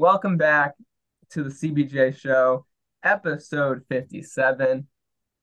welcome 0.00 0.38
back 0.38 0.72
to 1.28 1.42
the 1.42 1.50
CBJ 1.50 2.18
show, 2.18 2.64
episode 3.04 3.82
57. 3.90 4.86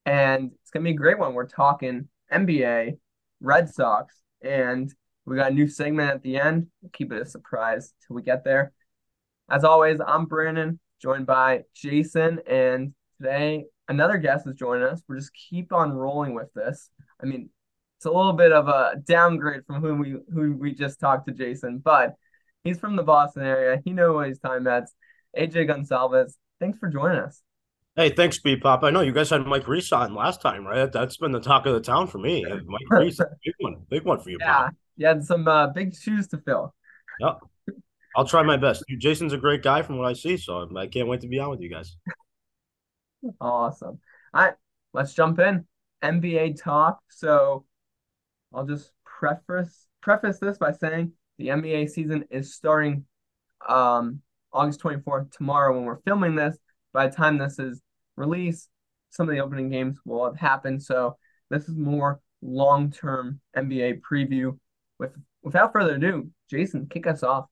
And 0.07 0.51
it's 0.59 0.71
going 0.71 0.83
to 0.83 0.89
be 0.89 0.95
a 0.95 0.97
great 0.97 1.19
one. 1.19 1.35
We're 1.35 1.45
talking 1.45 2.07
NBA, 2.33 2.97
Red 3.39 3.69
Sox, 3.69 4.15
and 4.41 4.91
we 5.27 5.35
got 5.35 5.51
a 5.51 5.53
new 5.53 5.67
segment 5.67 6.09
at 6.09 6.23
the 6.23 6.37
end. 6.37 6.65
We'll 6.81 6.89
keep 6.89 7.11
it 7.11 7.21
a 7.21 7.25
surprise 7.27 7.93
till 8.07 8.15
we 8.15 8.23
get 8.23 8.43
there. 8.43 8.71
As 9.47 9.63
always, 9.63 9.99
I'm 10.03 10.25
Brandon, 10.25 10.79
joined 10.99 11.27
by 11.27 11.65
Jason, 11.75 12.39
and 12.47 12.95
today 13.21 13.65
another 13.87 14.17
guest 14.17 14.47
is 14.47 14.55
joining 14.55 14.87
us. 14.87 15.03
We're 15.07 15.17
just 15.17 15.35
keep 15.35 15.71
on 15.71 15.91
rolling 15.91 16.33
with 16.33 16.51
this. 16.55 16.89
I 17.21 17.27
mean, 17.27 17.51
it's 17.99 18.07
a 18.07 18.11
little 18.11 18.33
bit 18.33 18.51
of 18.51 18.67
a 18.69 18.95
downgrade 19.05 19.67
from 19.67 19.83
who 19.83 19.93
we 19.93 20.15
who 20.33 20.53
we 20.53 20.73
just 20.73 20.99
talked 20.99 21.27
to 21.27 21.33
Jason, 21.33 21.77
but 21.77 22.15
he's 22.67 22.79
from 22.79 22.95
the 22.95 23.03
Boston 23.03 23.43
area. 23.43 23.81
He 23.83 23.93
knows 23.93 24.15
what 24.15 24.27
his 24.27 24.39
time 24.39 24.67
at 24.67 24.89
AJ 25.37 25.67
Gonzalez. 25.67 26.37
Thanks 26.59 26.77
for 26.77 26.89
joining 26.89 27.19
us. 27.19 27.41
Hey, 27.95 28.09
thanks, 28.09 28.39
B 28.39 28.55
Pop. 28.55 28.83
I 28.83 28.91
know 28.91 29.01
you 29.01 29.11
guys 29.11 29.31
had 29.31 29.45
Mike 29.45 29.67
Reese 29.67 29.91
on 29.91 30.13
last 30.13 30.41
time, 30.41 30.65
right? 30.65 30.91
That's 30.91 31.17
been 31.17 31.31
the 31.31 31.39
talk 31.39 31.65
of 31.65 31.73
the 31.73 31.81
town 31.81 32.07
for 32.07 32.19
me. 32.19 32.45
Mike 32.65 32.89
Reese, 32.89 33.17
big 33.17 33.55
one, 33.59 33.77
big 33.89 34.03
one 34.03 34.19
for 34.19 34.29
you. 34.29 34.37
Yeah, 34.39 34.53
Pop. 34.53 34.75
you 34.97 35.07
had 35.07 35.23
some 35.23 35.47
uh, 35.47 35.67
big 35.67 35.95
shoes 35.95 36.27
to 36.27 36.37
fill. 36.37 36.75
Yep. 37.19 37.39
I'll 38.15 38.25
try 38.25 38.43
my 38.43 38.57
best. 38.57 38.83
Jason's 38.99 39.33
a 39.33 39.37
great 39.37 39.63
guy 39.63 39.81
from 39.81 39.97
what 39.97 40.07
I 40.07 40.13
see, 40.13 40.37
so 40.37 40.67
I 40.75 40.87
can't 40.87 41.07
wait 41.07 41.21
to 41.21 41.27
be 41.27 41.39
on 41.39 41.49
with 41.49 41.61
you 41.61 41.69
guys. 41.69 41.95
Awesome. 43.41 43.99
All 44.31 44.41
right, 44.43 44.53
let's 44.93 45.13
jump 45.15 45.39
in. 45.39 45.65
NBA 46.03 46.61
talk. 46.61 46.99
So 47.09 47.65
I'll 48.53 48.65
just 48.65 48.91
preface 49.03 49.87
preface 50.01 50.39
this 50.39 50.59
by 50.59 50.71
saying 50.71 51.13
the 51.37 51.47
NBA 51.47 51.89
season 51.89 52.25
is 52.29 52.55
starting 52.55 53.05
um, 53.67 54.21
August 54.51 54.81
24th 54.81 55.31
tomorrow 55.31 55.75
when 55.75 55.85
we're 55.85 56.01
filming 56.01 56.35
this. 56.35 56.57
By 56.93 57.07
the 57.07 57.15
time 57.15 57.37
this 57.37 57.59
is 57.59 57.81
released, 58.15 58.69
some 59.11 59.29
of 59.29 59.35
the 59.35 59.41
opening 59.41 59.69
games 59.69 59.99
will 60.05 60.25
have 60.25 60.37
happened. 60.37 60.81
So 60.81 61.17
this 61.49 61.67
is 61.67 61.75
more 61.75 62.19
long-term 62.41 63.39
NBA 63.55 64.01
preview. 64.01 64.57
With 64.99 65.11
without 65.43 65.73
further 65.73 65.95
ado, 65.95 66.29
Jason, 66.49 66.87
kick 66.89 67.07
us 67.07 67.23
off. 67.23 67.45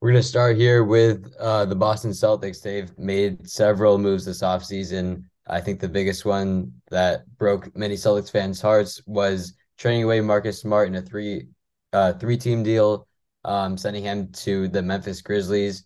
We're 0.00 0.12
going 0.12 0.22
to 0.22 0.28
start 0.28 0.56
here 0.56 0.84
with 0.84 1.34
uh, 1.40 1.64
the 1.64 1.74
Boston 1.74 2.12
Celtics. 2.12 2.62
They've 2.62 2.96
made 2.98 3.48
several 3.48 3.98
moves 3.98 4.24
this 4.24 4.42
offseason. 4.42 5.24
I 5.48 5.60
think 5.60 5.80
the 5.80 5.88
biggest 5.88 6.24
one 6.24 6.72
that 6.90 7.22
broke 7.36 7.76
many 7.76 7.96
Celtics 7.96 8.30
fans' 8.30 8.60
hearts 8.60 9.02
was 9.06 9.54
trading 9.76 10.04
away 10.04 10.20
Marcus 10.20 10.60
Smart 10.60 10.86
in 10.86 10.94
a 10.94 11.02
three 11.02 11.48
uh, 11.92 12.12
three 12.14 12.36
team 12.36 12.62
deal, 12.62 13.06
um, 13.44 13.76
sending 13.76 14.04
him 14.04 14.30
to 14.32 14.68
the 14.68 14.82
Memphis 14.82 15.22
Grizzlies. 15.22 15.84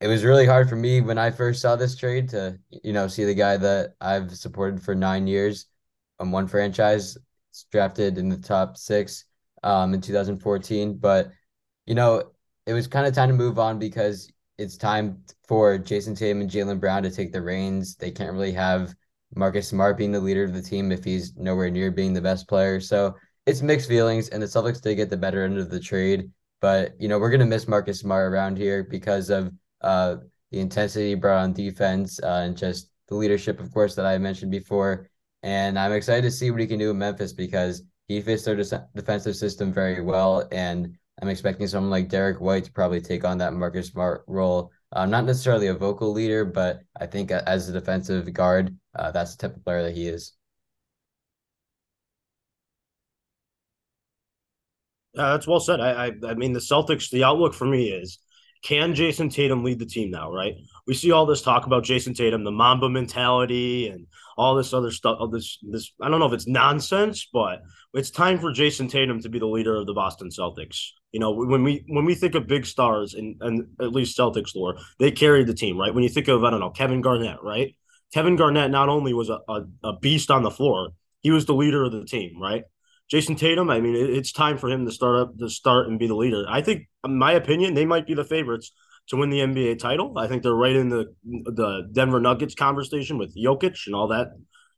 It 0.00 0.08
was 0.08 0.24
really 0.24 0.46
hard 0.46 0.68
for 0.68 0.76
me 0.76 1.00
when 1.00 1.18
I 1.18 1.30
first 1.30 1.62
saw 1.62 1.76
this 1.76 1.96
trade 1.96 2.28
to 2.30 2.58
you 2.82 2.92
know 2.92 3.08
see 3.08 3.24
the 3.24 3.34
guy 3.34 3.56
that 3.56 3.94
I've 4.00 4.34
supported 4.36 4.82
for 4.82 4.94
nine 4.94 5.26
years 5.26 5.66
on 6.20 6.30
one 6.30 6.46
franchise 6.46 7.16
drafted 7.70 8.18
in 8.18 8.28
the 8.28 8.36
top 8.36 8.76
six 8.76 9.24
um, 9.62 9.94
in 9.94 10.00
2014, 10.00 10.98
but 10.98 11.30
you 11.86 11.94
know 11.94 12.22
it 12.66 12.72
was 12.72 12.86
kind 12.86 13.06
of 13.06 13.14
time 13.14 13.28
to 13.28 13.34
move 13.34 13.58
on 13.58 13.78
because 13.78 14.30
it's 14.58 14.76
time 14.76 15.22
for 15.46 15.78
Jayson 15.78 16.14
Tatum 16.16 16.40
and 16.40 16.50
Jaylen 16.50 16.80
Brown 16.80 17.02
to 17.02 17.10
take 17.10 17.32
the 17.32 17.42
reins. 17.42 17.96
They 17.96 18.10
can't 18.10 18.32
really 18.32 18.52
have 18.52 18.94
Marcus 19.34 19.68
Smart 19.68 19.98
being 19.98 20.12
the 20.12 20.20
leader 20.20 20.44
of 20.44 20.54
the 20.54 20.62
team 20.62 20.92
if 20.92 21.04
he's 21.04 21.36
nowhere 21.36 21.70
near 21.70 21.90
being 21.90 22.14
the 22.14 22.20
best 22.20 22.48
player. 22.48 22.80
So 22.80 23.14
it's 23.46 23.62
mixed 23.62 23.88
feelings, 23.88 24.28
and 24.28 24.42
the 24.42 24.46
Celtics 24.46 24.80
did 24.80 24.96
get 24.96 25.10
the 25.10 25.16
better 25.16 25.44
end 25.44 25.58
of 25.58 25.70
the 25.70 25.80
trade. 25.80 26.30
But 26.60 26.94
you 26.98 27.08
know 27.08 27.18
we're 27.18 27.30
gonna 27.30 27.46
miss 27.46 27.68
Marcus 27.68 28.00
Smart 28.00 28.32
around 28.32 28.56
here 28.56 28.84
because 28.84 29.30
of 29.30 29.52
uh, 29.82 30.16
the 30.50 30.60
intensity 30.60 31.14
brought 31.14 31.42
on 31.42 31.52
defense 31.52 32.20
uh, 32.22 32.42
and 32.44 32.56
just 32.56 32.90
the 33.08 33.14
leadership, 33.14 33.60
of 33.60 33.72
course, 33.72 33.94
that 33.96 34.06
I 34.06 34.16
mentioned 34.18 34.50
before. 34.50 35.08
And 35.42 35.78
I'm 35.78 35.92
excited 35.92 36.22
to 36.22 36.30
see 36.30 36.50
what 36.50 36.60
he 36.60 36.66
can 36.66 36.78
do 36.78 36.90
in 36.90 36.98
Memphis 36.98 37.34
because 37.34 37.82
he 38.08 38.20
fits 38.22 38.44
their 38.44 38.56
de- 38.56 38.88
defensive 38.94 39.36
system 39.36 39.72
very 39.72 40.00
well, 40.00 40.48
and 40.50 40.96
I'm 41.20 41.28
expecting 41.28 41.66
someone 41.66 41.90
like 41.90 42.08
Derrick 42.08 42.40
White 42.40 42.64
to 42.64 42.72
probably 42.72 43.00
take 43.00 43.24
on 43.24 43.38
that 43.38 43.52
Marcus 43.52 43.88
Smart 43.88 44.24
role. 44.26 44.72
Uh, 44.92 45.06
not 45.06 45.24
necessarily 45.24 45.66
a 45.66 45.74
vocal 45.74 46.12
leader, 46.12 46.44
but 46.44 46.80
I 46.98 47.06
think 47.06 47.30
as 47.30 47.68
a 47.68 47.72
defensive 47.72 48.32
guard, 48.32 48.76
uh, 48.94 49.10
that's 49.10 49.36
the 49.36 49.48
type 49.48 49.56
of 49.56 49.64
player 49.64 49.82
that 49.82 49.94
he 49.94 50.06
is. 50.06 50.32
Uh, 55.16 55.32
that's 55.32 55.46
well 55.46 55.60
said. 55.60 55.80
I, 55.80 56.06
I, 56.06 56.12
I 56.28 56.34
mean, 56.34 56.52
the 56.52 56.60
Celtics. 56.60 57.10
The 57.10 57.24
outlook 57.24 57.54
for 57.54 57.66
me 57.66 57.90
is, 57.90 58.18
can 58.62 58.94
Jayson 58.94 59.30
Tatum 59.30 59.62
lead 59.62 59.78
the 59.78 59.86
team 59.86 60.10
now? 60.10 60.32
Right. 60.32 60.54
We 60.86 60.94
see 60.94 61.12
all 61.12 61.26
this 61.26 61.42
talk 61.42 61.66
about 61.66 61.84
Jayson 61.84 62.14
Tatum, 62.14 62.44
the 62.44 62.50
Mamba 62.50 62.88
mentality, 62.88 63.88
and 63.88 64.06
all 64.36 64.54
this 64.54 64.72
other 64.72 64.90
stuff. 64.90 65.18
Of 65.20 65.30
this, 65.30 65.58
this. 65.62 65.92
I 66.00 66.08
don't 66.08 66.18
know 66.18 66.26
if 66.26 66.32
it's 66.32 66.46
nonsense, 66.46 67.28
but 67.32 67.62
it's 67.92 68.10
time 68.10 68.38
for 68.38 68.52
Jayson 68.52 68.88
Tatum 68.88 69.20
to 69.20 69.28
be 69.28 69.38
the 69.38 69.46
leader 69.46 69.76
of 69.76 69.86
the 69.86 69.94
Boston 69.94 70.30
Celtics. 70.30 70.88
You 71.12 71.20
know, 71.20 71.32
when 71.32 71.62
we 71.62 71.84
when 71.86 72.04
we 72.04 72.14
think 72.14 72.34
of 72.34 72.48
big 72.48 72.66
stars 72.66 73.14
and 73.14 73.36
and 73.40 73.68
at 73.80 73.92
least 73.92 74.18
Celtics 74.18 74.56
lore, 74.56 74.76
they 74.98 75.10
carried 75.12 75.46
the 75.46 75.54
team, 75.54 75.78
right? 75.78 75.94
When 75.94 76.02
you 76.02 76.10
think 76.10 76.28
of 76.28 76.42
I 76.42 76.50
don't 76.50 76.60
know 76.60 76.70
Kevin 76.70 77.02
Garnett, 77.02 77.42
right? 77.42 77.76
Kevin 78.12 78.36
Garnett 78.36 78.70
not 78.70 78.88
only 78.88 79.12
was 79.12 79.28
a, 79.28 79.40
a, 79.48 79.62
a 79.82 79.98
beast 79.98 80.30
on 80.30 80.42
the 80.42 80.50
floor, 80.50 80.90
he 81.20 81.30
was 81.30 81.46
the 81.46 81.54
leader 81.54 81.84
of 81.84 81.92
the 81.92 82.04
team, 82.04 82.40
right? 82.40 82.64
Jayson 83.12 83.36
Tatum, 83.36 83.70
I 83.70 83.80
mean, 83.80 83.94
it's 83.94 84.32
time 84.32 84.56
for 84.56 84.70
him 84.70 84.86
to 84.86 84.92
start 84.92 85.20
up 85.20 85.38
to 85.38 85.48
start 85.48 85.88
and 85.88 85.98
be 85.98 86.06
the 86.06 86.14
leader. 86.14 86.44
I 86.48 86.62
think, 86.62 86.88
in 87.04 87.18
my 87.18 87.32
opinion, 87.32 87.74
they 87.74 87.84
might 87.84 88.06
be 88.06 88.14
the 88.14 88.24
favorites 88.24 88.72
to 89.08 89.16
win 89.16 89.30
the 89.30 89.40
NBA 89.40 89.78
title. 89.78 90.16
I 90.16 90.26
think 90.26 90.42
they're 90.42 90.54
right 90.54 90.74
in 90.74 90.88
the 90.88 91.12
the 91.24 91.88
Denver 91.92 92.20
Nuggets 92.20 92.54
conversation 92.54 93.18
with 93.18 93.36
Jokic 93.36 93.86
and 93.86 93.94
all 93.94 94.08
that, 94.08 94.28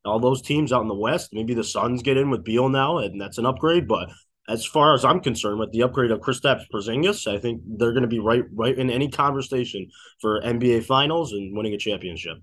all 0.04 0.19
those 0.19 0.42
teams 0.42 0.72
out 0.72 0.82
in 0.82 0.88
the 0.88 0.94
West. 0.94 1.31
Maybe 1.32 1.54
the 1.54 1.62
Suns 1.62 2.03
get 2.03 2.16
in 2.16 2.31
with 2.31 2.44
Beal 2.44 2.69
now, 2.69 2.98
and 2.98 3.20
that's 3.20 3.38
an 3.38 3.47
upgrade. 3.47 3.87
But 3.87 4.10
as 4.48 4.66
far 4.66 4.94
as 4.94 5.04
I'm 5.04 5.20
concerned, 5.20 5.60
with 5.60 5.72
the 5.72 5.82
upgrade 5.82 6.10
of 6.10 6.20
Kristaps 6.20 6.64
Porzingis, 6.72 7.32
I 7.32 7.38
think 7.38 7.62
they're 7.64 7.93
going 7.93 8.03
to 8.03 8.08
be 8.08 8.19
right 8.19 8.44
right 8.53 8.76
in 8.76 8.91
any 8.91 9.08
conversation 9.08 9.88
for 10.20 10.41
NBA 10.43 10.84
Finals 10.84 11.32
and 11.32 11.56
winning 11.56 11.75
a 11.75 11.78
championship. 11.78 12.38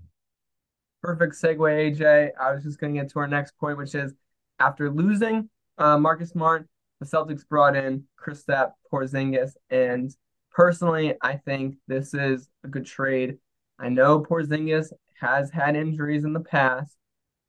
Perfect 1.02 1.34
segue, 1.34 1.58
AJ. 1.58 2.30
I 2.40 2.52
was 2.52 2.62
just 2.64 2.80
going 2.80 2.94
to 2.94 3.00
get 3.02 3.10
to 3.10 3.18
our 3.18 3.28
next 3.28 3.58
point, 3.58 3.76
which 3.76 3.94
is 3.94 4.14
after 4.58 4.90
losing 4.90 5.50
uh, 5.78 5.98
Marcus 5.98 6.30
Smart, 6.30 6.66
the 7.00 7.06
Celtics 7.06 7.46
brought 7.46 7.76
in 7.76 8.04
Kristaps 8.18 8.72
Porzingis, 8.92 9.52
and 9.70 10.14
personally, 10.52 11.14
I 11.22 11.36
think 11.36 11.76
this 11.88 12.14
is 12.14 12.48
a 12.62 12.68
good 12.68 12.86
trade. 12.86 13.38
I 13.78 13.88
know 13.88 14.20
Porzingis 14.20 14.92
has 15.20 15.50
had 15.50 15.76
injuries 15.76 16.24
in 16.24 16.32
the 16.32 16.40
past, 16.40 16.96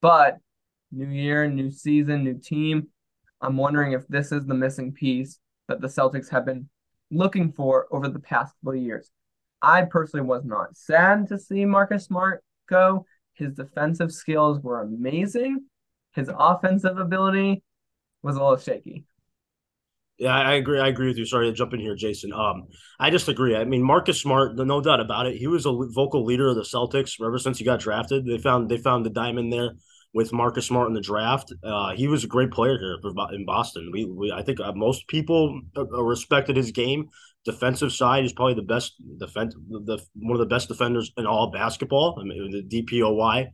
but 0.02 0.38
new 0.91 1.08
year, 1.08 1.47
new 1.47 1.72
season, 1.72 2.24
new 2.24 2.40
team. 2.40 2.88
I'm 3.41 3.58
wondering 3.58 3.94
if 3.94 4.08
this 4.08 4.31
is 4.31 4.46
the 4.46 4.53
missing 4.53 4.91
piece 4.91 5.40
that 5.68 5.81
the 5.81 5.88
Celtics 5.88 6.30
have 6.30 6.46
been 6.46 6.69
looking 7.12 7.52
for 7.52 7.88
over 7.91 8.08
the 8.08 8.19
past 8.19 8.56
couple 8.56 8.78
of 8.78 8.84
years. 8.84 9.12
I 9.62 9.84
personally 9.84 10.25
was 10.25 10.46
not 10.46 10.75
sad 10.75 11.28
to 11.28 11.40
see 11.40 11.66
Marcus 11.66 12.06
Smart 12.06 12.44
go. 12.68 13.06
His 13.34 13.53
defensive 13.53 14.12
skills 14.12 14.59
were 14.59 14.81
amazing. 14.81 15.66
His 16.14 16.30
offensive 16.34 16.97
ability 16.97 17.64
was 18.25 18.36
a 18.36 18.40
little 18.44 18.58
shaky. 18.58 19.06
Yeah, 20.18 20.34
I 20.34 20.53
agree. 20.53 20.80
I 20.80 20.88
agree 20.88 21.08
with 21.08 21.18
you. 21.18 21.25
Sorry 21.25 21.47
to 21.47 21.53
jump 21.53 21.74
in 21.74 21.80
here, 21.81 21.96
Jason. 21.96 22.31
Um, 22.31 22.68
I 23.00 23.09
just 23.09 23.28
agree. 23.28 23.56
I 23.56 23.66
mean, 23.66 23.84
Marcus 23.84 24.22
Smart, 24.22 24.56
no 24.56 24.80
doubt 24.80 25.02
about 25.02 25.25
it. 25.25 25.36
He 25.36 25.47
was 25.47 25.66
a 25.66 25.74
vocal 25.90 26.24
leader 26.24 26.47
of 26.47 26.56
the 26.56 26.62
Celtics 26.62 27.22
ever 27.22 27.38
since 27.38 27.58
he 27.58 27.66
got 27.66 27.81
drafted. 27.81 28.25
They 28.25 28.38
found 28.38 28.69
they 28.69 28.78
found 28.78 29.06
the 29.06 29.09
diamond 29.09 29.52
there 29.52 29.74
with 30.14 30.31
Marcus 30.31 30.66
Smart 30.68 30.88
in 30.88 30.94
the 30.94 31.02
draft. 31.02 31.53
Uh, 31.62 31.94
he 31.94 32.08
was 32.08 32.24
a 32.24 32.28
great 32.28 32.52
player 32.52 32.78
here 32.80 32.97
in 33.34 33.46
Boston. 33.46 33.90
We, 33.91 34.06
we 34.06 34.31
I 34.31 34.41
think 34.41 34.62
uh, 34.62 34.72
most 34.74 35.06
people 35.09 35.59
uh, 35.75 35.84
respected 36.02 36.56
his 36.56 36.72
game. 36.72 37.09
Defensive 37.44 37.91
side, 37.91 38.23
he's 38.23 38.34
probably 38.34 38.55
the 38.55 38.61
best 38.61 38.96
defense, 39.20 39.53
the 39.70 40.02
one 40.16 40.40
of 40.40 40.40
the 40.40 40.55
best 40.55 40.70
defenders 40.70 41.11
in 41.17 41.28
all 41.28 41.52
basketball. 41.52 42.17
I 42.20 42.23
mean, 42.23 42.52
the 42.52 42.84
DPOY, 42.84 43.47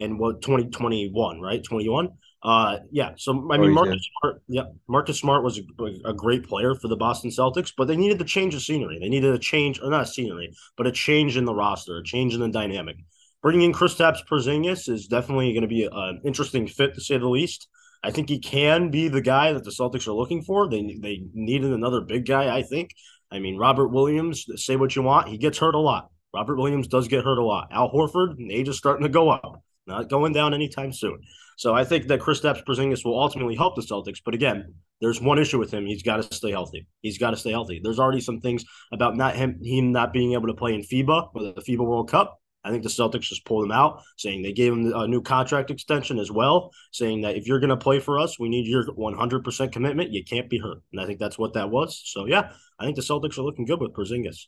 and 0.00 0.18
what 0.18 0.42
twenty 0.42 0.68
twenty 0.68 1.08
one, 1.10 1.40
right? 1.40 1.62
Twenty 1.62 1.88
one. 1.88 2.08
Uh, 2.42 2.78
yeah. 2.92 3.10
So 3.16 3.48
I 3.50 3.58
mean, 3.58 3.72
Marcus 3.72 4.08
Smart, 4.20 4.42
yeah, 4.46 4.62
Marcus 4.86 5.18
Smart 5.18 5.42
was 5.42 5.58
a, 5.58 6.10
a, 6.10 6.14
great 6.14 6.44
player 6.46 6.76
for 6.76 6.86
the 6.86 6.96
Boston 6.96 7.30
Celtics, 7.30 7.72
but 7.76 7.88
they 7.88 7.96
needed 7.96 8.20
to 8.20 8.24
change 8.24 8.54
the 8.54 8.60
scenery. 8.60 8.98
They 9.00 9.08
needed 9.08 9.34
a 9.34 9.38
change, 9.38 9.80
or 9.82 9.90
not 9.90 10.02
a 10.02 10.06
scenery, 10.06 10.54
but 10.76 10.86
a 10.86 10.92
change 10.92 11.36
in 11.36 11.44
the 11.44 11.54
roster, 11.54 11.98
a 11.98 12.04
change 12.04 12.34
in 12.34 12.40
the 12.40 12.48
dynamic. 12.48 12.96
Bringing 13.42 13.62
in 13.62 13.72
Kristaps 13.72 14.24
Porzingis 14.24 14.88
is 14.88 15.08
definitely 15.08 15.52
going 15.52 15.62
to 15.62 15.68
be 15.68 15.88
an 15.90 16.20
interesting 16.24 16.68
fit, 16.68 16.94
to 16.94 17.00
say 17.00 17.18
the 17.18 17.28
least. 17.28 17.66
I 18.04 18.12
think 18.12 18.28
he 18.28 18.38
can 18.38 18.90
be 18.90 19.08
the 19.08 19.20
guy 19.20 19.52
that 19.52 19.64
the 19.64 19.70
Celtics 19.70 20.06
are 20.06 20.12
looking 20.12 20.42
for. 20.42 20.68
They 20.68 20.96
they 21.00 21.22
needed 21.34 21.72
another 21.72 22.02
big 22.02 22.24
guy. 22.24 22.56
I 22.56 22.62
think. 22.62 22.90
I 23.32 23.40
mean, 23.40 23.56
Robert 23.56 23.88
Williams. 23.88 24.46
Say 24.54 24.76
what 24.76 24.94
you 24.94 25.02
want, 25.02 25.28
he 25.28 25.38
gets 25.38 25.58
hurt 25.58 25.74
a 25.74 25.80
lot. 25.80 26.08
Robert 26.32 26.56
Williams 26.56 26.86
does 26.86 27.08
get 27.08 27.24
hurt 27.24 27.38
a 27.38 27.44
lot. 27.44 27.68
Al 27.72 27.90
Horford, 27.90 28.36
age 28.50 28.68
is 28.68 28.76
starting 28.76 29.02
to 29.02 29.08
go 29.08 29.30
up. 29.30 29.60
not 29.86 30.08
going 30.08 30.32
down 30.32 30.54
anytime 30.54 30.92
soon. 30.92 31.18
So 31.58 31.74
I 31.74 31.82
think 31.82 32.06
that 32.06 32.20
Kristaps 32.20 32.64
Porzingis 32.64 33.04
will 33.04 33.20
ultimately 33.20 33.56
help 33.56 33.74
the 33.74 33.82
Celtics. 33.82 34.20
But 34.24 34.34
again, 34.34 34.74
there's 35.00 35.20
one 35.20 35.40
issue 35.40 35.58
with 35.58 35.72
him. 35.72 35.86
He's 35.86 36.04
got 36.04 36.22
to 36.22 36.34
stay 36.34 36.52
healthy. 36.52 36.86
He's 37.02 37.18
got 37.18 37.32
to 37.32 37.36
stay 37.36 37.50
healthy. 37.50 37.80
There's 37.82 37.98
already 37.98 38.20
some 38.20 38.40
things 38.40 38.64
about 38.92 39.16
not 39.16 39.34
him 39.34 39.58
him 39.60 39.90
not 39.90 40.12
being 40.12 40.34
able 40.34 40.46
to 40.46 40.54
play 40.54 40.72
in 40.72 40.82
FIBA 40.82 41.30
or 41.34 41.42
the 41.42 41.54
FIBA 41.54 41.84
World 41.84 42.08
Cup. 42.08 42.38
I 42.62 42.70
think 42.70 42.84
the 42.84 42.88
Celtics 42.88 43.22
just 43.22 43.44
pulled 43.44 43.64
him 43.64 43.72
out, 43.72 44.02
saying 44.18 44.42
they 44.42 44.52
gave 44.52 44.72
him 44.72 44.92
a 44.94 45.08
new 45.08 45.20
contract 45.20 45.72
extension 45.72 46.20
as 46.20 46.30
well, 46.30 46.70
saying 46.92 47.22
that 47.22 47.36
if 47.36 47.48
you're 47.48 47.60
going 47.60 47.70
to 47.70 47.76
play 47.76 47.98
for 47.98 48.20
us, 48.20 48.38
we 48.38 48.48
need 48.48 48.68
your 48.68 48.84
100% 48.84 49.72
commitment. 49.72 50.12
You 50.12 50.24
can't 50.24 50.48
be 50.48 50.58
hurt. 50.58 50.78
And 50.92 51.00
I 51.00 51.06
think 51.06 51.18
that's 51.18 51.38
what 51.38 51.54
that 51.54 51.70
was. 51.70 52.00
So, 52.04 52.26
yeah, 52.26 52.52
I 52.78 52.84
think 52.84 52.94
the 52.94 53.02
Celtics 53.02 53.36
are 53.36 53.42
looking 53.42 53.64
good 53.64 53.80
with 53.80 53.94
Porzingis. 53.94 54.46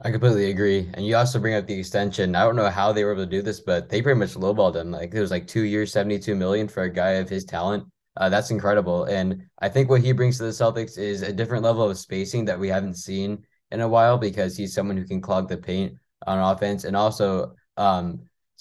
I 0.00 0.12
completely 0.12 0.50
agree. 0.50 0.88
And 0.94 1.04
you 1.04 1.16
also 1.16 1.40
bring 1.40 1.54
up 1.54 1.66
the 1.66 1.78
extension. 1.78 2.36
I 2.36 2.44
don't 2.44 2.54
know 2.54 2.70
how 2.70 2.92
they 2.92 3.02
were 3.02 3.12
able 3.12 3.24
to 3.24 3.30
do 3.30 3.42
this, 3.42 3.60
but 3.60 3.88
they 3.88 4.00
pretty 4.00 4.18
much 4.18 4.34
lowballed 4.34 4.76
him. 4.76 4.92
Like 4.92 5.12
it 5.12 5.20
was 5.20 5.32
like 5.32 5.48
two 5.48 5.62
years, 5.62 5.92
72 5.92 6.36
million 6.36 6.68
for 6.68 6.84
a 6.84 6.90
guy 6.90 7.12
of 7.12 7.28
his 7.28 7.44
talent. 7.44 7.84
Uh, 8.16 8.28
that's 8.28 8.52
incredible. 8.52 9.04
And 9.04 9.42
I 9.60 9.68
think 9.68 9.90
what 9.90 10.00
he 10.00 10.12
brings 10.12 10.38
to 10.38 10.44
the 10.44 10.50
Celtics 10.50 10.98
is 10.98 11.22
a 11.22 11.32
different 11.32 11.64
level 11.64 11.88
of 11.88 11.98
spacing 11.98 12.44
that 12.44 12.58
we 12.58 12.68
haven't 12.68 12.94
seen 12.94 13.44
in 13.72 13.80
a 13.80 13.88
while 13.88 14.18
because 14.18 14.56
he's 14.56 14.72
someone 14.72 14.96
who 14.96 15.04
can 15.04 15.20
clog 15.20 15.48
the 15.48 15.56
paint 15.56 15.94
on 16.26 16.38
offense 16.38 16.84
and 16.84 16.96
also 16.96 17.54
um, 17.76 18.20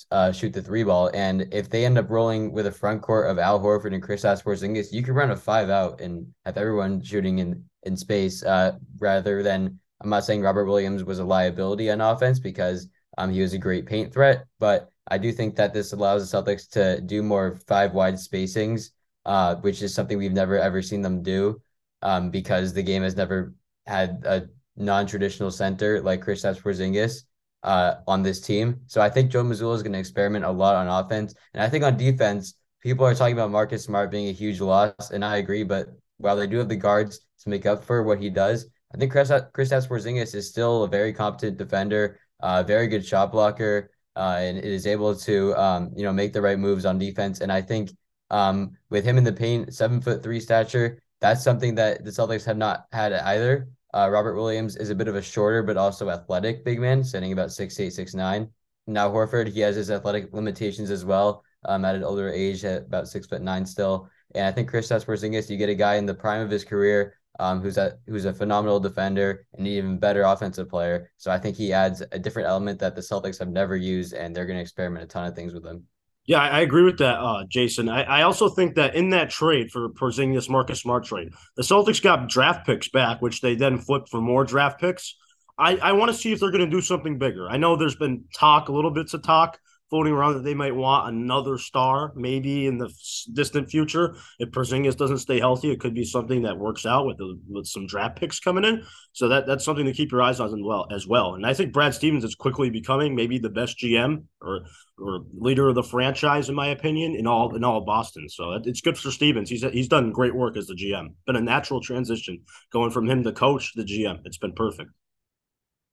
uh, 0.09 0.31
shoot 0.31 0.53
the 0.53 0.61
three 0.61 0.83
ball. 0.83 1.11
And 1.13 1.47
if 1.51 1.69
they 1.69 1.85
end 1.85 1.99
up 1.99 2.09
rolling 2.09 2.51
with 2.51 2.65
a 2.65 2.71
front 2.71 3.03
court 3.03 3.29
of 3.29 3.37
Al 3.37 3.59
Horford 3.59 3.93
and 3.93 4.01
Kristaps 4.01 4.43
Porzingis, 4.43 4.91
you 4.91 5.03
could 5.03 5.15
run 5.15 5.31
a 5.31 5.35
five 5.35 5.69
out 5.69 6.01
and 6.01 6.27
have 6.45 6.57
everyone 6.57 7.03
shooting 7.03 7.39
in 7.39 7.63
in 7.83 7.95
space 7.95 8.43
uh, 8.43 8.73
rather 8.99 9.43
than 9.43 9.79
I'm 10.01 10.09
not 10.09 10.25
saying 10.25 10.41
Robert 10.41 10.65
Williams 10.65 11.03
was 11.03 11.19
a 11.19 11.23
liability 11.23 11.89
on 11.89 12.01
offense 12.01 12.39
because 12.39 12.87
um, 13.17 13.31
he 13.31 13.41
was 13.41 13.53
a 13.53 13.57
great 13.57 13.85
paint 13.85 14.13
threat, 14.13 14.45
but 14.59 14.91
I 15.09 15.17
do 15.17 15.31
think 15.31 15.55
that 15.55 15.73
this 15.73 15.93
allows 15.93 16.29
the 16.29 16.37
Celtics 16.37 16.69
to 16.71 17.01
do 17.01 17.23
more 17.23 17.55
five 17.67 17.93
wide 17.93 18.15
spacings, 18.15 18.91
uh, 19.25 19.55
which 19.55 19.81
is 19.81 19.93
something 19.93 20.17
we've 20.17 20.33
never 20.33 20.57
ever 20.59 20.81
seen 20.81 21.01
them 21.01 21.23
do 21.23 21.61
um, 22.01 22.29
because 22.29 22.73
the 22.73 22.83
game 22.83 23.03
has 23.03 23.15
never 23.15 23.53
had 23.85 24.23
a 24.25 24.47
non-traditional 24.75 25.49
center 25.49 26.01
like 26.01 26.23
Kristaps 26.23 26.61
Porzingis 26.61 27.23
uh, 27.63 27.95
on 28.07 28.21
this 28.21 28.41
team. 28.41 28.81
So 28.87 29.01
I 29.01 29.09
think 29.09 29.31
Joe 29.31 29.43
Mazzulla 29.43 29.75
is 29.75 29.83
going 29.83 29.93
to 29.93 29.99
experiment 29.99 30.45
a 30.45 30.51
lot 30.51 30.75
on 30.75 30.87
offense, 30.87 31.33
and 31.53 31.63
I 31.63 31.69
think 31.69 31.83
on 31.83 31.97
defense, 31.97 32.53
people 32.81 33.05
are 33.05 33.15
talking 33.15 33.33
about 33.33 33.51
Marcus 33.51 33.83
Smart 33.83 34.11
being 34.11 34.27
a 34.27 34.33
huge 34.33 34.59
loss, 34.61 35.11
and 35.11 35.25
I 35.25 35.37
agree. 35.37 35.63
But 35.63 35.87
while 36.17 36.35
they 36.35 36.47
do 36.47 36.57
have 36.57 36.69
the 36.69 36.75
guards 36.75 37.21
to 37.43 37.49
make 37.49 37.65
up 37.65 37.83
for 37.83 38.03
what 38.03 38.21
he 38.21 38.29
does, 38.29 38.67
I 38.93 38.97
think 38.97 39.11
Chris 39.11 39.29
Kristaps 39.29 39.87
Porzingis 39.87 40.33
is 40.33 40.49
still 40.49 40.83
a 40.83 40.87
very 40.87 41.11
competent 41.13 41.57
defender, 41.57 42.19
uh, 42.39 42.63
very 42.63 42.87
good 42.87 43.05
shot 43.05 43.31
blocker, 43.31 43.91
uh, 44.15 44.37
and 44.39 44.57
is 44.57 44.87
able 44.87 45.15
to 45.15 45.55
um, 45.55 45.91
you 45.95 46.03
know 46.03 46.13
make 46.13 46.33
the 46.33 46.41
right 46.41 46.57
moves 46.59 46.85
on 46.85 46.97
defense. 46.97 47.41
And 47.41 47.51
I 47.51 47.61
think 47.61 47.91
um, 48.29 48.77
with 48.89 49.03
him 49.03 49.17
in 49.17 49.23
the 49.23 49.33
paint, 49.33 49.73
seven 49.73 50.01
foot 50.01 50.23
three 50.23 50.39
stature, 50.39 51.01
that's 51.19 51.43
something 51.43 51.75
that 51.75 52.05
the 52.05 52.11
Celtics 52.11 52.45
have 52.45 52.57
not 52.57 52.85
had 52.91 53.13
either. 53.13 53.67
Uh, 53.93 54.09
Robert 54.09 54.35
Williams 54.35 54.75
is 54.75 54.89
a 54.89 54.95
bit 54.95 55.07
of 55.07 55.15
a 55.15 55.21
shorter 55.21 55.63
but 55.63 55.77
also 55.77 56.09
athletic 56.09 56.63
big 56.63 56.79
man, 56.79 57.03
sitting 57.03 57.33
about 57.33 57.51
six 57.51 57.79
eight 57.79 57.93
six 57.93 58.13
nine. 58.13 58.49
Now 58.85 59.09
Horford, 59.09 59.49
he 59.49 59.59
has 59.61 59.75
his 59.75 59.91
athletic 59.91 60.33
limitations 60.33 60.91
as 60.91 61.03
well. 61.03 61.43
Um, 61.65 61.83
at 61.83 61.95
an 61.95 62.03
older 62.03 62.29
age, 62.29 62.63
at 62.63 62.83
about 62.83 63.09
six 63.09 63.27
foot 63.27 63.41
nine 63.41 63.65
still. 63.65 64.09
And 64.35 64.45
I 64.45 64.51
think 64.51 64.69
Kristaps 64.71 65.05
Porzingis, 65.05 65.49
you 65.49 65.57
get 65.57 65.69
a 65.69 65.75
guy 65.75 65.95
in 65.95 66.05
the 66.05 66.13
prime 66.13 66.41
of 66.41 66.49
his 66.49 66.63
career 66.63 67.15
um, 67.39 67.61
who's 67.61 67.77
a 67.77 67.97
who's 68.07 68.25
a 68.25 68.33
phenomenal 68.33 68.79
defender 68.79 69.45
and 69.53 69.65
an 69.65 69.73
even 69.73 69.97
better 69.97 70.23
offensive 70.23 70.69
player. 70.69 71.11
So 71.17 71.31
I 71.31 71.37
think 71.37 71.55
he 71.55 71.73
adds 71.73 72.03
a 72.11 72.19
different 72.19 72.49
element 72.49 72.79
that 72.79 72.95
the 72.95 73.01
Celtics 73.01 73.39
have 73.39 73.49
never 73.49 73.75
used, 73.75 74.13
and 74.13 74.35
they're 74.35 74.45
going 74.45 74.57
to 74.57 74.61
experiment 74.61 75.03
a 75.03 75.07
ton 75.07 75.25
of 75.25 75.35
things 75.35 75.53
with 75.53 75.65
him. 75.65 75.85
Yeah, 76.25 76.41
I 76.41 76.59
agree 76.59 76.83
with 76.83 76.97
that, 76.97 77.19
uh, 77.19 77.45
Jason. 77.47 77.87
I, 77.87 78.03
I, 78.03 78.21
also 78.23 78.49
think 78.49 78.75
that 78.75 78.95
in 78.95 79.11
that 79.11 79.29
trade 79.29 79.71
for 79.71 79.87
Porzingis 79.87 80.49
Marcus 80.49 80.81
Smart 80.81 81.05
trade, 81.05 81.29
the 81.55 81.63
Celtics 81.63 82.01
got 82.01 82.27
draft 82.27 82.65
picks 82.65 82.89
back, 82.89 83.21
which 83.21 83.39
they 83.39 83.55
then 83.55 83.77
flipped 83.77 84.09
for 84.09 84.19
more 84.19 84.43
draft 84.43 84.81
picks. 84.81 85.15
I, 85.57 85.77
I 85.77 85.93
want 85.93 86.11
to 86.11 86.17
see 86.17 86.33
if 86.33 86.41
they're 86.41 86.51
going 86.51 86.69
to 86.69 86.69
do 86.69 86.81
something 86.81 87.17
bigger. 87.17 87.49
I 87.49 87.55
know 87.55 87.77
there's 87.77 87.95
been 87.95 88.25
talk, 88.35 88.67
a 88.67 88.73
little 88.73 88.91
bits 88.91 89.13
of 89.13 89.23
talk 89.23 89.57
floating 89.89 90.13
around 90.13 90.33
that 90.33 90.43
they 90.43 90.53
might 90.53 90.75
want 90.75 91.13
another 91.13 91.57
star 91.57 92.11
maybe 92.15 92.67
in 92.67 92.77
the 92.77 92.89
distant 93.33 93.69
future. 93.69 94.15
If 94.39 94.49
Porzingis 94.49 94.97
doesn't 94.97 95.19
stay 95.19 95.39
healthy, 95.39 95.71
it 95.71 95.79
could 95.79 95.93
be 95.93 96.03
something 96.03 96.41
that 96.43 96.57
works 96.57 96.85
out 96.85 97.05
with 97.05 97.17
the, 97.17 97.39
with 97.49 97.67
some 97.67 97.87
draft 97.87 98.17
picks 98.17 98.39
coming 98.39 98.65
in. 98.65 98.83
So 99.13 99.29
that 99.29 99.47
that's 99.47 99.63
something 99.63 99.85
to 99.85 99.93
keep 99.93 100.11
your 100.11 100.21
eyes 100.21 100.39
on 100.39 100.47
as 100.47 100.55
well 100.61 100.87
as 100.91 101.07
well. 101.07 101.35
And 101.35 101.45
I 101.45 101.53
think 101.53 101.73
Brad 101.73 101.93
Stevens 101.93 102.23
is 102.23 102.35
quickly 102.35 102.69
becoming 102.69 103.15
maybe 103.15 103.39
the 103.39 103.49
best 103.49 103.77
GM 103.77 104.23
or 104.41 104.61
or 104.99 105.25
leader 105.37 105.69
of 105.69 105.75
the 105.75 105.83
franchise 105.83 106.49
in 106.49 106.55
my 106.55 106.67
opinion 106.67 107.15
in 107.15 107.27
all 107.27 107.55
in 107.55 107.63
all 107.63 107.81
Boston. 107.81 108.27
So 108.29 108.53
it's 108.63 108.81
good 108.81 108.97
for 108.97 109.11
Stevens. 109.11 109.49
He's 109.49 109.63
he's 109.63 109.87
done 109.87 110.11
great 110.11 110.35
work 110.35 110.57
as 110.57 110.67
the 110.67 110.75
GM. 110.75 111.13
Been 111.25 111.35
a 111.35 111.41
natural 111.41 111.81
transition 111.81 112.41
going 112.71 112.91
from 112.91 113.09
him 113.09 113.23
to 113.23 113.31
coach 113.31 113.73
to 113.73 113.83
GM. 113.83 114.19
It's 114.25 114.37
been 114.37 114.53
perfect. 114.53 114.91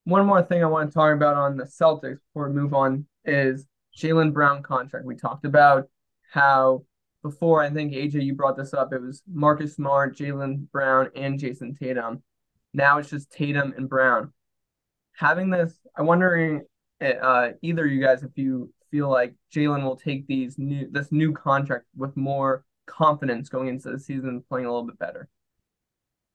One 0.04 0.26
more 0.26 0.42
thing 0.42 0.62
I 0.62 0.66
want 0.66 0.90
to 0.90 0.94
talk 0.94 1.14
about 1.14 1.36
on 1.36 1.56
the 1.56 1.64
Celtics 1.64 2.18
before 2.28 2.48
we 2.48 2.54
move 2.54 2.74
on 2.74 3.06
is 3.24 3.66
Jaylen 3.96 4.32
Brown 4.32 4.62
contract. 4.62 5.06
We 5.06 5.16
talked 5.16 5.44
about 5.44 5.88
how 6.30 6.84
before, 7.22 7.62
I 7.62 7.70
think 7.70 7.92
AJ, 7.92 8.22
you 8.22 8.34
brought 8.34 8.56
this 8.56 8.74
up. 8.74 8.92
It 8.92 9.00
was 9.00 9.22
Marcus 9.32 9.76
Smart, 9.76 10.16
Jaylen 10.16 10.70
Brown, 10.70 11.10
and 11.16 11.38
Jayson 11.38 11.74
Tatum. 11.74 12.22
Now 12.74 12.98
it's 12.98 13.08
just 13.08 13.32
Tatum 13.32 13.72
and 13.76 13.88
Brown. 13.88 14.32
Having 15.16 15.50
this, 15.50 15.78
I'm 15.96 16.06
wondering, 16.06 16.62
uh, 17.00 17.50
either 17.62 17.86
you 17.86 18.02
guys, 18.02 18.22
if 18.22 18.36
you 18.36 18.72
feel 18.90 19.08
like 19.08 19.34
Jaylen 19.52 19.82
will 19.82 19.96
take 19.96 20.26
these 20.26 20.58
new 20.58 20.88
this 20.90 21.10
new 21.10 21.32
contract 21.32 21.86
with 21.96 22.16
more 22.16 22.64
confidence 22.86 23.48
going 23.48 23.68
into 23.68 23.90
the 23.90 23.98
season, 23.98 24.44
playing 24.48 24.66
a 24.66 24.68
little 24.68 24.86
bit 24.86 24.98
better. 24.98 25.28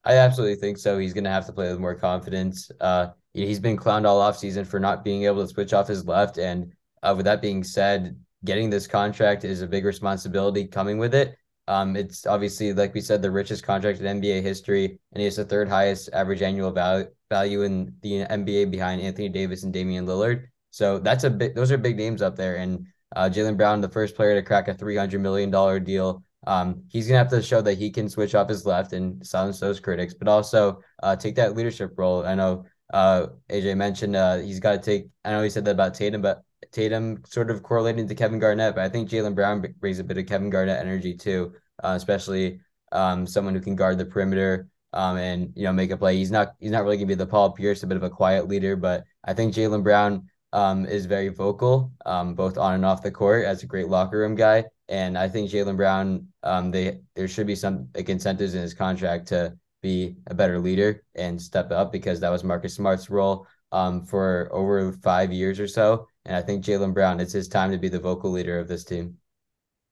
I 0.03 0.15
absolutely 0.15 0.55
think 0.55 0.77
so. 0.77 0.97
He's 0.97 1.13
going 1.13 1.25
to 1.25 1.29
have 1.29 1.45
to 1.45 1.53
play 1.53 1.69
with 1.69 1.79
more 1.79 1.95
confidence. 1.95 2.71
Uh, 2.81 3.09
he's 3.33 3.59
been 3.59 3.77
clowned 3.77 4.05
all 4.05 4.19
off 4.19 4.37
season 4.37 4.65
for 4.65 4.79
not 4.79 5.03
being 5.03 5.23
able 5.23 5.41
to 5.41 5.47
switch 5.47 5.73
off 5.73 5.87
his 5.87 6.05
left, 6.05 6.37
and 6.37 6.73
uh, 7.03 7.13
with 7.15 7.25
that 7.25 7.41
being 7.41 7.63
said, 7.63 8.17
getting 8.45 8.69
this 8.69 8.87
contract 8.87 9.43
is 9.43 9.61
a 9.61 9.67
big 9.67 9.85
responsibility 9.85 10.65
coming 10.65 10.97
with 10.97 11.13
it. 11.13 11.35
Um, 11.67 11.95
it's 11.95 12.25
obviously, 12.25 12.73
like 12.73 12.93
we 12.93 13.01
said, 13.01 13.21
the 13.21 13.29
richest 13.29 13.63
contract 13.63 13.99
in 13.99 14.21
NBA 14.21 14.41
history, 14.41 14.85
and 14.85 15.19
he 15.19 15.25
has 15.25 15.35
the 15.35 15.45
third 15.45 15.69
highest 15.69 16.09
average 16.13 16.41
annual 16.41 16.71
value 16.71 17.07
value 17.29 17.61
in 17.61 17.93
the 18.01 18.25
NBA 18.25 18.65
behind 18.65 19.01
Anthony 19.01 19.29
Davis 19.29 19.63
and 19.63 19.71
Damian 19.71 20.07
Lillard. 20.07 20.47
So 20.71 20.97
that's 20.97 21.25
a 21.25 21.29
bit; 21.29 21.53
those 21.55 21.71
are 21.71 21.77
big 21.77 21.95
names 21.97 22.23
up 22.23 22.35
there. 22.35 22.55
And 22.55 22.87
uh, 23.15 23.29
Jaylen 23.31 23.55
Brown, 23.55 23.81
the 23.81 23.89
first 23.89 24.15
player 24.15 24.33
to 24.33 24.41
crack 24.41 24.67
a 24.67 24.73
three 24.73 24.95
hundred 24.95 25.21
million 25.21 25.51
dollar 25.51 25.79
deal. 25.79 26.23
Um, 26.47 26.83
he's 26.89 27.07
gonna 27.07 27.19
have 27.19 27.29
to 27.29 27.41
show 27.41 27.61
that 27.61 27.77
he 27.77 27.91
can 27.91 28.09
switch 28.09 28.33
off 28.33 28.49
his 28.49 28.65
left 28.65 28.93
and 28.93 29.25
silence 29.25 29.59
those 29.59 29.79
critics, 29.79 30.15
but 30.15 30.27
also 30.27 30.81
uh, 31.03 31.15
take 31.15 31.35
that 31.35 31.55
leadership 31.55 31.93
role. 31.97 32.25
I 32.25 32.33
know 32.33 32.65
uh, 32.91 33.27
AJ 33.49 33.77
mentioned 33.77 34.15
uh, 34.15 34.37
he's 34.37 34.59
got 34.59 34.71
to 34.71 34.79
take. 34.79 35.09
I 35.23 35.31
know 35.31 35.43
he 35.43 35.49
said 35.49 35.65
that 35.65 35.71
about 35.71 35.93
Tatum, 35.93 36.21
but 36.21 36.43
Tatum 36.71 37.23
sort 37.25 37.49
of 37.49 37.63
correlating 37.63 38.07
to 38.07 38.15
Kevin 38.15 38.39
Garnett, 38.39 38.75
but 38.75 38.83
I 38.83 38.89
think 38.89 39.09
Jaylen 39.09 39.35
Brown 39.35 39.63
brings 39.79 39.99
a 39.99 40.03
bit 40.03 40.17
of 40.17 40.25
Kevin 40.25 40.49
Garnett 40.49 40.79
energy 40.79 41.15
too, 41.15 41.53
uh, 41.83 41.93
especially 41.95 42.59
um, 42.91 43.25
someone 43.25 43.55
who 43.55 43.61
can 43.61 43.75
guard 43.75 43.97
the 43.97 44.05
perimeter 44.05 44.67
um, 44.93 45.17
and 45.17 45.53
you 45.55 45.63
know 45.63 45.73
make 45.73 45.91
a 45.91 45.97
play. 45.97 46.17
He's 46.17 46.31
not 46.31 46.55
he's 46.59 46.71
not 46.71 46.83
really 46.83 46.97
gonna 46.97 47.07
be 47.07 47.15
the 47.15 47.25
Paul 47.25 47.51
Pierce, 47.51 47.83
a 47.83 47.87
bit 47.87 47.97
of 47.97 48.03
a 48.03 48.09
quiet 48.09 48.47
leader, 48.47 48.75
but 48.75 49.03
I 49.23 49.33
think 49.33 49.53
Jaylen 49.53 49.83
Brown 49.83 50.29
um, 50.53 50.85
is 50.85 51.05
very 51.05 51.29
vocal, 51.29 51.91
um, 52.05 52.33
both 52.33 52.57
on 52.57 52.73
and 52.73 52.85
off 52.85 53.03
the 53.03 53.11
court, 53.11 53.45
as 53.45 53.63
a 53.63 53.67
great 53.67 53.87
locker 53.87 54.17
room 54.17 54.35
guy. 54.35 54.65
And 54.87 55.17
I 55.17 55.29
think 55.29 55.51
Jaylen 55.51 55.77
Brown, 55.77 56.27
um, 56.43 56.71
they 56.71 57.01
there 57.15 57.27
should 57.27 57.47
be 57.47 57.55
some 57.55 57.89
like 57.95 58.09
incentives 58.09 58.55
in 58.55 58.61
his 58.61 58.73
contract 58.73 59.27
to 59.27 59.57
be 59.81 60.15
a 60.27 60.33
better 60.33 60.59
leader 60.59 61.03
and 61.15 61.41
step 61.41 61.71
up 61.71 61.91
because 61.91 62.19
that 62.19 62.31
was 62.31 62.43
Marcus 62.43 62.75
Smart's 62.75 63.09
role 63.09 63.47
um, 63.71 64.03
for 64.03 64.49
over 64.51 64.91
five 64.91 65.31
years 65.31 65.59
or 65.59 65.67
so. 65.67 66.07
And 66.25 66.35
I 66.35 66.41
think 66.41 66.63
Jaylen 66.63 66.93
Brown, 66.93 67.19
it's 67.19 67.33
his 67.33 67.47
time 67.47 67.71
to 67.71 67.77
be 67.77 67.89
the 67.89 67.99
vocal 67.99 68.31
leader 68.31 68.59
of 68.59 68.67
this 68.67 68.83
team. 68.83 69.17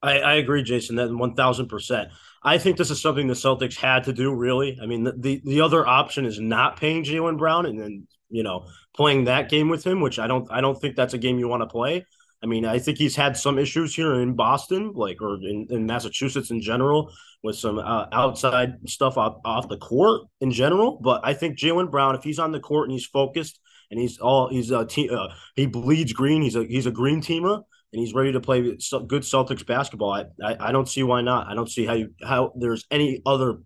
I, 0.01 0.19
I 0.19 0.33
agree, 0.35 0.63
Jason, 0.63 0.97
that 0.97 1.09
1000%. 1.09 2.09
I 2.43 2.57
think 2.57 2.77
this 2.77 2.91
is 2.91 3.01
something 3.01 3.27
the 3.27 3.33
Celtics 3.33 3.75
had 3.75 4.03
to 4.03 4.13
do, 4.13 4.33
really. 4.33 4.77
I 4.81 4.85
mean, 4.85 5.03
the, 5.03 5.13
the, 5.13 5.41
the 5.43 5.61
other 5.61 5.87
option 5.87 6.25
is 6.25 6.39
not 6.39 6.79
paying 6.79 7.03
Jaylen 7.03 7.37
Brown 7.37 7.65
and 7.65 7.79
then, 7.79 8.07
you 8.29 8.43
know, 8.43 8.67
playing 8.95 9.25
that 9.25 9.49
game 9.49 9.69
with 9.69 9.85
him, 9.85 10.01
which 10.01 10.19
I 10.19 10.27
don't 10.27 10.51
I 10.51 10.59
don't 10.59 10.79
think 10.79 10.95
that's 10.95 11.13
a 11.13 11.17
game 11.17 11.39
you 11.39 11.47
want 11.47 11.61
to 11.61 11.67
play. 11.67 12.05
I 12.43 12.45
mean, 12.45 12.65
I 12.65 12.77
think 12.77 12.97
he's 12.97 13.15
had 13.15 13.35
some 13.35 13.57
issues 13.57 13.95
here 13.95 14.13
in 14.15 14.35
Boston, 14.35 14.91
like 14.93 15.21
or 15.21 15.35
in, 15.35 15.67
in 15.69 15.85
Massachusetts 15.85 16.51
in 16.51 16.61
general, 16.61 17.11
with 17.41 17.55
some 17.55 17.79
uh, 17.79 18.05
outside 18.11 18.75
stuff 18.87 19.17
off, 19.17 19.37
off 19.43 19.69
the 19.69 19.77
court 19.77 20.21
in 20.41 20.51
general. 20.51 20.99
But 21.01 21.21
I 21.23 21.33
think 21.33 21.57
Jaylen 21.57 21.89
Brown, 21.89 22.15
if 22.15 22.23
he's 22.23 22.39
on 22.39 22.51
the 22.51 22.59
court 22.59 22.89
and 22.89 22.93
he's 22.93 23.05
focused 23.05 23.59
and 23.91 23.99
he's 23.99 24.17
all 24.19 24.49
he's 24.49 24.71
a 24.71 24.85
team. 24.85 25.09
Uh, 25.13 25.29
he 25.55 25.65
bleeds 25.65 26.13
green. 26.13 26.41
He's 26.41 26.55
a 26.55 26.63
he's 26.63 26.85
a 26.85 26.91
green 26.91 27.21
teamer, 27.21 27.55
and 27.93 27.99
he's 27.99 28.13
ready 28.13 28.31
to 28.33 28.39
play 28.39 28.61
good 28.61 29.23
Celtics 29.23 29.65
basketball. 29.65 30.13
I, 30.13 30.25
I 30.43 30.69
I 30.69 30.71
don't 30.71 30.89
see 30.89 31.03
why 31.03 31.21
not. 31.21 31.47
I 31.47 31.55
don't 31.55 31.69
see 31.69 31.85
how 31.85 31.93
you 31.93 32.13
how 32.23 32.53
there's 32.55 32.85
any 32.91 33.21
other 33.25 33.59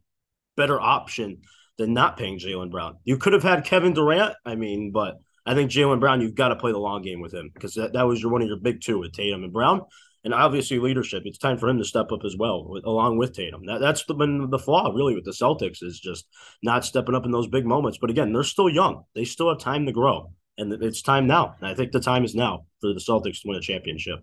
better 0.57 0.79
option 0.79 1.41
than 1.77 1.93
not 1.93 2.17
paying 2.17 2.39
Jaylen 2.39 2.71
Brown. 2.71 2.97
You 3.03 3.17
could 3.17 3.33
have 3.33 3.43
had 3.43 3.65
Kevin 3.65 3.93
Durant. 3.93 4.35
I 4.45 4.55
mean, 4.55 4.91
but 4.91 5.15
I 5.45 5.55
think 5.55 5.71
Jaylen 5.71 5.99
Brown, 5.99 6.21
you've 6.21 6.35
got 6.35 6.49
to 6.49 6.55
play 6.55 6.71
the 6.71 6.77
long 6.77 7.01
game 7.01 7.21
with 7.21 7.33
him 7.33 7.49
because 7.53 7.73
that, 7.73 7.93
that 7.93 8.03
was 8.03 8.21
your 8.21 8.31
one 8.31 8.41
of 8.41 8.47
your 8.47 8.59
big 8.59 8.81
two 8.81 8.99
with 8.99 9.13
Tatum 9.13 9.43
and 9.43 9.53
Brown. 9.53 9.81
And 10.23 10.35
obviously 10.35 10.77
leadership. 10.77 11.23
It's 11.25 11.39
time 11.39 11.57
for 11.57 11.67
him 11.67 11.79
to 11.79 11.83
step 11.83 12.11
up 12.11 12.23
as 12.23 12.35
well, 12.37 12.67
with, 12.69 12.85
along 12.85 13.17
with 13.17 13.33
Tatum. 13.33 13.65
That, 13.65 13.79
that's 13.79 14.05
the, 14.05 14.13
been 14.13 14.51
the 14.51 14.59
flaw 14.59 14.91
really 14.93 15.15
with 15.15 15.25
the 15.25 15.31
Celtics 15.31 15.81
is 15.81 15.99
just 15.99 16.27
not 16.61 16.85
stepping 16.85 17.15
up 17.15 17.25
in 17.25 17.31
those 17.31 17.47
big 17.47 17.65
moments. 17.65 17.97
But 17.99 18.11
again, 18.11 18.31
they're 18.31 18.43
still 18.43 18.69
young. 18.69 19.05
They 19.15 19.25
still 19.25 19.49
have 19.49 19.57
time 19.57 19.87
to 19.87 19.91
grow, 19.91 20.31
and 20.59 20.71
it's 20.83 21.01
time 21.01 21.25
now. 21.25 21.55
And 21.59 21.67
I 21.67 21.73
think 21.73 21.91
the 21.91 21.99
time 21.99 22.23
is 22.23 22.35
now 22.35 22.65
for 22.81 22.93
the 22.93 22.99
Celtics 22.99 23.41
to 23.41 23.47
win 23.47 23.57
a 23.57 23.61
championship. 23.61 24.19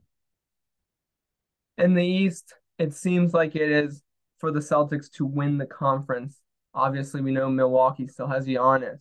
In 1.79 1.95
the 1.95 2.05
East, 2.05 2.55
it 2.79 2.95
seems 2.95 3.35
like 3.35 3.57
it 3.57 3.71
is 3.71 4.03
for 4.39 4.53
the 4.53 4.61
Celtics 4.61 5.11
to 5.15 5.27
win 5.27 5.59
the 5.59 5.67
conference. 5.67 6.39
Obviously, 6.75 7.23
we 7.23 7.33
know 7.33 7.49
Milwaukee 7.49 8.07
still 8.07 8.29
has 8.29 8.47
Giannis. 8.47 9.01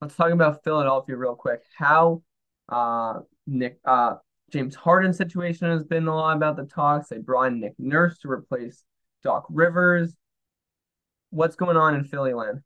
Let's 0.00 0.16
talk 0.16 0.30
about 0.30 0.64
Philadelphia 0.64 1.16
real 1.16 1.34
quick. 1.34 1.60
How 1.76 2.22
uh, 2.70 3.20
Nick 3.46 3.80
uh, 3.84 4.14
James 4.50 4.74
Harden 4.74 5.12
situation 5.12 5.70
has 5.70 5.84
been 5.84 6.06
a 6.06 6.14
lot 6.14 6.36
about 6.36 6.56
the 6.56 6.64
talks. 6.64 7.08
They 7.08 7.18
brought 7.18 7.52
in 7.52 7.60
Nick 7.60 7.74
Nurse 7.78 8.18
to 8.20 8.30
replace 8.30 8.82
Doc 9.22 9.46
Rivers. 9.50 10.14
What's 11.30 11.56
going 11.56 11.76
on 11.76 11.94
in 11.94 12.04
Philly 12.04 12.32
land? 12.32 12.60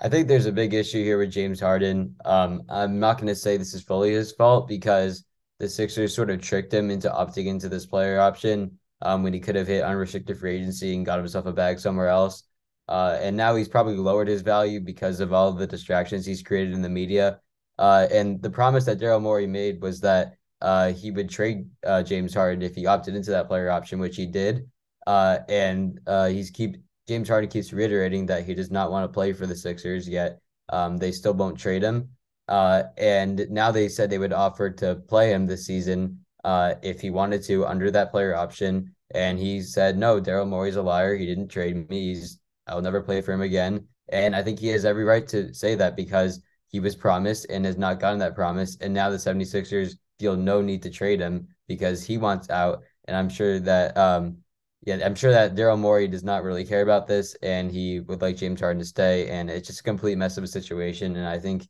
I 0.00 0.08
think 0.08 0.28
there's 0.28 0.46
a 0.46 0.52
big 0.52 0.74
issue 0.74 1.02
here 1.02 1.18
with 1.18 1.32
James 1.32 1.58
Harden. 1.58 2.14
Um, 2.24 2.62
I'm 2.68 3.00
not 3.00 3.16
going 3.16 3.28
to 3.28 3.34
say 3.34 3.56
this 3.56 3.74
is 3.74 3.82
fully 3.82 4.12
his 4.12 4.32
fault 4.32 4.68
because 4.68 5.24
the 5.58 5.68
Sixers 5.68 6.14
sort 6.14 6.30
of 6.30 6.40
tricked 6.40 6.72
him 6.72 6.90
into 6.90 7.08
opting 7.08 7.46
into 7.46 7.68
this 7.68 7.86
player 7.86 8.20
option 8.20 8.78
um, 9.02 9.22
when 9.22 9.32
he 9.32 9.40
could 9.40 9.56
have 9.56 9.66
hit 9.66 9.82
unrestricted 9.82 10.38
free 10.38 10.56
agency 10.56 10.94
and 10.94 11.06
got 11.06 11.18
himself 11.18 11.46
a 11.46 11.52
bag 11.52 11.80
somewhere 11.80 12.08
else. 12.08 12.44
Uh, 12.88 13.18
and 13.20 13.36
now 13.36 13.54
he's 13.56 13.68
probably 13.68 13.96
lowered 13.96 14.28
his 14.28 14.42
value 14.42 14.80
because 14.80 15.20
of 15.20 15.32
all 15.32 15.52
the 15.52 15.66
distractions 15.66 16.24
he's 16.24 16.42
created 16.42 16.74
in 16.74 16.82
the 16.82 16.88
media. 16.88 17.40
Uh, 17.78 18.06
and 18.10 18.40
the 18.40 18.50
promise 18.50 18.84
that 18.84 18.98
Daryl 18.98 19.20
Morey 19.20 19.46
made 19.46 19.80
was 19.82 20.00
that 20.00 20.34
uh, 20.60 20.92
he 20.92 21.10
would 21.10 21.30
trade 21.30 21.68
uh, 21.86 22.02
James 22.02 22.34
Harden 22.34 22.62
if 22.62 22.74
he 22.74 22.86
opted 22.86 23.14
into 23.14 23.30
that 23.30 23.48
player 23.48 23.70
option, 23.70 23.98
which 23.98 24.16
he 24.16 24.26
did. 24.26 24.68
Uh, 25.06 25.38
and 25.48 26.00
uh, 26.06 26.26
he's 26.26 26.50
keep 26.50 26.76
James 27.06 27.28
Harden 27.28 27.48
keeps 27.48 27.72
reiterating 27.72 28.26
that 28.26 28.44
he 28.44 28.54
does 28.54 28.70
not 28.70 28.90
want 28.90 29.04
to 29.04 29.12
play 29.12 29.32
for 29.32 29.46
the 29.46 29.56
Sixers 29.56 30.08
yet. 30.08 30.40
Um, 30.68 30.98
they 30.98 31.12
still 31.12 31.32
won't 31.32 31.58
trade 31.58 31.82
him. 31.82 32.10
Uh, 32.48 32.84
and 32.98 33.46
now 33.50 33.70
they 33.70 33.88
said 33.88 34.10
they 34.10 34.18
would 34.18 34.32
offer 34.32 34.70
to 34.70 34.96
play 34.96 35.30
him 35.30 35.46
this 35.46 35.64
season 35.64 36.18
uh, 36.44 36.74
if 36.82 37.00
he 37.00 37.10
wanted 37.10 37.42
to 37.44 37.64
under 37.66 37.90
that 37.90 38.10
player 38.10 38.34
option. 38.34 38.94
And 39.14 39.38
he 39.38 39.62
said, 39.62 39.96
no, 39.96 40.20
Daryl 40.20 40.46
Morey's 40.46 40.76
a 40.76 40.82
liar. 40.82 41.16
He 41.16 41.24
didn't 41.24 41.48
trade 41.48 41.88
me. 41.88 42.14
He's 42.14 42.40
I'll 42.66 42.82
never 42.82 43.00
play 43.00 43.22
for 43.22 43.32
him 43.32 43.40
again. 43.40 43.86
And 44.10 44.36
I 44.36 44.42
think 44.42 44.58
he 44.58 44.68
has 44.68 44.84
every 44.84 45.04
right 45.04 45.26
to 45.28 45.54
say 45.54 45.74
that 45.76 45.96
because 45.96 46.42
he 46.68 46.80
was 46.80 46.94
promised 46.94 47.46
and 47.48 47.64
has 47.64 47.78
not 47.78 48.00
gotten 48.00 48.18
that 48.18 48.34
promise. 48.34 48.76
And 48.80 48.92
now 48.92 49.08
the 49.08 49.16
76ers 49.16 49.94
feel 50.18 50.36
no 50.36 50.60
need 50.60 50.82
to 50.82 50.90
trade 50.90 51.20
him 51.20 51.48
because 51.66 52.04
he 52.04 52.18
wants 52.18 52.50
out. 52.50 52.82
And 53.06 53.16
I'm 53.16 53.28
sure 53.28 53.58
that 53.60 53.96
um 53.96 54.38
yeah, 54.82 55.00
I'm 55.04 55.14
sure 55.14 55.32
that 55.32 55.54
Daryl 55.54 55.78
Morey 55.78 56.06
does 56.08 56.22
not 56.22 56.44
really 56.44 56.64
care 56.64 56.82
about 56.82 57.06
this 57.06 57.34
and 57.42 57.70
he 57.70 58.00
would 58.00 58.22
like 58.22 58.36
James 58.36 58.60
Harden 58.60 58.78
to 58.78 58.84
stay. 58.86 59.28
And 59.28 59.50
it's 59.50 59.66
just 59.66 59.80
a 59.80 59.82
complete 59.82 60.16
mess 60.16 60.38
of 60.38 60.44
a 60.44 60.48
situation. 60.48 61.16
And 61.16 61.26
I 61.26 61.38
think 61.38 61.68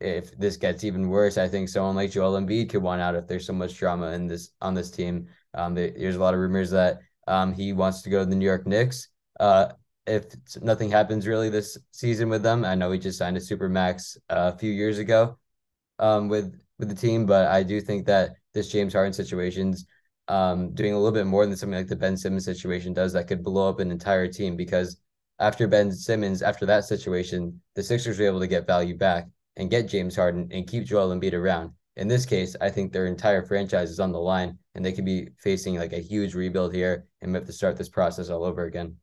if 0.00 0.36
this 0.38 0.56
gets 0.56 0.84
even 0.84 1.08
worse, 1.08 1.38
I 1.38 1.48
think 1.48 1.68
someone 1.68 1.96
like 1.96 2.10
Joel 2.10 2.40
Embiid 2.40 2.70
could 2.70 2.82
want 2.82 3.00
out 3.02 3.14
if 3.14 3.26
there's 3.26 3.46
so 3.46 3.52
much 3.52 3.76
drama 3.76 4.12
in 4.12 4.26
this 4.26 4.50
on 4.60 4.74
this 4.74 4.90
team. 4.90 5.28
Um, 5.54 5.74
there's 5.74 6.16
a 6.16 6.20
lot 6.20 6.34
of 6.34 6.40
rumors 6.40 6.70
that 6.70 7.00
um, 7.26 7.52
he 7.52 7.72
wants 7.72 8.02
to 8.02 8.10
go 8.10 8.20
to 8.20 8.26
the 8.26 8.36
New 8.36 8.44
York 8.44 8.66
Knicks. 8.66 9.08
Uh, 9.38 9.72
if 10.06 10.24
nothing 10.62 10.90
happens 10.90 11.26
really 11.26 11.50
this 11.50 11.78
season 11.92 12.28
with 12.28 12.42
them, 12.42 12.64
I 12.64 12.74
know 12.74 12.90
he 12.90 12.98
just 12.98 13.18
signed 13.18 13.36
a 13.36 13.40
super 13.40 13.68
max 13.68 14.16
uh, 14.28 14.52
a 14.54 14.58
few 14.58 14.72
years 14.72 14.98
ago 14.98 15.38
um, 15.98 16.28
with 16.28 16.58
with 16.80 16.88
the 16.88 16.94
team, 16.94 17.26
but 17.26 17.48
I 17.48 17.62
do 17.62 17.80
think 17.80 18.06
that 18.06 18.32
this 18.54 18.68
James 18.68 18.92
Harden 18.92 19.12
situation's 19.12 19.86
um, 20.28 20.74
doing 20.74 20.92
a 20.92 20.96
little 20.96 21.12
bit 21.12 21.26
more 21.26 21.46
than 21.46 21.56
something 21.56 21.78
like 21.78 21.88
the 21.88 21.96
Ben 21.96 22.16
Simmons 22.16 22.44
situation 22.44 22.92
does 22.92 23.12
that 23.12 23.28
could 23.28 23.42
blow 23.42 23.68
up 23.68 23.80
an 23.80 23.90
entire 23.90 24.28
team 24.28 24.56
because 24.56 25.00
after 25.38 25.66
Ben 25.66 25.90
Simmons, 25.90 26.42
after 26.42 26.66
that 26.66 26.84
situation, 26.84 27.60
the 27.74 27.82
Sixers 27.82 28.18
were 28.18 28.26
able 28.26 28.40
to 28.40 28.46
get 28.46 28.66
value 28.66 28.96
back 28.96 29.26
and 29.56 29.70
get 29.70 29.88
James 29.88 30.14
Harden 30.14 30.48
and 30.52 30.66
keep 30.66 30.84
Joel 30.84 31.14
Embiid 31.14 31.32
around. 31.32 31.72
In 31.96 32.08
this 32.08 32.26
case, 32.26 32.54
I 32.60 32.70
think 32.70 32.92
their 32.92 33.06
entire 33.06 33.44
franchise 33.44 33.90
is 33.90 34.00
on 34.00 34.12
the 34.12 34.20
line 34.20 34.58
and 34.74 34.84
they 34.84 34.92
could 34.92 35.04
be 35.04 35.28
facing 35.38 35.76
like 35.76 35.92
a 35.92 35.98
huge 35.98 36.34
rebuild 36.34 36.74
here 36.74 37.06
and 37.20 37.34
have 37.34 37.46
to 37.46 37.52
start 37.52 37.76
this 37.76 37.88
process 37.88 38.30
all 38.30 38.44
over 38.44 38.64
again. 38.64 38.96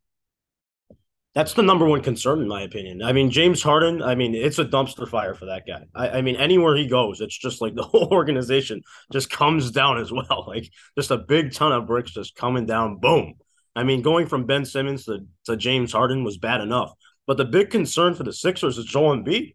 That's 1.38 1.54
the 1.54 1.62
number 1.62 1.86
one 1.86 2.02
concern, 2.02 2.42
in 2.42 2.48
my 2.48 2.64
opinion. 2.64 3.04
I 3.04 3.14
mean, 3.14 3.30
James 3.30 3.62
Harden, 3.62 4.02
I 4.02 4.16
mean, 4.16 4.34
it's 4.34 4.58
a 4.58 4.66
dumpster 4.66 5.08
fire 5.08 5.36
for 5.36 5.46
that 5.46 5.68
guy. 5.68 5.84
I, 5.94 6.18
I, 6.18 6.22
mean, 6.24 6.36
anywhere 6.36 6.76
he 6.76 6.88
goes, 6.88 7.22
it's 7.22 7.38
just 7.38 7.62
like 7.62 7.76
the 7.76 7.84
whole 7.84 8.08
organization 8.12 8.82
just 9.14 9.30
comes 9.30 9.70
down 9.70 10.00
as 10.00 10.12
well. 10.12 10.46
Like 10.48 10.72
just 10.98 11.12
a 11.12 11.18
big 11.18 11.54
ton 11.54 11.74
of 11.74 11.86
bricks 11.86 12.10
just 12.10 12.36
coming 12.36 12.66
down. 12.66 12.98
Boom. 12.98 13.36
I 13.76 13.84
mean, 13.84 14.02
going 14.02 14.26
from 14.26 14.48
Ben 14.48 14.66
Simmons 14.66 15.06
to, 15.06 15.28
to 15.46 15.56
James 15.56 15.92
Harden 15.92 16.24
was 16.24 16.40
bad 16.40 16.60
enough. 16.60 16.92
But 17.28 17.38
the 17.38 17.46
big 17.46 17.70
concern 17.70 18.16
for 18.16 18.24
the 18.24 18.34
Sixers 18.34 18.80
is 18.80 18.86
Joel 18.86 19.18
Embiid. 19.18 19.54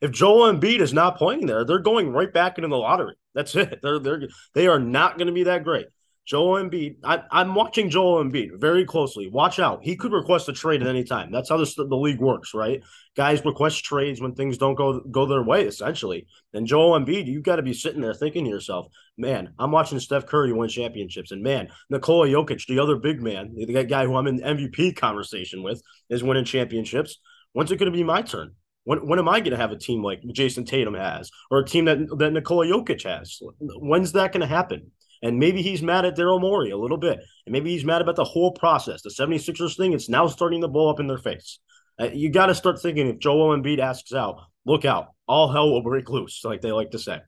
If 0.00 0.12
Joel 0.12 0.52
Embiid 0.52 0.78
is 0.78 0.92
not 0.92 1.18
playing 1.18 1.46
there, 1.46 1.64
they're 1.64 1.80
going 1.80 2.10
right 2.10 2.32
back 2.32 2.58
into 2.58 2.68
the 2.68 2.76
lottery. 2.76 3.16
That's 3.34 3.56
it. 3.56 3.80
They're 3.82 3.98
they're 3.98 4.28
they 4.54 4.68
are 4.68 4.78
not 4.78 5.18
going 5.18 5.26
to 5.26 5.32
be 5.32 5.44
that 5.44 5.64
great. 5.64 5.86
Joel 6.28 6.62
Embiid, 6.62 6.96
I, 7.02 7.22
I'm 7.30 7.54
watching 7.54 7.88
Joel 7.88 8.22
Embiid 8.22 8.60
very 8.60 8.84
closely. 8.84 9.30
Watch 9.30 9.58
out. 9.58 9.82
He 9.82 9.96
could 9.96 10.12
request 10.12 10.50
a 10.50 10.52
trade 10.52 10.82
at 10.82 10.86
any 10.86 11.02
time. 11.02 11.32
That's 11.32 11.48
how 11.48 11.56
this, 11.56 11.74
the 11.74 11.84
league 11.84 12.20
works, 12.20 12.52
right? 12.52 12.82
Guys 13.16 13.42
request 13.46 13.82
trades 13.82 14.20
when 14.20 14.34
things 14.34 14.58
don't 14.58 14.74
go 14.74 15.00
go 15.00 15.24
their 15.24 15.42
way, 15.42 15.64
essentially. 15.64 16.26
And 16.52 16.66
Joel 16.66 17.00
Embiid, 17.00 17.24
you 17.26 17.40
got 17.40 17.56
to 17.56 17.62
be 17.62 17.72
sitting 17.72 18.02
there 18.02 18.12
thinking 18.12 18.44
to 18.44 18.50
yourself, 18.50 18.88
man, 19.16 19.54
I'm 19.58 19.72
watching 19.72 19.98
Steph 19.98 20.26
Curry 20.26 20.52
win 20.52 20.68
championships. 20.68 21.30
And 21.30 21.42
man, 21.42 21.68
Nikola 21.88 22.28
Jokic, 22.28 22.66
the 22.66 22.78
other 22.78 22.96
big 22.96 23.22
man, 23.22 23.54
the 23.54 23.84
guy 23.84 24.04
who 24.04 24.14
I'm 24.14 24.26
in 24.26 24.40
MVP 24.40 24.96
conversation 24.96 25.62
with, 25.62 25.80
is 26.10 26.22
winning 26.22 26.44
championships. 26.44 27.20
When's 27.54 27.72
it 27.72 27.78
going 27.78 27.90
to 27.90 27.96
be 27.96 28.04
my 28.04 28.20
turn? 28.20 28.52
When, 28.84 29.06
when 29.06 29.18
am 29.18 29.30
I 29.30 29.40
going 29.40 29.52
to 29.52 29.56
have 29.56 29.72
a 29.72 29.78
team 29.78 30.02
like 30.02 30.20
Jayson 30.34 30.66
Tatum 30.66 30.94
has 30.94 31.30
or 31.50 31.60
a 31.60 31.64
team 31.64 31.86
that, 31.86 31.98
that 32.18 32.32
Nikola 32.34 32.66
Jokic 32.66 33.04
has? 33.04 33.38
When's 33.60 34.12
that 34.12 34.32
going 34.32 34.42
to 34.42 34.46
happen? 34.46 34.90
And 35.22 35.38
maybe 35.38 35.62
he's 35.62 35.82
mad 35.82 36.04
at 36.04 36.16
Daryl 36.16 36.40
Morey 36.40 36.70
a 36.70 36.76
little 36.76 36.96
bit. 36.96 37.20
And 37.46 37.52
maybe 37.52 37.70
he's 37.70 37.84
mad 37.84 38.02
about 38.02 38.16
the 38.16 38.24
whole 38.24 38.52
process. 38.52 39.02
The 39.02 39.10
76ers 39.10 39.76
thing, 39.76 39.92
it's 39.92 40.08
now 40.08 40.26
starting 40.26 40.60
to 40.60 40.68
blow 40.68 40.90
up 40.90 41.00
in 41.00 41.06
their 41.06 41.18
face. 41.18 41.58
Uh, 42.00 42.10
you 42.12 42.30
got 42.30 42.46
to 42.46 42.54
start 42.54 42.80
thinking 42.80 43.08
if 43.08 43.18
Joel 43.18 43.56
Embiid 43.56 43.80
asks 43.80 44.12
out, 44.12 44.40
look 44.64 44.84
out. 44.84 45.08
All 45.26 45.50
hell 45.50 45.70
will 45.70 45.82
break 45.82 46.08
loose, 46.08 46.42
like 46.44 46.60
they 46.60 46.72
like 46.72 46.92
to 46.92 46.98
say. 46.98 47.18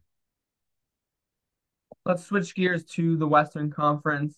Let's 2.06 2.24
switch 2.24 2.54
gears 2.54 2.84
to 2.92 3.16
the 3.16 3.26
Western 3.26 3.70
Conference. 3.70 4.36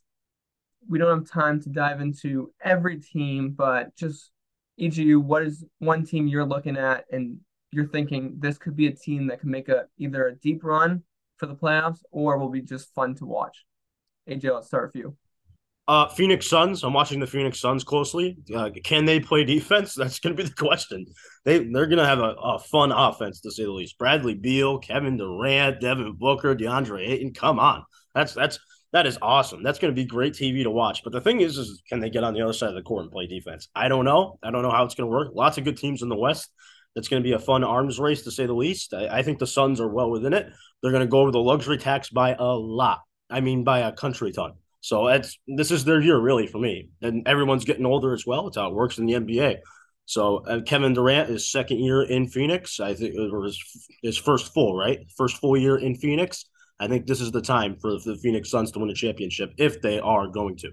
We 0.88 0.99
don't 0.99 1.21
have 1.21 1.30
time 1.30 1.61
to 1.62 1.68
dive 1.68 2.00
into 2.00 2.52
every 2.61 2.99
team, 2.99 3.50
but 3.50 3.94
just 3.94 4.30
each 4.78 4.99
of 4.99 5.04
you, 5.04 5.21
what 5.21 5.42
is 5.42 5.64
one 5.78 6.04
team 6.04 6.26
you're 6.26 6.44
looking 6.44 6.76
at 6.76 7.04
and 7.12 7.38
you're 7.71 7.87
thinking 7.87 8.37
this 8.38 8.59
could 8.59 8.75
be 8.75 8.87
a 8.87 8.92
team 8.92 9.26
that 9.28 9.40
can 9.40 9.50
make 9.50 9.68
a 9.68 9.87
either 9.99 10.28
a 10.28 10.35
deep 10.37 10.64
run 10.64 11.02
for 11.42 11.46
the 11.46 11.56
playoffs 11.56 11.99
or 12.12 12.38
will 12.38 12.50
be 12.50 12.62
just 12.62 12.94
fun 12.94 13.16
to 13.16 13.26
watch? 13.26 13.64
AJ, 14.30 14.54
let's 14.54 14.68
start 14.68 14.92
with 14.94 15.02
you. 15.02 15.16
Uh, 15.88 16.06
Phoenix 16.06 16.46
Suns. 16.46 16.84
I'm 16.84 16.92
watching 16.92 17.18
the 17.18 17.26
Phoenix 17.26 17.58
Suns 17.58 17.82
closely. 17.82 18.38
Uh, 18.54 18.70
can 18.84 19.04
they 19.04 19.18
play 19.18 19.42
defense? 19.42 19.94
That's 19.96 20.20
going 20.20 20.37
to 20.37 20.40
be 20.40 20.49
the 20.49 20.54
question. 20.54 21.04
They 21.44 21.58
they're 21.58 21.88
going 21.88 21.99
to 21.99 22.06
have 22.06 22.20
a, 22.20 22.34
a, 22.40 22.58
fun 22.61 22.92
offense 22.92 23.40
to 23.40 23.50
say 23.50 23.64
the 23.64 23.72
least. 23.72 23.99
Bradley 23.99 24.34
Beal, 24.34 24.78
Kevin 24.78 25.16
Durant, 25.16 25.80
Devin 25.80 26.14
Booker, 26.16 26.54
DeAndre 26.54 27.08
Ayton. 27.08 27.34
Come 27.34 27.58
on, 27.58 27.82
that's 28.14 28.32
that's 28.32 28.61
that 28.92 29.08
is 29.08 29.18
awesome. 29.20 29.64
That's 29.64 29.80
going 29.80 29.92
to 29.92 30.00
be 30.00 30.06
great 30.06 30.34
TV 30.34 30.62
to 30.62 30.70
watch. 30.70 31.02
But 31.02 31.12
the 31.12 31.20
thing 31.20 31.40
is, 31.40 31.58
is 31.58 31.82
can 31.88 31.99
they 31.99 32.11
get 32.11 32.22
on 32.22 32.34
the 32.34 32.42
other 32.42 32.52
side 32.52 32.68
of 32.68 32.76
the 32.76 32.82
court 32.82 33.02
and 33.02 33.11
play 33.11 33.26
defense? 33.26 33.68
I 33.75 33.88
don't 33.88 34.04
know. 34.04 34.38
I 34.40 34.52
don't 34.52 34.62
know 34.62 34.70
how 34.70 34.84
it's 34.84 34.94
going 34.94 35.11
to 35.11 35.16
work. 35.16 35.32
Lots 35.34 35.58
of 35.58 35.64
good 35.64 35.78
teams 35.78 36.02
in 36.02 36.08
the 36.08 36.16
West. 36.16 36.49
It's 36.94 37.08
going 37.08 37.22
to 37.22 37.26
be 37.26 37.34
a 37.34 37.38
fun 37.38 37.64
arms 37.64 37.99
race 37.99 38.22
to 38.22 38.30
say 38.30 38.46
the 38.46 38.52
least. 38.52 38.94
I, 38.94 39.18
I 39.18 39.22
think 39.22 39.38
the 39.38 39.46
Suns 39.46 39.80
are 39.80 39.88
well 39.88 40.11
within 40.11 40.32
it. 40.32 40.52
They're 40.82 40.92
going 40.92 41.04
to 41.04 41.11
go 41.11 41.20
over 41.20 41.30
the 41.30 41.38
luxury 41.38 41.78
tax 41.78 42.11
by 42.11 42.34
a 42.38 42.44
lot. 42.44 43.00
I 43.30 43.40
mean, 43.40 43.64
by 43.64 43.80
a 43.80 43.92
country 43.92 44.32
ton. 44.32 44.52
So 44.80 45.06
it's 45.06 45.38
this 45.46 45.70
is 45.70 45.84
their 45.84 46.00
year 46.00 46.18
really 46.18 46.49
for 46.49 46.58
me, 46.58 46.88
and 47.00 47.26
everyone's 47.26 47.64
getting 47.64 47.87
older 47.87 48.12
as 48.12 48.26
well. 48.26 48.49
It's 48.49 48.56
how 48.56 48.68
it 48.68 48.75
works 48.75 48.99
in 48.99 49.06
the 49.06 49.14
NBA. 49.14 49.58
So 50.06 50.38
uh, 50.38 50.61
Kevin 50.62 50.92
Durant 50.92 51.30
is 51.30 51.50
second 51.50 51.78
year 51.78 52.02
in 52.02 52.26
Phoenix. 52.26 52.80
I 52.80 52.92
think 52.94 53.14
it 53.14 53.32
was 53.32 53.58
his 54.02 54.18
first 54.18 54.52
full 54.52 54.76
right, 54.76 54.99
first 55.16 55.37
full 55.37 55.56
year 55.56 55.78
in 55.78 55.94
Phoenix. 55.94 56.46
I 56.80 56.88
think 56.88 57.06
this 57.06 57.20
is 57.20 57.30
the 57.30 57.40
time 57.40 57.76
for 57.80 57.92
the 57.92 58.18
Phoenix 58.20 58.50
Suns 58.50 58.72
to 58.72 58.80
win 58.80 58.90
a 58.90 58.94
championship 58.94 59.52
if 59.56 59.80
they 59.80 60.00
are 60.00 60.26
going 60.26 60.56
to. 60.58 60.72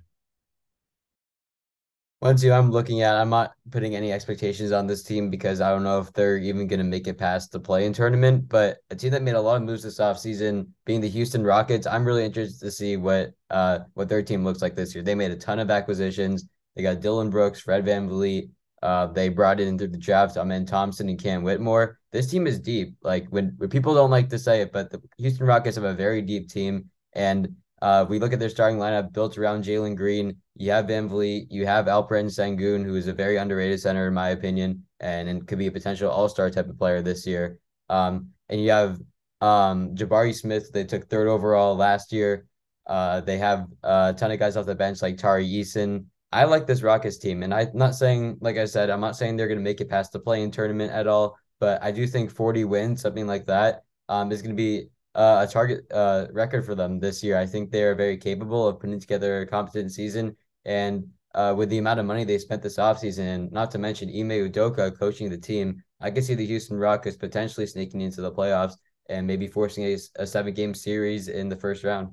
One 2.19 2.35
team 2.35 2.51
I'm 2.51 2.69
looking 2.69 3.01
at, 3.01 3.15
I'm 3.15 3.29
not 3.29 3.53
putting 3.71 3.95
any 3.95 4.11
expectations 4.11 4.73
on 4.73 4.88
this 4.88 5.03
team 5.03 5.29
because 5.29 5.61
I 5.61 5.69
don't 5.69 5.83
know 5.83 5.99
if 6.01 6.11
they're 6.11 6.38
even 6.38 6.67
going 6.67 6.79
to 6.79 6.83
make 6.83 7.07
it 7.07 7.17
past 7.17 7.53
the 7.53 7.61
play 7.61 7.85
in 7.85 7.93
tournament. 7.93 8.49
But 8.49 8.79
a 8.89 8.95
team 8.95 9.11
that 9.11 9.21
made 9.21 9.35
a 9.35 9.41
lot 9.41 9.55
of 9.55 9.63
moves 9.63 9.83
this 9.83 9.99
offseason, 9.99 10.67
being 10.85 10.99
the 10.99 11.07
Houston 11.07 11.45
Rockets, 11.45 11.88
I'm 11.88 12.03
really 12.03 12.25
interested 12.25 12.59
to 12.59 12.71
see 12.71 12.97
what 12.97 13.31
uh 13.49 13.79
what 13.93 14.09
their 14.09 14.21
team 14.21 14.43
looks 14.43 14.61
like 14.61 14.75
this 14.75 14.93
year. 14.93 15.03
They 15.03 15.15
made 15.15 15.31
a 15.31 15.38
ton 15.38 15.59
of 15.59 15.71
acquisitions. 15.71 16.43
They 16.75 16.83
got 16.83 16.99
Dillon 16.99 17.29
Brooks, 17.29 17.61
Fred 17.61 17.85
VanVleet, 17.85 18.49
Uh, 18.81 19.07
they 19.07 19.29
brought 19.29 19.59
in 19.59 19.77
through 19.77 19.88
the 19.88 19.97
draft 19.97 20.38
Amen 20.38 20.65
Thompson 20.65 21.09
and 21.09 21.19
Cam 21.19 21.43
Whitmore. 21.43 21.99
This 22.11 22.29
team 22.29 22.47
is 22.47 22.59
deep. 22.59 22.95
Like 23.01 23.27
when, 23.29 23.53
when 23.57 23.69
people 23.69 23.93
don't 23.93 24.11
like 24.11 24.29
to 24.29 24.39
say 24.39 24.61
it, 24.61 24.71
but 24.71 24.89
the 24.89 25.01
Houston 25.17 25.45
Rockets 25.45 25.75
have 25.75 25.85
a 25.85 25.93
very 25.93 26.21
deep 26.21 26.49
team. 26.49 26.89
And 27.13 27.55
uh, 27.81 28.05
we 28.09 28.19
look 28.19 28.33
at 28.33 28.39
their 28.39 28.50
starting 28.50 28.77
lineup 28.77 29.13
built 29.13 29.38
around 29.38 29.63
Jalen 29.63 29.95
Green. 29.95 30.36
You 30.55 30.71
have 30.71 30.86
VanVleet, 30.86 31.48
you 31.50 31.65
have 31.65 31.86
Alperen 31.86 32.25
Sengun, 32.25 32.83
who 32.83 32.95
is 32.95 33.07
a 33.07 33.13
very 33.13 33.38
underrated 33.38 33.79
center 33.79 34.07
in 34.07 34.13
my 34.13 34.29
opinion, 34.29 34.83
and, 35.00 35.29
and 35.29 35.48
could 35.48 35.57
be 35.57 35.67
a 35.67 35.71
potential 35.71 36.12
All 36.12 36.29
Star 36.29 36.50
type 36.50 36.67
of 36.67 36.77
player 36.77 37.01
this 37.01 37.25
year. 37.25 37.57
Um, 37.89 38.29
and 38.50 38.62
you 38.62 38.71
have 38.71 39.00
um, 39.41 39.95
Jabari 39.95 40.36
Smith. 40.36 40.71
They 40.74 40.83
took 40.83 41.09
third 41.09 41.27
overall 41.27 41.75
last 41.75 42.12
year. 42.12 42.45
Uh, 42.88 43.21
they 43.21 43.38
have 43.38 43.67
a 43.83 44.13
ton 44.17 44.31
of 44.31 44.39
guys 44.39 44.57
off 44.57 44.65
the 44.65 44.75
bench 44.75 45.01
like 45.01 45.17
Tari 45.17 45.48
Eason. 45.48 46.05
I 46.31 46.43
like 46.43 46.67
this 46.67 46.83
Rockets 46.83 47.17
team, 47.17 47.43
and 47.43 47.53
I'm 47.53 47.69
not 47.74 47.95
saying, 47.95 48.38
like 48.41 48.57
I 48.57 48.65
said, 48.65 48.89
I'm 48.89 49.01
not 49.01 49.15
saying 49.15 49.36
they're 49.36 49.48
going 49.48 49.57
to 49.57 49.63
make 49.63 49.81
it 49.81 49.89
past 49.89 50.12
the 50.12 50.19
play-in 50.19 50.51
tournament 50.51 50.91
at 50.91 51.07
all, 51.07 51.38
but 51.59 51.81
I 51.81 51.91
do 51.91 52.05
think 52.05 52.31
40 52.31 52.65
wins, 52.65 53.01
something 53.01 53.25
like 53.25 53.45
that, 53.48 53.83
um, 54.09 54.31
is 54.31 54.41
going 54.41 54.55
to 54.55 54.62
be 54.62 54.89
uh, 55.16 55.46
a 55.48 55.51
target 55.51 55.86
uh, 55.92 56.28
record 56.32 56.66
for 56.66 56.75
them 56.75 57.00
this 57.00 57.24
year. 57.24 57.38
I 57.38 57.46
think 57.46 57.72
they 57.72 57.84
are 57.84 57.96
very 57.96 58.18
capable 58.18 58.68
of 58.68 58.80
putting 58.80 59.00
together 59.00 59.42
a 59.42 59.48
competent 59.48 59.92
season, 59.92 60.36
and 60.66 61.08
uh, 61.36 61.54
with 61.56 61.70
the 61.70 61.78
amount 61.78 62.00
of 62.00 62.06
money 62.06 62.24
they 62.24 62.38
spent 62.38 62.62
this 62.62 62.78
offseason, 62.78 63.51
not 63.51 63.72
to 63.72 63.78
mention 63.78 64.10
Ime 64.10 64.50
Udoka 64.50 64.98
coaching 64.98 65.30
the 65.30 65.38
team, 65.38 65.84
I 66.01 66.12
could 66.12 66.24
see 66.24 66.36
the 66.36 66.46
Houston 66.46 66.78
Rockets 66.78 67.18
potentially 67.18 67.68
sneaking 67.68 68.01
into 68.01 68.22
the 68.22 68.32
playoffs 68.32 68.74
and 69.10 69.28
maybe 69.28 69.48
forcing 69.48 69.84
a, 69.86 69.98
a 70.18 70.25
seven 70.25 70.54
game 70.54 70.74
series 70.74 71.28
in 71.28 71.50
the 71.50 71.56
first 71.56 71.84
round. 71.84 72.10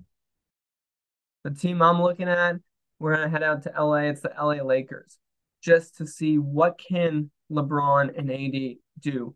The 1.44 1.50
team 1.50 1.80
I'm 1.80 2.02
looking 2.02 2.28
at, 2.28 2.56
we're 2.98 3.14
gonna 3.14 3.28
head 3.28 3.42
out 3.42 3.62
to 3.64 3.72
LA. 3.78 4.08
It's 4.08 4.22
the 4.22 4.32
LA 4.36 4.62
Lakers, 4.62 5.18
just 5.62 5.96
to 5.98 6.06
see 6.06 6.38
what 6.38 6.78
can 6.78 7.30
LeBron 7.50 8.18
and 8.18 8.30
AD 8.30 8.76
do. 9.00 9.34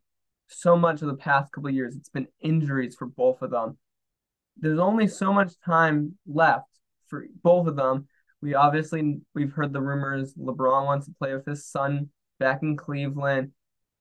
So 0.51 0.77
much 0.77 1.03
of 1.03 1.09
the 1.09 1.15
past 1.15 1.53
couple 1.53 1.71
years, 1.71 1.97
it's 1.97 2.09
been 2.09 2.29
injuries 2.41 2.97
for 2.97 3.07
both 3.07 3.43
of 3.43 3.51
them. 3.51 3.79
There's 4.57 4.79
only 4.79 5.09
so 5.09 5.33
much 5.33 5.53
time 5.65 6.19
left 6.27 6.69
for 7.09 7.27
both 7.43 7.67
of 7.67 7.77
them. 7.77 8.09
We 8.43 8.55
obviously 8.55 9.21
we've 9.35 9.53
heard 9.53 9.73
the 9.73 9.81
rumors 9.81 10.35
LeBron 10.35 10.87
wants 10.87 11.07
to 11.07 11.15
play 11.19 11.35
with 11.35 11.47
his 11.47 11.67
son 11.67 12.11
back 12.39 12.63
in 12.63 12.77
Cleveland. 12.77 13.53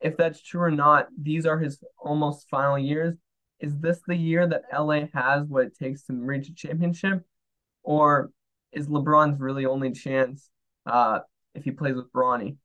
If 0.01 0.17
that's 0.17 0.41
true 0.41 0.61
or 0.61 0.71
not, 0.71 1.07
these 1.21 1.45
are 1.45 1.59
his 1.59 1.79
almost 1.97 2.49
final 2.49 2.79
years 2.79 3.15
is 3.59 3.77
this 3.77 3.99
the 4.07 4.15
year 4.15 4.47
that 4.47 4.63
LA 4.73 5.01
has 5.13 5.45
what 5.47 5.65
it 5.65 5.77
takes 5.77 6.03
to 6.03 6.13
reach 6.13 6.49
a 6.49 6.53
championship? 6.53 7.23
Or 7.83 8.31
is 8.71 8.87
LeBron's 8.87 9.39
really 9.39 9.65
only 9.65 9.91
chance 9.91 10.49
uh, 10.85 11.19
if 11.53 11.63
he 11.63 11.71
plays 11.71 11.95
with 11.95 12.11
Bronny? 12.11 12.57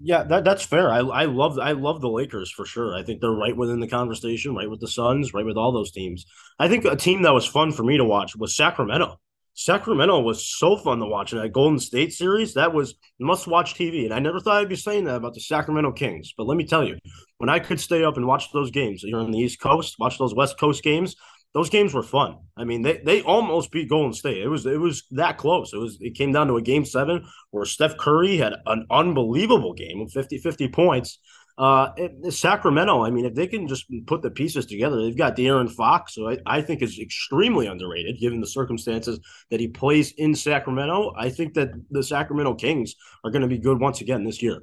Yeah, 0.00 0.22
that 0.24 0.44
that's 0.44 0.64
fair. 0.64 0.90
I 0.90 0.98
I 1.00 1.24
love 1.26 1.58
I 1.58 1.72
love 1.72 2.00
the 2.00 2.08
Lakers 2.08 2.50
for 2.50 2.64
sure. 2.64 2.94
I 2.96 3.02
think 3.02 3.20
they're 3.20 3.30
right 3.30 3.56
within 3.56 3.78
the 3.80 3.86
conversation, 3.88 4.54
right 4.54 4.68
with 4.68 4.80
the 4.80 4.88
Suns, 4.88 5.34
right 5.34 5.44
with 5.44 5.56
all 5.56 5.70
those 5.70 5.92
teams. 5.92 6.24
I 6.58 6.68
think 6.68 6.84
a 6.84 6.96
team 6.96 7.22
that 7.22 7.34
was 7.34 7.46
fun 7.46 7.72
for 7.72 7.82
me 7.84 7.98
to 7.98 8.04
watch 8.04 8.34
was 8.34 8.56
Sacramento. 8.56 9.20
Sacramento 9.54 10.20
was 10.20 10.46
so 10.46 10.78
fun 10.78 10.98
to 11.00 11.06
watch 11.06 11.32
in 11.34 11.38
that 11.38 11.52
Golden 11.52 11.78
State 11.78 12.14
series. 12.14 12.54
That 12.54 12.72
was 12.72 12.94
must 13.20 13.46
watch 13.46 13.74
TV. 13.74 14.04
And 14.04 14.14
I 14.14 14.18
never 14.18 14.40
thought 14.40 14.62
I'd 14.62 14.68
be 14.68 14.76
saying 14.76 15.04
that 15.04 15.16
about 15.16 15.34
the 15.34 15.40
Sacramento 15.40 15.92
Kings. 15.92 16.32
But 16.36 16.46
let 16.46 16.56
me 16.56 16.64
tell 16.64 16.84
you, 16.88 16.96
when 17.36 17.50
I 17.50 17.58
could 17.58 17.78
stay 17.78 18.02
up 18.02 18.16
and 18.16 18.26
watch 18.26 18.50
those 18.50 18.70
games, 18.70 19.02
you're 19.04 19.20
on 19.20 19.30
the 19.30 19.38
East 19.38 19.60
Coast, 19.60 19.96
watch 19.98 20.16
those 20.18 20.34
West 20.34 20.58
Coast 20.58 20.82
games, 20.82 21.16
those 21.54 21.70
games 21.70 21.92
were 21.92 22.02
fun. 22.02 22.38
I 22.56 22.64
mean, 22.64 22.82
they 22.82 22.98
they 23.04 23.22
almost 23.22 23.70
beat 23.70 23.88
Golden 23.88 24.12
State. 24.12 24.42
It 24.42 24.48
was 24.48 24.66
it 24.66 24.80
was 24.80 25.04
that 25.12 25.38
close. 25.38 25.72
It 25.72 25.78
was 25.78 25.98
it 26.00 26.14
came 26.14 26.32
down 26.32 26.48
to 26.48 26.56
a 26.56 26.62
game 26.62 26.84
seven 26.84 27.26
where 27.50 27.64
Steph 27.64 27.96
Curry 27.96 28.36
had 28.36 28.54
an 28.66 28.86
unbelievable 28.90 29.74
game 29.74 30.00
of 30.00 30.10
50, 30.12 30.38
50 30.38 30.68
points 30.68 31.18
uh, 31.58 31.90
Sacramento, 32.30 33.04
I 33.04 33.10
mean, 33.10 33.26
if 33.26 33.34
they 33.34 33.46
can 33.46 33.68
just 33.68 33.84
put 34.06 34.22
the 34.22 34.30
pieces 34.30 34.66
together, 34.66 35.00
they've 35.02 35.16
got 35.16 35.36
De'Aaron 35.36 35.70
Fox, 35.70 36.14
so 36.14 36.30
I, 36.30 36.38
I 36.46 36.62
think 36.62 36.82
is 36.82 36.98
extremely 36.98 37.66
underrated 37.66 38.18
given 38.18 38.40
the 38.40 38.46
circumstances 38.46 39.20
that 39.50 39.60
he 39.60 39.68
plays 39.68 40.12
in 40.16 40.34
Sacramento. 40.34 41.12
I 41.16 41.28
think 41.28 41.54
that 41.54 41.70
the 41.90 42.02
Sacramento 42.02 42.54
Kings 42.54 42.94
are 43.22 43.30
going 43.30 43.42
to 43.42 43.48
be 43.48 43.58
good 43.58 43.80
once 43.80 44.00
again 44.00 44.24
this 44.24 44.42
year. 44.42 44.62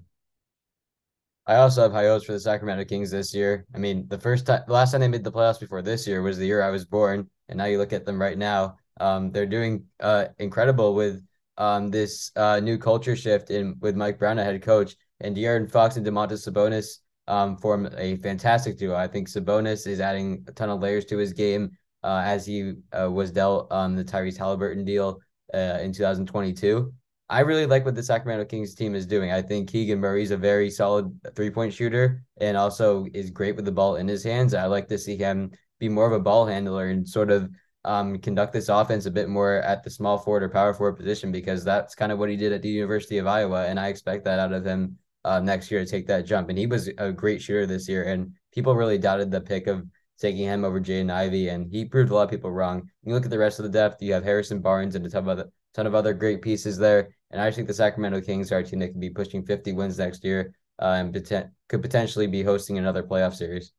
I 1.49 1.55
also 1.55 1.81
have 1.81 1.91
high 1.91 2.05
hopes 2.05 2.25
for 2.25 2.33
the 2.33 2.39
Sacramento 2.39 2.85
Kings 2.85 3.09
this 3.09 3.33
year. 3.33 3.65
I 3.73 3.79
mean, 3.79 4.07
the 4.07 4.19
first 4.19 4.45
time, 4.45 4.61
the 4.67 4.73
last 4.73 4.91
time 4.91 5.01
they 5.01 5.07
made 5.07 5.23
the 5.23 5.31
playoffs 5.31 5.59
before 5.59 5.81
this 5.81 6.05
year 6.05 6.21
was 6.21 6.37
the 6.37 6.45
year 6.45 6.61
I 6.61 6.69
was 6.69 6.85
born, 6.85 7.27
and 7.47 7.57
now 7.57 7.65
you 7.65 7.79
look 7.79 7.91
at 7.91 8.05
them 8.05 8.21
right 8.21 8.37
now. 8.37 8.77
Um, 8.99 9.31
they're 9.31 9.47
doing 9.47 9.85
uh 9.99 10.25
incredible 10.37 10.93
with 10.93 11.25
um 11.57 11.89
this 11.89 12.31
uh 12.35 12.59
new 12.59 12.77
culture 12.77 13.15
shift 13.15 13.49
in 13.49 13.75
with 13.79 13.95
Mike 13.95 14.19
Brown, 14.19 14.37
a 14.37 14.43
head 14.43 14.61
coach 14.61 14.95
and 15.21 15.35
De'Aaron 15.35 15.71
Fox 15.71 15.97
and 15.97 16.05
Domantas 16.05 16.47
Sabonis 16.47 16.99
um, 17.27 17.57
form 17.57 17.89
a 17.97 18.17
fantastic 18.17 18.77
duo. 18.77 18.95
I 18.95 19.07
think 19.07 19.27
Sabonis 19.27 19.87
is 19.87 19.99
adding 19.99 20.45
a 20.47 20.51
ton 20.51 20.69
of 20.69 20.81
layers 20.81 21.05
to 21.05 21.17
his 21.17 21.33
game 21.33 21.71
uh, 22.03 22.21
as 22.23 22.45
he 22.45 22.73
uh, 22.93 23.09
was 23.09 23.31
dealt 23.31 23.71
um, 23.71 23.95
the 23.95 24.05
Tyrese 24.05 24.37
Halliburton 24.37 24.85
deal 24.85 25.19
uh, 25.53 25.79
in 25.81 25.93
2022. 25.93 26.93
I 27.31 27.41
really 27.41 27.67
like 27.67 27.85
what 27.85 27.93
the 27.93 28.01
Sacramento 28.01 28.45
Kings 28.45 28.73
team 28.73 28.95
is 28.95 29.05
doing. 29.05 29.31
I 29.31 29.41
think 29.41 29.69
Keegan 29.69 29.99
Murray's 29.99 30.31
a 30.31 30.37
very 30.37 30.69
solid 30.71 31.11
three 31.35 31.51
point 31.51 31.73
shooter 31.73 32.23
and 32.41 32.57
also 32.57 33.05
is 33.13 33.29
great 33.29 33.55
with 33.55 33.65
the 33.65 33.71
ball 33.71 33.97
in 33.97 34.07
his 34.07 34.23
hands. 34.23 34.53
I 34.53 34.65
like 34.65 34.87
to 34.87 34.97
see 34.97 35.15
him 35.15 35.51
be 35.79 35.89
more 35.89 36.07
of 36.07 36.13
a 36.13 36.19
ball 36.19 36.45
handler 36.45 36.87
and 36.87 37.07
sort 37.07 37.29
of 37.29 37.49
um, 37.85 38.17
conduct 38.19 38.51
this 38.51 38.67
offense 38.67 39.05
a 39.05 39.11
bit 39.11 39.29
more 39.29 39.57
at 39.57 39.83
the 39.83 39.89
small 39.89 40.17
forward 40.17 40.43
or 40.43 40.49
power 40.49 40.73
forward 40.73 40.97
position 40.97 41.31
because 41.31 41.63
that's 41.63 41.93
kind 41.93 42.11
of 42.11 42.17
what 42.17 42.29
he 42.29 42.35
did 42.35 42.51
at 42.51 42.63
the 42.63 42.69
University 42.69 43.19
of 43.19 43.27
Iowa. 43.27 43.67
And 43.67 43.79
I 43.79 43.89
expect 43.89 44.25
that 44.25 44.39
out 44.39 44.51
of 44.51 44.65
him 44.65 44.97
uh, 45.23 45.39
next 45.39 45.69
year 45.69 45.85
to 45.85 45.89
take 45.89 46.07
that 46.07 46.25
jump. 46.25 46.49
And 46.49 46.57
he 46.57 46.65
was 46.65 46.89
a 46.97 47.11
great 47.11 47.41
shooter 47.41 47.67
this 47.67 47.87
year. 47.87 48.05
And 48.05 48.33
people 48.51 48.75
really 48.75 48.97
doubted 48.97 49.29
the 49.29 49.39
pick 49.39 49.67
of 49.67 49.85
taking 50.19 50.45
him 50.45 50.65
over 50.65 50.81
Jaden 50.81 51.11
Ivey, 51.11 51.47
and 51.47 51.71
he 51.71 51.85
proved 51.85 52.11
a 52.11 52.13
lot 52.13 52.23
of 52.23 52.29
people 52.29 52.51
wrong. 52.51 52.89
You 53.03 53.13
look 53.13 53.23
at 53.23 53.31
the 53.31 53.39
rest 53.39 53.59
of 53.59 53.63
the 53.63 53.71
depth, 53.71 54.01
you 54.01 54.13
have 54.13 54.23
Harrison 54.23 54.59
Barnes 54.59 54.95
and 54.95 55.05
a 55.05 55.09
ton 55.09 55.23
of 55.23 55.29
other 55.29 55.49
ton 55.73 55.87
of 55.87 55.95
other 55.95 56.13
great 56.13 56.41
pieces 56.41 56.77
there. 56.77 57.09
And 57.31 57.41
I 57.41 57.51
think 57.51 57.67
the 57.67 57.73
Sacramento 57.73 58.21
Kings 58.21 58.51
are 58.51 58.59
a 58.59 58.63
team 58.63 58.79
that 58.79 58.89
could 58.89 58.99
be 58.99 59.09
pushing 59.09 59.45
50 59.45 59.73
wins 59.73 59.97
next 59.99 60.23
year 60.23 60.53
uh, 60.81 60.95
and 60.97 61.13
poten- 61.13 61.51
could 61.67 61.81
potentially 61.81 62.27
be 62.27 62.43
hosting 62.43 62.77
another 62.77 63.03
playoff 63.03 63.35
series. 63.35 63.71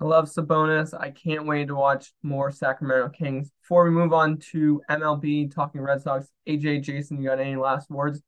I 0.00 0.04
love 0.04 0.30
Sabonis. 0.30 0.98
I 0.98 1.10
can't 1.10 1.46
wait 1.46 1.68
to 1.68 1.74
watch 1.74 2.12
more 2.22 2.50
Sacramento 2.50 3.10
Kings. 3.10 3.50
Before 3.62 3.84
we 3.84 3.90
move 3.90 4.12
on 4.14 4.38
to 4.52 4.80
MLB, 4.90 5.54
talking 5.54 5.82
Red 5.82 6.00
Sox, 6.00 6.28
AJ, 6.48 6.82
Jason, 6.82 7.20
you 7.20 7.28
got 7.28 7.38
any 7.38 7.56
last 7.56 7.90
words? 7.90 8.22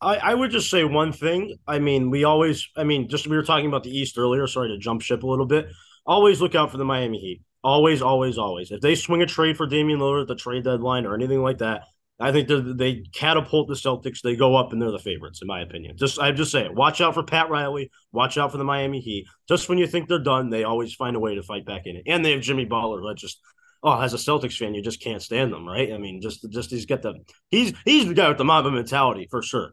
I, 0.00 0.16
I 0.16 0.34
would 0.34 0.50
just 0.50 0.70
say 0.70 0.82
one 0.82 1.12
thing. 1.12 1.56
I 1.66 1.78
mean, 1.78 2.10
we 2.10 2.24
always, 2.24 2.68
I 2.76 2.84
mean, 2.84 3.08
just 3.08 3.26
we 3.26 3.36
were 3.36 3.44
talking 3.44 3.66
about 3.66 3.84
the 3.84 3.96
East 3.96 4.18
earlier. 4.18 4.46
Sorry 4.46 4.68
to 4.68 4.78
jump 4.78 5.02
ship 5.02 5.22
a 5.22 5.26
little 5.26 5.46
bit. 5.46 5.66
Always 6.06 6.40
look 6.40 6.54
out 6.54 6.72
for 6.72 6.78
the 6.78 6.84
Miami 6.84 7.18
Heat. 7.18 7.42
Always, 7.62 8.00
always, 8.00 8.38
always. 8.38 8.70
If 8.70 8.80
they 8.80 8.94
swing 8.94 9.22
a 9.22 9.26
trade 9.26 9.56
for 9.56 9.66
Damian 9.66 10.00
Lillard 10.00 10.22
at 10.22 10.28
the 10.28 10.34
trade 10.34 10.64
deadline 10.64 11.04
or 11.04 11.14
anything 11.14 11.42
like 11.42 11.58
that, 11.58 11.82
I 12.18 12.32
think 12.32 12.48
they 12.48 13.04
catapult 13.14 13.68
the 13.68 13.74
Celtics. 13.74 14.20
They 14.20 14.36
go 14.36 14.54
up 14.54 14.72
and 14.72 14.80
they're 14.80 14.90
the 14.90 14.98
favorites, 14.98 15.40
in 15.40 15.48
my 15.48 15.62
opinion. 15.62 15.96
Just 15.96 16.18
I 16.18 16.32
just 16.32 16.52
say 16.52 16.64
it. 16.66 16.74
Watch 16.74 17.00
out 17.00 17.14
for 17.14 17.22
Pat 17.22 17.48
Riley. 17.48 17.90
Watch 18.12 18.36
out 18.36 18.52
for 18.52 18.58
the 18.58 18.64
Miami 18.64 19.00
Heat. 19.00 19.26
Just 19.48 19.68
when 19.68 19.78
you 19.78 19.86
think 19.86 20.06
they're 20.06 20.18
done, 20.18 20.50
they 20.50 20.64
always 20.64 20.94
find 20.94 21.16
a 21.16 21.20
way 21.20 21.34
to 21.34 21.42
fight 21.42 21.64
back 21.64 21.86
in 21.86 21.96
it. 21.96 22.02
And 22.06 22.22
they 22.22 22.32
have 22.32 22.42
Jimmy 22.42 22.66
Butler. 22.66 23.00
That 23.02 23.16
just 23.16 23.40
oh, 23.82 24.00
as 24.00 24.12
a 24.14 24.18
Celtics 24.18 24.56
fan, 24.56 24.74
you 24.74 24.82
just 24.82 25.02
can't 25.02 25.22
stand 25.22 25.52
them, 25.52 25.66
right? 25.66 25.92
I 25.92 25.98
mean, 25.98 26.20
just 26.20 26.48
just 26.50 26.70
he's 26.70 26.86
got 26.86 27.02
the 27.02 27.14
he's 27.50 27.72
he's 27.84 28.06
the 28.06 28.14
guy 28.14 28.28
with 28.28 28.38
the 28.38 28.44
Mamba 28.44 28.70
mentality 28.70 29.26
for 29.30 29.42
sure. 29.42 29.72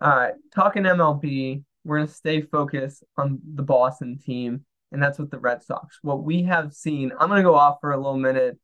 All 0.00 0.14
right, 0.14 0.34
talking 0.54 0.82
MLB, 0.84 1.64
we're 1.86 1.98
gonna 1.98 2.08
stay 2.08 2.42
focused 2.42 3.04
on 3.16 3.40
the 3.54 3.62
Boston 3.62 4.18
team, 4.18 4.64
and 4.92 5.02
that's 5.02 5.18
with 5.18 5.30
the 5.30 5.38
Red 5.38 5.62
Sox. 5.62 5.98
What 6.02 6.24
we 6.24 6.42
have 6.44 6.72
seen, 6.72 7.12
I'm 7.18 7.28
gonna 7.28 7.42
go 7.42 7.54
off 7.54 7.78
for 7.80 7.92
a 7.92 7.96
little 7.96 8.18
minute, 8.18 8.58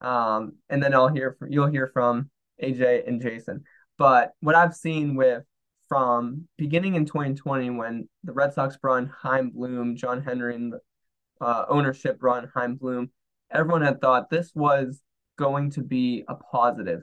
um, 0.00 0.54
and 0.70 0.82
then 0.82 0.94
I'll 0.94 1.08
hear 1.08 1.36
from 1.38 1.50
you'll 1.50 1.66
hear 1.66 1.90
from 1.92 2.30
AJ 2.62 3.06
and 3.06 3.20
Jason. 3.20 3.64
But 3.98 4.32
what 4.40 4.54
I've 4.54 4.74
seen 4.74 5.16
with 5.16 5.44
from 5.88 6.46
beginning 6.56 6.94
in 6.94 7.04
2020 7.04 7.70
when 7.70 8.08
the 8.22 8.32
Red 8.32 8.52
Sox 8.52 8.76
brought 8.76 8.98
in 8.98 9.06
Chaim 9.06 9.50
Bloom, 9.50 9.96
John 9.96 10.22
Henry, 10.22 10.54
and 10.54 10.72
the 10.72 10.80
uh, 11.40 11.64
ownership 11.68 12.18
brought 12.18 12.44
in 12.44 12.50
Chaim 12.54 12.76
Bloom, 12.76 13.10
everyone 13.50 13.82
had 13.82 14.00
thought 14.00 14.30
this 14.30 14.54
was 14.54 15.00
going 15.36 15.70
to 15.70 15.82
be 15.82 16.24
a 16.28 16.34
positive. 16.34 17.02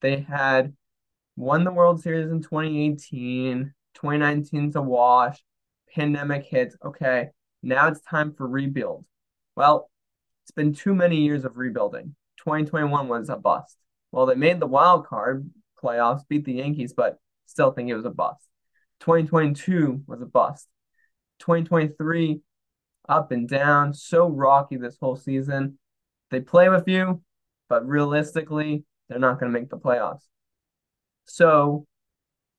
They 0.00 0.20
had 0.20 0.74
won 1.36 1.64
the 1.64 1.72
World 1.72 2.02
Series 2.02 2.30
in 2.30 2.42
2018, 2.42 3.74
2019's 3.96 4.76
a 4.76 4.82
wash, 4.82 5.42
pandemic 5.94 6.44
hits. 6.44 6.76
Okay, 6.84 7.28
now 7.62 7.88
it's 7.88 8.00
time 8.00 8.32
for 8.32 8.46
rebuild. 8.46 9.04
Well, 9.56 9.90
it's 10.44 10.52
been 10.52 10.74
too 10.74 10.94
many 10.94 11.16
years 11.16 11.44
of 11.44 11.56
rebuilding. 11.56 12.14
2021 12.38 13.08
was 13.08 13.28
a 13.28 13.36
bust. 13.36 13.76
Well, 14.12 14.26
they 14.26 14.34
made 14.34 14.60
the 14.60 14.66
wild 14.66 15.06
card 15.06 15.50
playoffs, 15.82 16.26
beat 16.28 16.44
the 16.44 16.54
Yankees, 16.54 16.92
but 16.92 17.18
still 17.46 17.70
think 17.70 17.88
it 17.88 17.96
was 17.96 18.04
a 18.04 18.10
bust. 18.10 18.42
2022 19.00 20.02
was 20.06 20.20
a 20.22 20.26
bust. 20.26 20.68
2023 21.40 22.40
up 23.08 23.32
and 23.32 23.48
down, 23.48 23.94
so 23.94 24.28
rocky 24.28 24.76
this 24.76 24.96
whole 25.00 25.16
season. 25.16 25.78
They 26.30 26.40
play 26.40 26.68
with 26.68 26.86
you, 26.86 27.22
but 27.68 27.86
realistically, 27.86 28.84
they're 29.08 29.18
not 29.18 29.40
going 29.40 29.52
to 29.52 29.58
make 29.58 29.70
the 29.70 29.78
playoffs. 29.78 30.22
So 31.24 31.86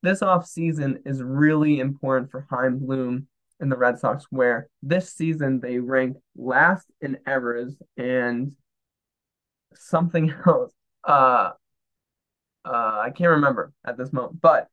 this 0.02 0.22
offseason 0.22 1.00
is 1.06 1.22
really 1.22 1.80
important 1.80 2.32
for 2.32 2.48
Chaim 2.50 2.80
Bloom 2.80 3.28
and 3.60 3.72
the 3.72 3.78
Red 3.78 4.00
Sox, 4.00 4.26
where 4.30 4.68
this 4.82 5.14
season 5.14 5.60
they 5.60 5.80
ranked 5.80 6.20
last 6.36 6.88
in 7.00 7.20
errors 7.28 7.78
and 7.98 8.54
something 9.76 10.34
else. 10.46 10.74
Uh, 11.04 11.52
uh, 12.64 13.00
I 13.04 13.12
can't 13.16 13.32
remember 13.32 13.74
at 13.86 13.98
this 13.98 14.14
moment, 14.14 14.42
but 14.42 14.68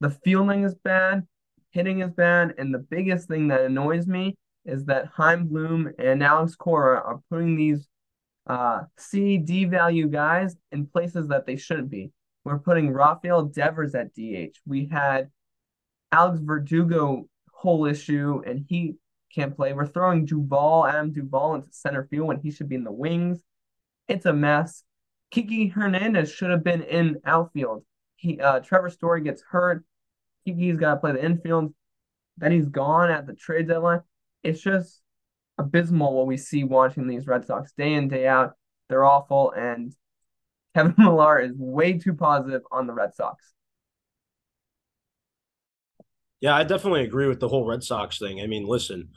the 0.00 0.10
fielding 0.10 0.64
is 0.64 0.74
bad, 0.74 1.26
hitting 1.70 2.00
is 2.00 2.12
bad, 2.12 2.54
and 2.58 2.74
the 2.74 2.78
biggest 2.78 3.28
thing 3.28 3.48
that 3.48 3.62
annoys 3.62 4.06
me 4.06 4.36
is 4.64 4.86
that 4.86 5.08
Chaim 5.14 5.46
Bloom 5.46 5.92
and 5.98 6.22
Alex 6.22 6.56
Cora 6.56 7.00
are 7.00 7.20
putting 7.30 7.56
these 7.56 7.86
uh, 8.46 8.82
C, 8.98 9.38
D 9.38 9.64
value 9.64 10.08
guys 10.08 10.56
in 10.72 10.86
places 10.86 11.28
that 11.28 11.46
they 11.46 11.56
shouldn't 11.56 11.90
be. 11.90 12.10
We're 12.44 12.58
putting 12.58 12.92
Rafael 12.92 13.44
Devers 13.44 13.94
at 13.94 14.14
DH. 14.14 14.58
We 14.66 14.86
had 14.86 15.30
Alex 16.12 16.40
Verdugo 16.40 17.28
whole 17.50 17.86
issue, 17.86 18.42
and 18.46 18.64
he 18.68 18.96
can't 19.34 19.56
play. 19.56 19.72
We're 19.72 19.86
throwing 19.86 20.26
Duvall, 20.26 20.86
Adam 20.86 21.12
Duvall 21.12 21.54
into 21.54 21.68
center 21.72 22.06
field 22.10 22.28
when 22.28 22.40
he 22.40 22.50
should 22.50 22.68
be 22.68 22.74
in 22.74 22.84
the 22.84 22.92
wings. 22.92 23.42
It's 24.06 24.26
a 24.26 24.32
mess. 24.32 24.84
Kiki 25.30 25.68
Hernandez 25.68 26.30
should 26.30 26.50
have 26.50 26.62
been 26.62 26.82
in 26.82 27.16
outfield. 27.24 27.84
He 28.16 28.38
uh, 28.38 28.60
Trevor 28.60 28.90
Story 28.90 29.22
gets 29.22 29.42
hurt. 29.42 29.82
Kiki's 30.44 30.76
got 30.76 30.94
to 30.94 31.00
play 31.00 31.12
the 31.12 31.24
infield. 31.24 31.74
Then 32.36 32.52
he's 32.52 32.68
gone 32.68 33.10
at 33.10 33.26
the 33.26 33.34
trade 33.34 33.66
deadline. 33.66 34.02
It's 34.42 34.60
just 34.60 35.00
abysmal 35.58 36.12
what 36.12 36.26
we 36.26 36.36
see 36.36 36.64
watching 36.64 37.08
these 37.08 37.26
Red 37.26 37.46
Sox 37.46 37.72
day 37.72 37.94
in 37.94 38.08
day 38.08 38.26
out. 38.26 38.52
They're 38.88 39.04
awful, 39.04 39.52
and 39.52 39.94
Kevin 40.74 40.94
Millar 40.98 41.40
is 41.40 41.52
way 41.56 41.98
too 41.98 42.14
positive 42.14 42.62
on 42.70 42.86
the 42.86 42.92
Red 42.92 43.14
Sox. 43.14 43.52
Yeah, 46.40 46.54
I 46.54 46.64
definitely 46.64 47.04
agree 47.04 47.26
with 47.26 47.40
the 47.40 47.48
whole 47.48 47.66
Red 47.66 47.82
Sox 47.82 48.18
thing. 48.18 48.40
I 48.40 48.46
mean, 48.46 48.66
listen, 48.66 49.10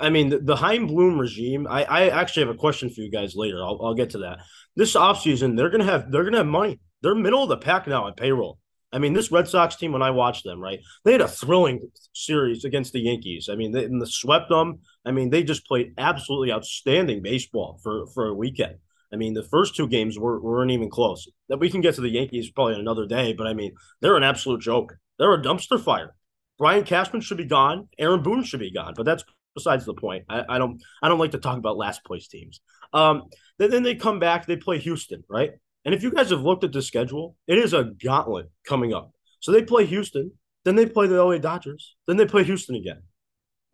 I 0.00 0.10
mean, 0.10 0.30
the, 0.30 0.38
the 0.38 0.56
Chaim 0.56 0.86
Bloom 0.86 1.18
regime. 1.18 1.66
I, 1.66 1.84
I 1.84 2.08
actually 2.08 2.46
have 2.46 2.54
a 2.54 2.58
question 2.58 2.90
for 2.90 3.00
you 3.00 3.10
guys 3.10 3.34
later. 3.34 3.62
I'll, 3.62 3.78
I'll 3.82 3.94
get 3.94 4.10
to 4.10 4.18
that. 4.18 4.40
This 4.74 4.94
offseason, 4.94 5.56
they're 5.56 5.70
gonna 5.70 5.84
have 5.84 6.10
they're 6.10 6.24
gonna 6.24 6.38
have 6.38 6.46
money. 6.46 6.80
They're 7.02 7.14
middle 7.14 7.42
of 7.42 7.48
the 7.48 7.56
pack 7.56 7.86
now 7.86 8.08
at 8.08 8.16
payroll. 8.16 8.58
I 8.92 8.98
mean, 8.98 9.12
this 9.12 9.32
Red 9.32 9.48
Sox 9.48 9.76
team, 9.76 9.92
when 9.92 10.02
I 10.02 10.10
watched 10.10 10.44
them, 10.44 10.60
right, 10.60 10.80
they 11.04 11.12
had 11.12 11.20
a 11.20 11.28
thrilling 11.28 11.90
series 12.14 12.64
against 12.64 12.92
the 12.92 13.00
Yankees. 13.00 13.48
I 13.50 13.54
mean, 13.56 13.72
they 13.72 13.86
the 13.86 14.06
swept 14.06 14.48
them. 14.48 14.80
I 15.04 15.12
mean, 15.12 15.30
they 15.30 15.42
just 15.42 15.66
played 15.66 15.92
absolutely 15.98 16.52
outstanding 16.52 17.22
baseball 17.22 17.78
for 17.82 18.06
for 18.08 18.26
a 18.26 18.34
weekend. 18.34 18.76
I 19.12 19.16
mean, 19.16 19.34
the 19.34 19.42
first 19.42 19.76
two 19.76 19.88
games 19.88 20.18
were, 20.18 20.40
weren't 20.40 20.70
even 20.70 20.90
close. 20.90 21.28
That 21.48 21.58
we 21.58 21.70
can 21.70 21.80
get 21.80 21.94
to 21.94 22.00
the 22.00 22.08
Yankees 22.08 22.50
probably 22.50 22.78
another 22.78 23.06
day, 23.06 23.32
but 23.32 23.46
I 23.46 23.54
mean, 23.54 23.74
they're 24.00 24.16
an 24.16 24.22
absolute 24.22 24.60
joke. 24.60 24.96
They're 25.18 25.34
a 25.34 25.42
dumpster 25.42 25.80
fire. 25.80 26.14
Brian 26.58 26.84
Cashman 26.84 27.20
should 27.20 27.36
be 27.36 27.44
gone. 27.44 27.88
Aaron 27.98 28.22
Boone 28.22 28.42
should 28.42 28.60
be 28.60 28.72
gone. 28.72 28.94
But 28.96 29.04
that's 29.04 29.24
besides 29.54 29.84
the 29.84 29.94
point. 29.94 30.24
I, 30.28 30.44
I 30.48 30.58
don't 30.58 30.80
I 31.02 31.08
don't 31.08 31.18
like 31.18 31.32
to 31.32 31.38
talk 31.38 31.58
about 31.58 31.76
last 31.76 32.04
place 32.04 32.28
teams. 32.28 32.60
Um, 32.92 33.24
then, 33.58 33.70
then 33.70 33.82
they 33.82 33.94
come 33.94 34.20
back, 34.20 34.46
they 34.46 34.56
play 34.56 34.78
Houston, 34.78 35.24
right? 35.28 35.50
And 35.84 35.94
if 35.94 36.02
you 36.02 36.10
guys 36.10 36.30
have 36.30 36.42
looked 36.42 36.64
at 36.64 36.72
the 36.72 36.82
schedule, 36.82 37.36
it 37.46 37.58
is 37.58 37.72
a 37.72 37.84
gauntlet 37.84 38.50
coming 38.66 38.92
up. 38.92 39.12
So 39.40 39.52
they 39.52 39.62
play 39.62 39.86
Houston, 39.86 40.32
then 40.64 40.76
they 40.76 40.86
play 40.86 41.06
the 41.06 41.22
LA 41.22 41.38
Dodgers, 41.38 41.96
then 42.06 42.16
they 42.16 42.26
play 42.26 42.44
Houston 42.44 42.76
again. 42.76 43.02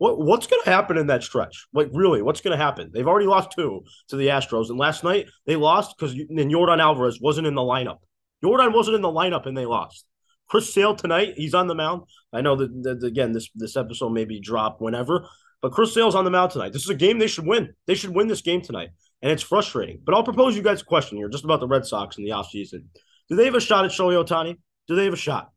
What 0.03 0.19
what's 0.19 0.47
going 0.47 0.61
to 0.65 0.69
happen 0.69 0.97
in 0.97 1.07
that 1.07 1.23
stretch? 1.23 1.65
Like 1.71 1.87
really, 1.93 2.21
what's 2.21 2.41
going 2.41 2.51
to 2.51 2.61
happen? 2.61 2.91
They've 2.93 3.07
already 3.07 3.25
lost 3.25 3.53
two 3.55 3.85
to 4.09 4.17
the 4.17 4.27
Astros, 4.27 4.69
and 4.69 4.77
last 4.77 5.01
night 5.01 5.29
they 5.45 5.55
lost 5.55 5.95
because 5.97 6.13
then 6.29 6.49
Jordan 6.49 6.81
Alvarez 6.81 7.21
wasn't 7.21 7.47
in 7.47 7.55
the 7.55 7.61
lineup. 7.61 7.99
Jordan 8.43 8.73
wasn't 8.73 8.95
in 8.95 9.01
the 9.01 9.07
lineup, 9.07 9.45
and 9.45 9.55
they 9.57 9.65
lost. 9.65 10.03
Chris 10.49 10.73
Sale 10.73 10.97
tonight, 10.97 11.35
he's 11.37 11.53
on 11.53 11.67
the 11.67 11.73
mound. 11.73 12.01
I 12.33 12.41
know 12.41 12.57
that, 12.57 12.83
that 12.83 13.01
again, 13.01 13.31
this 13.31 13.49
this 13.55 13.77
episode 13.77 14.09
may 14.09 14.25
be 14.25 14.41
dropped 14.41 14.81
whenever, 14.81 15.25
but 15.61 15.71
Chris 15.71 15.93
Sale's 15.93 16.15
on 16.15 16.25
the 16.25 16.31
mound 16.31 16.51
tonight. 16.51 16.73
This 16.73 16.83
is 16.83 16.89
a 16.89 16.95
game 16.95 17.17
they 17.17 17.27
should 17.27 17.47
win. 17.47 17.73
They 17.87 17.95
should 17.95 18.13
win 18.13 18.27
this 18.27 18.41
game 18.41 18.59
tonight, 18.59 18.89
and 19.21 19.31
it's 19.31 19.41
frustrating. 19.41 20.01
But 20.03 20.15
I'll 20.15 20.23
propose 20.25 20.57
you 20.57 20.63
guys 20.63 20.81
a 20.81 20.85
question 20.85 21.17
here, 21.17 21.29
just 21.29 21.45
about 21.45 21.61
the 21.61 21.67
Red 21.69 21.85
Sox 21.85 22.17
in 22.17 22.25
the 22.25 22.31
offseason. 22.31 22.87
Do 23.29 23.37
they 23.37 23.45
have 23.45 23.55
a 23.55 23.61
shot 23.61 23.85
at 23.85 23.91
Shohei 23.91 24.21
Ohtani? 24.21 24.57
Do 24.89 24.97
they 24.97 25.05
have 25.05 25.13
a 25.13 25.15
shot? 25.15 25.52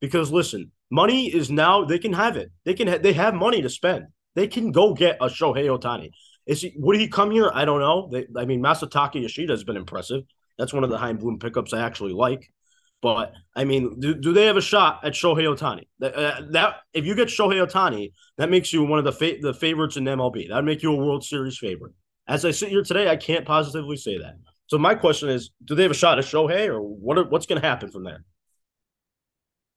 Because 0.00 0.30
listen, 0.30 0.72
money 0.90 1.26
is 1.26 1.50
now 1.50 1.84
they 1.84 1.98
can 1.98 2.12
have 2.12 2.36
it. 2.36 2.50
They 2.64 2.74
can 2.74 2.88
ha- 2.88 2.98
they 2.98 3.12
have 3.12 3.34
money 3.34 3.62
to 3.62 3.68
spend. 3.68 4.06
They 4.34 4.46
can 4.46 4.70
go 4.72 4.94
get 4.94 5.16
a 5.20 5.26
Shohei 5.26 5.66
Ohtani. 5.66 6.10
Is 6.46 6.60
he 6.60 6.74
would 6.76 6.98
he 6.98 7.08
come 7.08 7.30
here? 7.30 7.50
I 7.52 7.64
don't 7.64 7.80
know. 7.80 8.08
They, 8.12 8.26
I 8.36 8.44
mean, 8.44 8.62
Masataka 8.62 9.20
Yoshida 9.20 9.52
has 9.52 9.64
been 9.64 9.76
impressive. 9.76 10.22
That's 10.58 10.72
one 10.72 10.84
of 10.84 10.90
the 10.90 10.98
Chaim 10.98 11.16
Bloom 11.16 11.38
pickups 11.38 11.72
I 11.72 11.80
actually 11.80 12.12
like. 12.12 12.50
But 13.02 13.32
I 13.54 13.64
mean, 13.64 14.00
do, 14.00 14.14
do 14.14 14.32
they 14.32 14.46
have 14.46 14.56
a 14.56 14.62
shot 14.62 15.00
at 15.04 15.12
Shohei 15.12 15.44
Ohtani? 15.44 15.86
That, 15.98 16.14
uh, 16.16 16.40
that 16.50 16.76
if 16.92 17.04
you 17.04 17.14
get 17.14 17.28
Shohei 17.28 17.66
Ohtani, 17.66 18.12
that 18.38 18.50
makes 18.50 18.72
you 18.72 18.84
one 18.84 18.98
of 18.98 19.04
the 19.04 19.12
fa- 19.12 19.40
the 19.40 19.54
favorites 19.54 19.96
in 19.96 20.04
MLB. 20.04 20.48
That'd 20.48 20.64
make 20.64 20.82
you 20.82 20.92
a 20.92 20.96
World 20.96 21.24
Series 21.24 21.58
favorite. 21.58 21.92
As 22.28 22.44
I 22.44 22.50
sit 22.50 22.70
here 22.70 22.82
today, 22.82 23.08
I 23.08 23.16
can't 23.16 23.44
positively 23.44 23.96
say 23.96 24.18
that. 24.18 24.34
So 24.66 24.78
my 24.78 24.94
question 24.94 25.28
is, 25.28 25.50
do 25.64 25.74
they 25.74 25.82
have 25.82 25.92
a 25.92 25.94
shot 25.94 26.18
at 26.18 26.24
Shohei, 26.24 26.68
or 26.68 26.80
what? 26.80 27.18
Are, 27.18 27.24
what's 27.24 27.46
going 27.46 27.60
to 27.60 27.66
happen 27.66 27.90
from 27.90 28.04
there? 28.04 28.24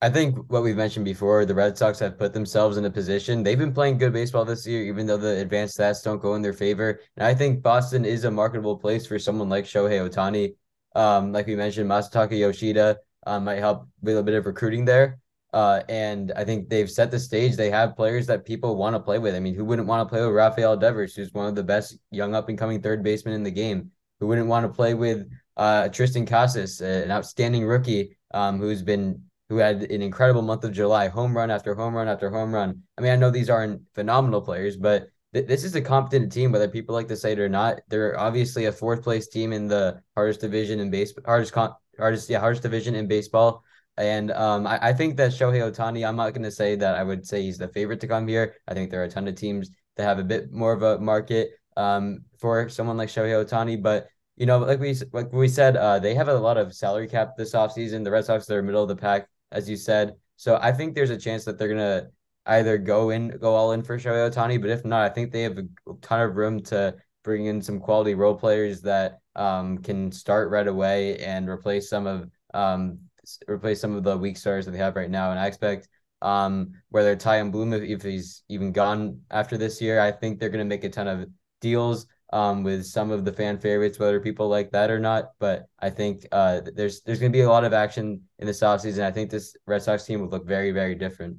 I 0.01 0.09
think 0.09 0.38
what 0.49 0.63
we've 0.63 0.77
mentioned 0.77 1.03
before, 1.03 1.43
the 1.43 1.53
Red 1.53 1.77
Sox 1.77 1.99
have 1.99 2.17
put 2.17 2.31
themselves 2.31 2.77
in 2.77 2.85
a 2.85 2.89
position. 2.89 3.43
They've 3.43 3.57
been 3.57 3.73
playing 3.73 3.97
good 3.97 4.13
baseball 4.13 4.45
this 4.45 4.65
year, 4.65 4.83
even 4.83 5.05
though 5.05 5.17
the 5.17 5.41
advanced 5.41 5.77
stats 5.77 6.01
don't 6.01 6.21
go 6.21 6.35
in 6.35 6.41
their 6.41 6.53
favor. 6.53 7.01
And 7.17 7.27
I 7.27 7.33
think 7.33 7.62
Boston 7.62 8.05
is 8.05 8.23
a 8.23 8.31
marketable 8.31 8.77
place 8.77 9.05
for 9.05 9.19
someone 9.19 9.49
like 9.49 9.65
Shohei 9.65 10.09
Ohtani. 10.09 10.55
Um, 10.95 11.33
like 11.33 11.47
we 11.47 11.55
mentioned, 11.57 11.89
Masataka 11.89 12.38
Yoshida 12.39 12.97
um, 13.27 13.43
might 13.43 13.59
help 13.59 13.89
with 14.01 14.17
a 14.17 14.23
bit 14.23 14.35
of 14.35 14.45
recruiting 14.45 14.85
there. 14.85 15.19
Uh, 15.51 15.81
and 15.89 16.31
I 16.33 16.45
think 16.45 16.69
they've 16.69 16.89
set 16.89 17.12
the 17.12 17.19
stage. 17.19 17.57
They 17.57 17.69
have 17.69 17.97
players 17.97 18.25
that 18.27 18.45
people 18.45 18.77
want 18.77 18.95
to 18.95 19.01
play 19.01 19.19
with. 19.19 19.35
I 19.35 19.41
mean, 19.41 19.55
who 19.55 19.65
wouldn't 19.65 19.88
want 19.88 20.07
to 20.07 20.09
play 20.09 20.25
with 20.25 20.33
Rafael 20.33 20.77
Devers, 20.77 21.13
who's 21.13 21.33
one 21.33 21.47
of 21.47 21.55
the 21.55 21.63
best 21.63 21.97
young 22.09 22.35
up 22.35 22.47
and 22.47 22.57
coming 22.57 22.81
third 22.81 23.03
baseman 23.03 23.33
in 23.33 23.43
the 23.43 23.51
game? 23.51 23.91
Who 24.21 24.27
wouldn't 24.27 24.47
want 24.47 24.65
to 24.65 24.69
play 24.69 24.93
with 24.93 25.29
uh, 25.57 25.89
Triston 25.89 26.25
Casas, 26.25 26.79
an 26.79 27.12
outstanding 27.12 27.65
rookie 27.65 28.17
um, 28.31 28.59
who's 28.59 28.81
been 28.81 29.23
who 29.49 29.57
had 29.57 29.83
an 29.83 30.01
incredible 30.01 30.43
month 30.43 30.63
of 30.63 30.71
July, 30.71 31.07
home 31.07 31.35
run 31.35 31.49
after 31.49 31.73
home 31.73 31.95
run 31.95 32.07
after 32.07 32.29
home 32.29 32.53
run. 32.53 32.83
I 32.97 33.01
mean, 33.01 33.12
I 33.12 33.15
know 33.15 33.31
these 33.31 33.49
aren't 33.49 33.81
phenomenal 33.95 34.41
players, 34.41 34.77
but 34.77 35.09
th- 35.33 35.47
this 35.47 35.63
is 35.63 35.75
a 35.75 35.81
competent 35.81 36.31
team, 36.31 36.51
whether 36.51 36.67
people 36.67 36.93
like 36.93 37.07
to 37.07 37.15
say 37.15 37.31
it 37.31 37.39
or 37.39 37.49
not. 37.49 37.79
They're 37.88 38.17
obviously 38.19 38.65
a 38.65 38.71
fourth 38.71 39.01
place 39.01 39.27
team 39.27 39.51
in 39.51 39.67
the 39.67 40.01
hardest 40.15 40.41
division 40.41 40.79
in 40.79 40.91
baseball, 40.91 41.23
hardest 41.25 41.51
con- 41.53 41.73
hardest 41.97 42.29
yeah 42.29 42.39
hardest 42.39 42.63
division 42.63 42.95
in 42.95 43.07
baseball. 43.07 43.63
And 43.97 44.31
um, 44.31 44.67
I, 44.67 44.89
I 44.89 44.93
think 44.93 45.17
that 45.17 45.31
Shohei 45.31 45.59
Ohtani, 45.59 46.07
I'm 46.07 46.15
not 46.15 46.33
going 46.33 46.43
to 46.43 46.51
say 46.51 46.75
that 46.75 46.95
I 46.95 47.03
would 47.03 47.27
say 47.27 47.41
he's 47.41 47.57
the 47.57 47.67
favorite 47.67 47.99
to 48.01 48.07
come 48.07 48.27
here. 48.27 48.55
I 48.67 48.73
think 48.73 48.91
there 48.91 49.01
are 49.01 49.05
a 49.05 49.09
ton 49.09 49.27
of 49.27 49.35
teams 49.35 49.71
that 49.97 50.03
have 50.03 50.19
a 50.19 50.23
bit 50.23 50.53
more 50.53 50.71
of 50.71 50.83
a 50.83 50.99
market 50.99 51.51
um, 51.75 52.23
for 52.38 52.69
someone 52.69 52.97
like 52.97 53.09
Shohei 53.09 53.43
Ohtani, 53.43 53.81
but 53.81 54.07
you 54.38 54.45
know, 54.45 54.59
like 54.59 54.79
we 54.79 54.95
like 55.12 55.33
we 55.33 55.49
said, 55.49 55.75
uh, 55.75 55.99
they 55.99 56.13
have 56.15 56.29
a 56.29 56.33
lot 56.35 56.57
of 56.57 56.73
salary 56.73 57.07
cap 57.07 57.35
this 57.35 57.53
offseason. 57.53 58.05
The 58.05 58.12
Red 58.12 58.25
Sox, 58.25 58.45
they're 58.45 58.62
middle 58.62 58.83
of 58.83 58.88
the 58.88 58.95
pack 58.95 59.27
as 59.51 59.69
you 59.69 59.75
said. 59.75 60.15
So 60.38 60.57
I 60.62 60.71
think 60.71 60.95
there's 60.95 61.09
a 61.09 61.17
chance 61.17 61.45
that 61.45 61.57
they're 61.57 61.67
gonna 61.67 62.09
either 62.45 62.77
go 62.77 63.09
in, 63.12 63.29
go 63.38 63.53
all 63.55 63.73
in 63.73 63.83
for 63.83 63.97
Shohei 63.97 64.31
Ohtani, 64.31 64.59
but 64.59 64.69
if 64.69 64.85
not, 64.85 65.09
I 65.09 65.13
think 65.13 65.31
they 65.31 65.43
have 65.43 65.57
a 65.57 65.63
ton 66.01 66.21
of 66.21 66.35
room 66.35 66.62
to 66.63 66.95
bring 67.23 67.45
in 67.45 67.62
some 67.62 67.79
quality 67.79 68.15
role 68.15 68.35
players 68.35 68.81
that 68.81 69.19
um, 69.35 69.77
can 69.79 70.12
start 70.12 70.49
right 70.49 70.67
away 70.67 71.17
and 71.19 71.49
replace 71.49 71.89
some 71.89 72.07
of 72.07 72.29
um, 72.53 72.99
replace 73.47 73.79
some 73.79 73.95
of 73.95 74.03
the 74.03 74.17
weak 74.17 74.38
stars 74.38 74.65
that 74.65 74.71
they 74.71 74.77
have 74.77 74.95
right 74.95 75.09
now. 75.09 75.31
And 75.31 75.39
I 75.39 75.47
expect 75.47 75.88
um, 76.21 76.73
whether 76.89 77.17
Chaim 77.21 77.51
Bloom, 77.51 77.73
if, 77.73 77.83
if 77.83 78.01
he's 78.01 78.43
even 78.49 78.71
gone 78.71 79.21
after 79.29 79.57
this 79.57 79.81
year, 79.81 79.99
I 79.99 80.12
think 80.12 80.39
they're 80.39 80.49
going 80.49 80.65
to 80.65 80.65
make 80.65 80.83
a 80.83 80.89
ton 80.89 81.07
of 81.07 81.29
deals 81.62 82.07
um, 82.32 82.63
with 82.63 82.86
some 82.86 83.12
of 83.12 83.26
the 83.26 83.34
fan 83.34 83.58
favorites, 83.58 84.00
whether 84.00 84.20
people 84.20 84.48
like 84.48 84.72
that 84.72 84.92
or 84.92 85.00
not. 85.00 85.32
But 85.39 85.68
I 85.80 85.89
think 85.89 86.26
uh, 86.32 86.62
there's 86.76 87.02
there's 87.02 87.20
going 87.20 87.32
to 87.32 87.38
be 87.38 87.42
a 87.42 87.50
lot 87.50 87.63
of 87.63 87.74
action 87.74 88.22
in 88.38 88.48
the 88.48 88.54
offseason. 88.54 89.04
I 89.04 89.12
think 89.12 89.30
this 89.30 89.56
Red 89.65 89.82
Sox 89.82 90.06
team 90.06 90.22
would 90.22 90.32
look 90.32 90.48
very, 90.48 90.72
very 90.72 90.96
different. 90.96 91.38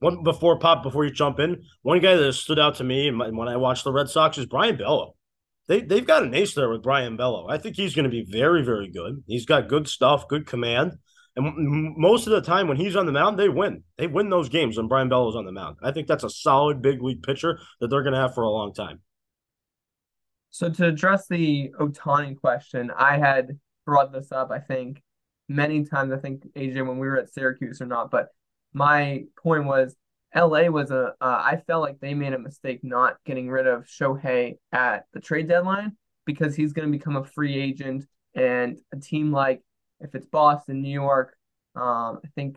One 0.00 0.22
before 0.22 0.58
pop 0.58 0.82
before 0.82 1.04
you 1.04 1.10
jump 1.10 1.40
in, 1.40 1.62
one 1.82 2.00
guy 2.00 2.16
that 2.16 2.32
stood 2.34 2.58
out 2.58 2.76
to 2.76 2.84
me 2.84 3.10
when 3.10 3.48
I 3.48 3.56
watched 3.56 3.84
the 3.84 3.92
Red 3.92 4.08
Sox 4.08 4.36
is 4.36 4.46
Brayan 4.46 4.76
Bello. 4.76 5.14
They 5.68 5.80
they've 5.80 6.06
got 6.06 6.22
an 6.22 6.34
ace 6.34 6.54
there 6.54 6.68
with 6.70 6.82
Brayan 6.82 7.16
Bello. 7.16 7.48
I 7.48 7.58
think 7.58 7.76
he's 7.76 7.94
going 7.94 8.04
to 8.04 8.10
be 8.10 8.26
very, 8.28 8.62
very 8.62 8.90
good. 8.90 9.24
He's 9.26 9.46
got 9.46 9.68
good 9.68 9.88
stuff, 9.88 10.28
good 10.28 10.46
command. 10.46 10.92
And 11.34 11.96
most 11.98 12.26
of 12.26 12.32
the 12.32 12.40
time 12.40 12.66
when 12.66 12.78
he's 12.78 12.96
on 12.96 13.04
the 13.04 13.12
mound, 13.12 13.38
they 13.38 13.48
win. 13.48 13.82
They 13.98 14.06
win 14.06 14.30
those 14.30 14.48
games 14.48 14.76
when 14.76 14.88
Brayan 14.88 15.10
Bello's 15.10 15.36
on 15.36 15.44
the 15.44 15.52
mound. 15.52 15.76
I 15.82 15.92
think 15.92 16.06
that's 16.06 16.24
a 16.24 16.30
solid 16.30 16.80
big 16.80 17.02
league 17.02 17.22
pitcher 17.22 17.58
that 17.80 17.88
they're 17.88 18.02
going 18.02 18.14
to 18.14 18.20
have 18.20 18.34
for 18.34 18.42
a 18.42 18.50
long 18.50 18.72
time. 18.72 19.00
So 20.56 20.70
to 20.70 20.86
address 20.86 21.28
the 21.28 21.70
Ohtani 21.78 22.34
question, 22.40 22.90
I 22.90 23.18
had 23.18 23.60
brought 23.84 24.10
this 24.10 24.32
up, 24.32 24.50
I 24.50 24.58
think, 24.58 25.02
many 25.50 25.84
times. 25.84 26.14
I 26.14 26.16
think 26.16 26.50
AJ 26.54 26.76
when 26.86 26.98
we 26.98 27.06
were 27.06 27.18
at 27.18 27.28
Syracuse 27.28 27.82
or 27.82 27.84
not, 27.84 28.10
but 28.10 28.28
my 28.72 29.24
point 29.38 29.66
was 29.66 29.94
LA 30.34 30.68
was 30.68 30.90
a. 30.90 31.08
Uh, 31.20 31.42
I 31.44 31.62
felt 31.66 31.82
like 31.82 32.00
they 32.00 32.14
made 32.14 32.32
a 32.32 32.38
mistake 32.38 32.80
not 32.82 33.18
getting 33.26 33.50
rid 33.50 33.66
of 33.66 33.84
Shohei 33.84 34.56
at 34.72 35.04
the 35.12 35.20
trade 35.20 35.46
deadline 35.46 35.94
because 36.24 36.56
he's 36.56 36.72
going 36.72 36.90
to 36.90 36.98
become 36.98 37.16
a 37.16 37.24
free 37.24 37.54
agent. 37.54 38.06
And 38.34 38.78
a 38.94 38.96
team 38.96 39.32
like, 39.32 39.60
if 40.00 40.14
it's 40.14 40.26
Boston, 40.26 40.80
New 40.80 40.88
York, 40.88 41.36
um, 41.74 42.20
I 42.24 42.28
think 42.34 42.56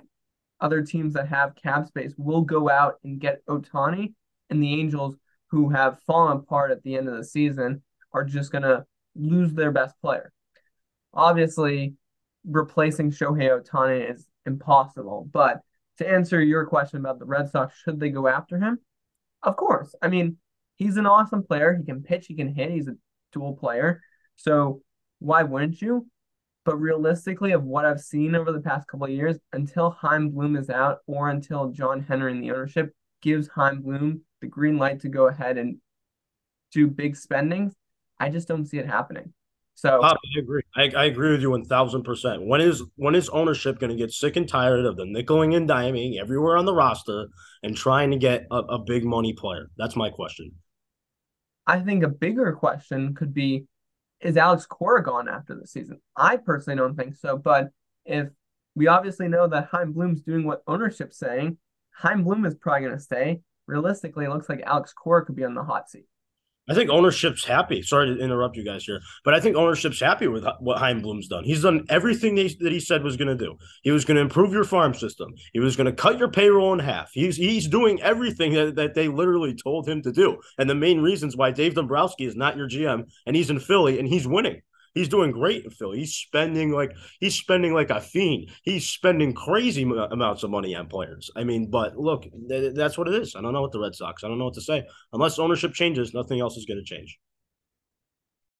other 0.62 0.83
teams 0.83 1.15
that 1.15 1.27
have 1.27 1.53
cap 1.55 1.88
space 1.88 2.13
will 2.17 2.43
go 2.43 2.69
out 2.69 2.95
and 3.03 3.19
get 3.19 3.45
Ohtani 3.45 4.13
And 4.49 4.63
the 4.63 4.79
Angels, 4.79 5.17
who 5.47 5.67
have 5.71 5.99
fallen 6.07 6.38
apart 6.38 6.71
at 6.71 6.81
the 6.83 6.95
end 6.95 7.09
of 7.09 7.17
the 7.17 7.25
season, 7.25 7.83
are 8.13 8.23
just 8.23 8.51
going 8.51 8.63
to 8.63 8.85
lose 9.15 9.53
their 9.53 9.71
best 9.71 9.95
player. 10.01 10.31
Obviously, 11.13 11.93
replacing 12.45 13.11
Shohei 13.11 13.49
Ohtani 13.49 14.11
is 14.11 14.25
impossible. 14.45 15.27
But 15.31 15.61
to 15.97 16.09
answer 16.09 16.41
your 16.41 16.65
question 16.65 16.99
about 16.99 17.19
the 17.19 17.25
Red 17.25 17.49
Sox, 17.49 17.77
should 17.77 17.99
they 17.99 18.09
go 18.09 18.27
after 18.27 18.57
him? 18.57 18.79
Of 19.43 19.55
course. 19.55 19.95
I 20.01 20.07
mean, 20.07 20.37
he's 20.75 20.97
an 20.97 21.05
awesome 21.05 21.43
player. 21.43 21.75
He 21.75 21.85
can 21.85 22.03
pitch, 22.03 22.27
he 22.27 22.35
can 22.35 22.53
hit, 22.53 22.71
he's 22.71 22.87
a 22.87 22.95
dual 23.31 23.55
player. 23.55 24.01
So 24.35 24.81
why 25.19 25.43
wouldn't 25.43 25.81
you? 25.81 26.07
But 26.65 26.77
realistically, 26.77 27.51
of 27.53 27.63
what 27.63 27.85
I've 27.85 28.01
seen 28.01 28.35
over 28.35 28.51
the 28.51 28.61
past 28.61 28.87
couple 28.87 29.05
of 29.05 29.11
years, 29.11 29.37
until 29.53 29.91
Chaim 29.91 30.29
Bloom 30.29 30.55
is 30.55 30.69
out 30.69 30.99
or 31.07 31.29
until 31.29 31.71
John 31.71 32.01
Henry 32.01 32.31
in 32.31 32.41
the 32.41 32.51
ownership 32.51 32.93
gives 33.21 33.47
Chaim 33.47 33.81
Bloom 33.81 34.21
the 34.41 34.47
green 34.47 34.77
light 34.77 35.01
to 35.01 35.09
go 35.09 35.27
ahead 35.27 35.57
and 35.57 35.77
do 36.71 36.87
big 36.87 37.15
spendings, 37.15 37.73
I 38.19 38.29
just 38.29 38.47
don't 38.47 38.65
see 38.65 38.77
it 38.77 38.88
happening. 38.88 39.34
So 39.75 40.03
I 40.03 40.13
agree. 40.38 40.62
I, 40.75 40.91
I 40.95 41.05
agree 41.05 41.32
with 41.32 41.41
you 41.41 41.51
one 41.51 41.63
thousand 41.63 42.03
percent. 42.03 42.45
When 42.45 42.60
is 42.60 42.84
when 42.97 43.15
is 43.15 43.29
ownership 43.29 43.79
going 43.79 43.91
to 43.91 43.95
get 43.95 44.12
sick 44.12 44.36
and 44.36 44.47
tired 44.47 44.86
of 44.86 44.97
the 44.97 45.05
nickeling 45.05 45.55
and 45.55 45.69
diming 45.69 46.19
everywhere 46.19 46.58
on 46.58 46.65
the 46.65 46.73
roster 46.73 47.27
and 47.63 47.77
trying 47.77 48.12
to 48.12 48.17
get 48.17 48.45
a, 48.51 48.58
a 48.58 48.79
big 48.79 49.05
money 49.05 49.32
player? 49.32 49.69
That's 49.77 49.95
my 49.95 50.10
question. 50.10 50.51
I 51.65 51.79
think 51.79 52.03
a 52.03 52.10
bigger 52.10 52.51
question 52.51 53.13
could 53.15 53.34
be 53.34 53.67
is 54.19 54.36
Alex 54.36 54.65
Cora 54.65 55.01
gone 55.01 55.29
after 55.29 55.55
the 55.55 55.65
season? 55.65 56.01
I 56.13 56.36
personally 56.36 56.77
don't 56.77 56.97
think 56.97 57.15
so, 57.15 57.38
but 57.38 57.69
if 58.05 58.27
we 58.75 58.88
obviously 58.88 59.29
know 59.29 59.47
that 59.47 59.69
Chaim 59.71 59.93
Bloom's 59.93 60.21
doing 60.21 60.43
what 60.43 60.62
ownership's 60.67 61.17
saying, 61.17 61.58
Chaim 61.95 62.25
Bloom 62.25 62.45
is 62.45 62.55
probably 62.55 62.88
going 62.88 62.97
to 62.97 63.03
stay. 63.03 63.41
Realistically, 63.65 64.25
it 64.25 64.29
looks 64.29 64.49
like 64.49 64.62
Alex 64.65 64.91
Cora 64.91 65.25
could 65.25 65.38
be 65.38 65.45
on 65.45 65.53
the 65.53 65.63
hot 65.63 65.89
seat. 65.89 66.05
I 66.69 66.75
think 66.75 66.89
ownership's 66.89 67.43
happy. 67.43 67.82
Sorry 67.82 68.15
to 68.15 68.21
interrupt 68.21 68.55
you 68.55 68.63
guys 68.63 68.84
here, 68.84 69.01
but 69.25 69.34
I 69.34 69.39
think 69.39 69.55
ownership's 69.55 69.99
happy 69.99 70.27
with 70.27 70.45
what 70.60 70.77
Chaim 70.77 71.01
Bloom's 71.01 71.27
done. 71.27 71.43
He's 71.43 71.63
done 71.63 71.86
everything 71.89 72.36
that 72.36 72.71
he 72.71 72.79
said 72.79 73.03
was 73.03 73.17
going 73.17 73.27
to 73.27 73.36
do. 73.36 73.58
He 73.84 73.91
was 73.91 74.05
going 74.05 74.15
to 74.15 74.21
improve 74.21 74.53
your 74.53 74.63
farm 74.63 74.93
system. 74.93 75.34
He 75.53 75.60
was 75.60 75.75
going 75.75 75.86
to 75.86 75.93
cut 75.93 76.19
your 76.19 76.29
payroll 76.29 76.73
in 76.73 76.79
half. 76.79 77.12
He's 77.12 77.38
he's 77.38 77.67
doing 77.67 78.01
everything 78.01 78.53
that, 78.53 78.75
that 78.75 78.93
they 78.93 79.08
literally 79.08 79.55
told 79.55 79.88
him 79.88 80.01
to 80.03 80.12
do. 80.12 80.38
And 80.58 80.69
the 80.69 80.75
main 80.75 81.01
reasons 81.01 81.36
why 81.36 81.51
Dave 81.51 81.73
Dombrowski 81.73 82.25
is 82.25 82.36
not 82.36 82.55
your 82.55 82.69
GM 82.69 83.10
and 83.25 83.36
he's 83.36 83.49
in 83.49 83.60
Philly 83.60 83.99
and 83.99 84.08
he's 84.08 84.27
winning. 84.27 84.62
He's 84.99 85.07
doing 85.07 85.31
great 85.31 85.63
in 85.63 85.71
Philly. 85.71 85.99
He's 85.99 86.13
spending 86.13 86.71
like 86.71 86.91
he's 87.21 87.33
spending 87.33 87.73
like 87.73 87.89
a 87.89 88.01
fiend. 88.01 88.49
He's 88.63 88.85
spending 88.85 89.31
crazy 89.33 89.83
amounts 89.83 90.43
of 90.43 90.49
money 90.49 90.75
on 90.75 90.88
players. 90.88 91.31
I 91.38 91.45
mean, 91.45 91.69
but 91.69 91.95
look, 91.95 92.23
th- 92.49 92.73
that's 92.75 92.97
what 92.97 93.07
it 93.07 93.13
is. 93.13 93.33
I 93.33 93.41
don't 93.41 93.53
know 93.53 93.62
what 93.62 93.71
the 93.71 93.79
Red 93.79 93.95
Sox. 93.95 94.25
I 94.25 94.27
don't 94.27 94.38
know 94.38 94.43
what 94.43 94.55
to 94.55 94.62
say. 94.62 94.85
Unless 95.13 95.39
ownership 95.39 95.73
changes, 95.73 96.13
nothing 96.13 96.41
else 96.41 96.57
is 96.57 96.65
going 96.65 96.79
to 96.79 96.83
change. 96.83 97.17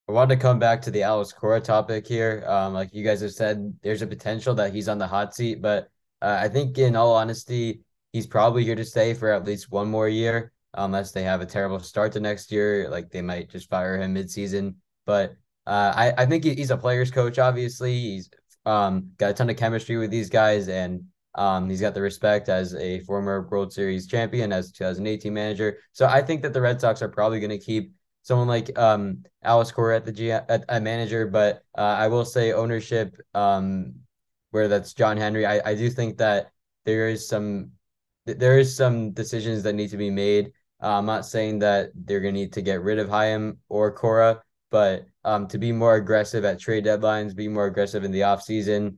I 0.08 0.13
wanted 0.13 0.36
to 0.36 0.41
come 0.41 0.60
back 0.60 0.82
to 0.84 0.91
the 0.91 1.04
Alex 1.04 1.34
Cora 1.34 1.60
topic 1.60 2.08
here. 2.08 2.45
Um, 2.47 2.73
like 2.73 2.93
you 2.93 3.04
guys 3.04 3.19
have 3.19 3.34
said, 3.34 3.78
there's 3.84 4.02
a 4.02 4.08
potential 4.08 4.56
that 4.56 4.73
he's 4.73 4.88
on 4.88 4.97
the 4.97 5.08
hot 5.08 5.36
seat, 5.36 5.62
but 5.62 5.89
uh, 6.21 6.38
I 6.39 6.47
think, 6.47 6.78
in 6.78 6.95
all 6.95 7.13
honesty, 7.13 7.82
he's 8.13 8.28
probably 8.28 8.63
here 8.63 8.75
to 8.75 8.86
stay 8.86 9.13
for 9.13 9.30
at 9.30 9.43
least 9.43 9.71
one 9.71 9.91
more 9.91 10.08
year, 10.08 10.54
unless 10.73 11.12
they 11.12 11.23
have 11.23 11.41
a 11.41 11.45
terrible 11.45 11.80
start 11.80 12.13
to 12.13 12.21
next 12.21 12.49
year. 12.49 12.89
Like 12.89 13.12
they 13.12 13.21
might 13.21 13.49
just 13.49 13.69
fire 13.69 14.02
him 14.02 14.15
midseason. 14.15 14.75
But 15.06 15.36
uh, 15.69 15.93
I, 15.95 16.23
I 16.23 16.25
think 16.25 16.43
he's 16.43 16.71
a 16.71 16.77
player's 16.77 17.12
coach, 17.12 17.38
obviously. 17.38 17.93
He's 17.93 18.29
um, 18.65 19.12
got 19.17 19.29
a 19.29 19.34
ton 19.34 19.51
of 19.51 19.55
chemistry 19.55 19.97
with 19.97 20.10
these 20.10 20.27
guys, 20.27 20.67
and 20.67 21.03
um, 21.36 21.69
he's 21.69 21.79
got 21.79 21.93
the 21.93 22.01
respect 22.01 22.49
as 22.49 22.73
a 22.73 23.01
former 23.01 23.47
World 23.51 23.71
Series 23.71 24.08
champion, 24.08 24.51
as 24.51 24.71
2018 24.71 25.32
manager. 25.32 25.77
So 25.91 26.08
I 26.08 26.23
think 26.23 26.41
that 26.41 26.53
the 26.53 26.62
Red 26.62 26.82
Sox 26.82 27.03
are 27.03 27.08
probably 27.08 27.39
going 27.39 27.51
to 27.51 27.60
keep 27.60 27.93
someone 28.23 28.47
like 28.47 28.77
um, 28.79 29.23
Alex 29.43 29.71
Cora 29.71 29.95
at 29.95 30.05
the 30.05 30.12
G 30.12 30.32
at, 30.32 30.49
at 30.49 30.82
manager, 30.82 31.27
but 31.27 31.63
uh, 31.77 31.82
I 31.82 32.08
will 32.08 32.25
say 32.25 32.51
ownership, 32.51 33.15
um, 33.36 33.93
where 34.49 34.67
that's 34.67 34.95
John 34.95 35.17
Henry. 35.17 35.45
I, 35.45 35.62
I 35.63 35.75
do 35.75 35.91
think 35.91 36.17
that 36.17 36.51
there 36.86 37.10
is 37.10 37.27
some 37.27 37.73
there 38.25 38.58
is 38.58 38.75
some 38.75 39.12
decisions 39.12 39.62
that 39.63 39.73
need 39.73 39.91
to 39.91 39.97
be 39.97 40.10
made. 40.10 40.51
Uh, 40.82 40.97
I'm 40.97 41.05
not 41.05 41.27
saying 41.27 41.60
that 41.60 41.91
they're 41.93 42.21
going 42.21 42.34
to 42.34 42.39
need 42.39 42.53
to 42.53 42.63
get 42.63 42.82
rid 42.82 42.97
of 42.97 43.10
Chaim 43.10 43.60
or 43.69 43.91
Cora, 43.91 44.41
but 44.69 45.08
um, 45.23 45.47
to 45.47 45.58
be 45.58 45.71
more 45.71 45.95
aggressive 45.95 46.45
at 46.45 46.60
trade 46.60 46.86
deadlines, 46.86 47.36
be 47.36 47.47
more 47.47 47.65
aggressive 47.65 48.03
in 48.03 48.12
the 48.12 48.21
offseason. 48.21 48.95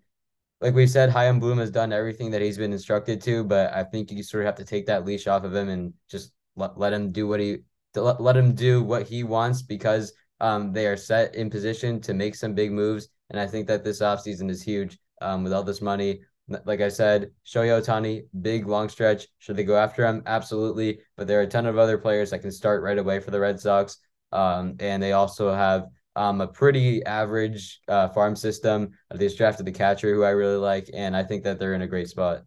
Like 0.60 0.76
we 0.76 0.86
said, 0.86 1.10
Chaim 1.10 1.40
Bloom 1.40 1.58
has 1.58 1.72
done 1.72 1.92
everything 1.92 2.30
that 2.32 2.42
he's 2.42 2.58
been 2.58 2.74
instructed 2.74 3.22
to, 3.22 3.44
but 3.44 3.74
I 3.74 3.84
think 3.84 4.12
you 4.12 4.22
sort 4.22 4.44
of 4.44 4.46
have 4.46 4.56
to 4.56 4.66
take 4.66 4.86
that 4.86 5.06
leash 5.06 5.28
off 5.28 5.44
of 5.44 5.56
him 5.56 5.70
and 5.70 5.94
just 6.10 6.34
let, 6.56 6.78
let 6.78 6.94
him 6.94 7.12
do 7.12 7.28
what 7.28 7.40
he 7.40 7.60
let, 7.96 8.22
let 8.22 8.38
him 8.38 8.54
do 8.54 8.84
what 8.84 9.08
he 9.08 9.24
wants 9.24 9.62
because 9.62 10.14
um, 10.40 10.72
they 10.74 10.88
are 10.88 10.98
set 10.98 11.36
in 11.36 11.50
position 11.50 12.00
to 12.02 12.14
make 12.14 12.36
some 12.36 12.54
big 12.54 12.72
moves. 12.72 13.08
And 13.30 13.40
I 13.40 13.48
think 13.48 13.68
that 13.68 13.84
this 13.84 14.02
offseason 14.02 14.50
is 14.50 14.62
huge 14.62 14.98
um, 15.22 15.44
with 15.44 15.54
all 15.54 15.64
this 15.64 15.82
money. 15.82 16.22
Like 16.66 16.82
I 16.82 16.90
said, 16.90 17.32
Shohei 17.46 17.82
Ohtani, 17.82 18.26
big 18.42 18.68
long 18.68 18.90
stretch. 18.90 19.28
Should 19.40 19.56
they 19.56 19.64
go 19.64 19.78
after 19.78 20.06
him? 20.06 20.22
Absolutely. 20.26 21.00
But 21.16 21.28
there 21.28 21.40
are 21.40 21.44
a 21.44 21.48
ton 21.48 21.66
of 21.66 21.78
other 21.78 21.98
players 21.98 22.32
that 22.32 22.40
can 22.40 22.52
start 22.52 22.84
right 22.84 22.98
away 22.98 23.20
for 23.20 23.32
the 23.32 23.40
Red 23.40 23.60
Sox. 23.60 23.98
Um, 24.32 24.76
and 24.80 25.02
they 25.02 25.12
also 25.12 25.54
have 25.54 25.88
um, 26.16 26.42
a 26.42 26.48
pretty 26.48 27.06
average 27.06 27.82
uh, 27.88 28.10
farm 28.10 28.36
system. 28.36 28.92
They 29.14 29.26
just 29.26 29.38
drafted 29.38 29.66
the 29.66 29.72
catcher 29.72 30.14
who 30.14 30.24
I 30.24 30.32
really 30.32 30.58
like, 30.58 30.90
and 30.94 31.16
I 31.16 31.24
think 31.24 31.44
that 31.44 31.60
they're 31.60 31.74
in 31.74 31.82
a 31.82 31.88
great 31.88 32.10
spot. 32.10 32.44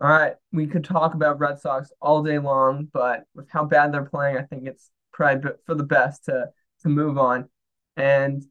All 0.00 0.08
right, 0.08 0.34
we 0.52 0.66
could 0.66 0.84
talk 0.84 1.14
about 1.14 1.38
Red 1.38 1.60
Sox 1.60 1.92
all 2.02 2.22
day 2.22 2.38
long, 2.38 2.88
but 2.92 3.24
with 3.34 3.48
how 3.48 3.64
bad 3.64 3.92
they're 3.92 4.04
playing, 4.04 4.36
I 4.36 4.42
think 4.42 4.66
it's 4.66 4.90
probably 5.12 5.52
for 5.66 5.76
the 5.76 5.84
best 5.84 6.24
to 6.24 6.50
to 6.82 6.88
move 6.88 7.16
on. 7.16 7.48
And 7.96 8.42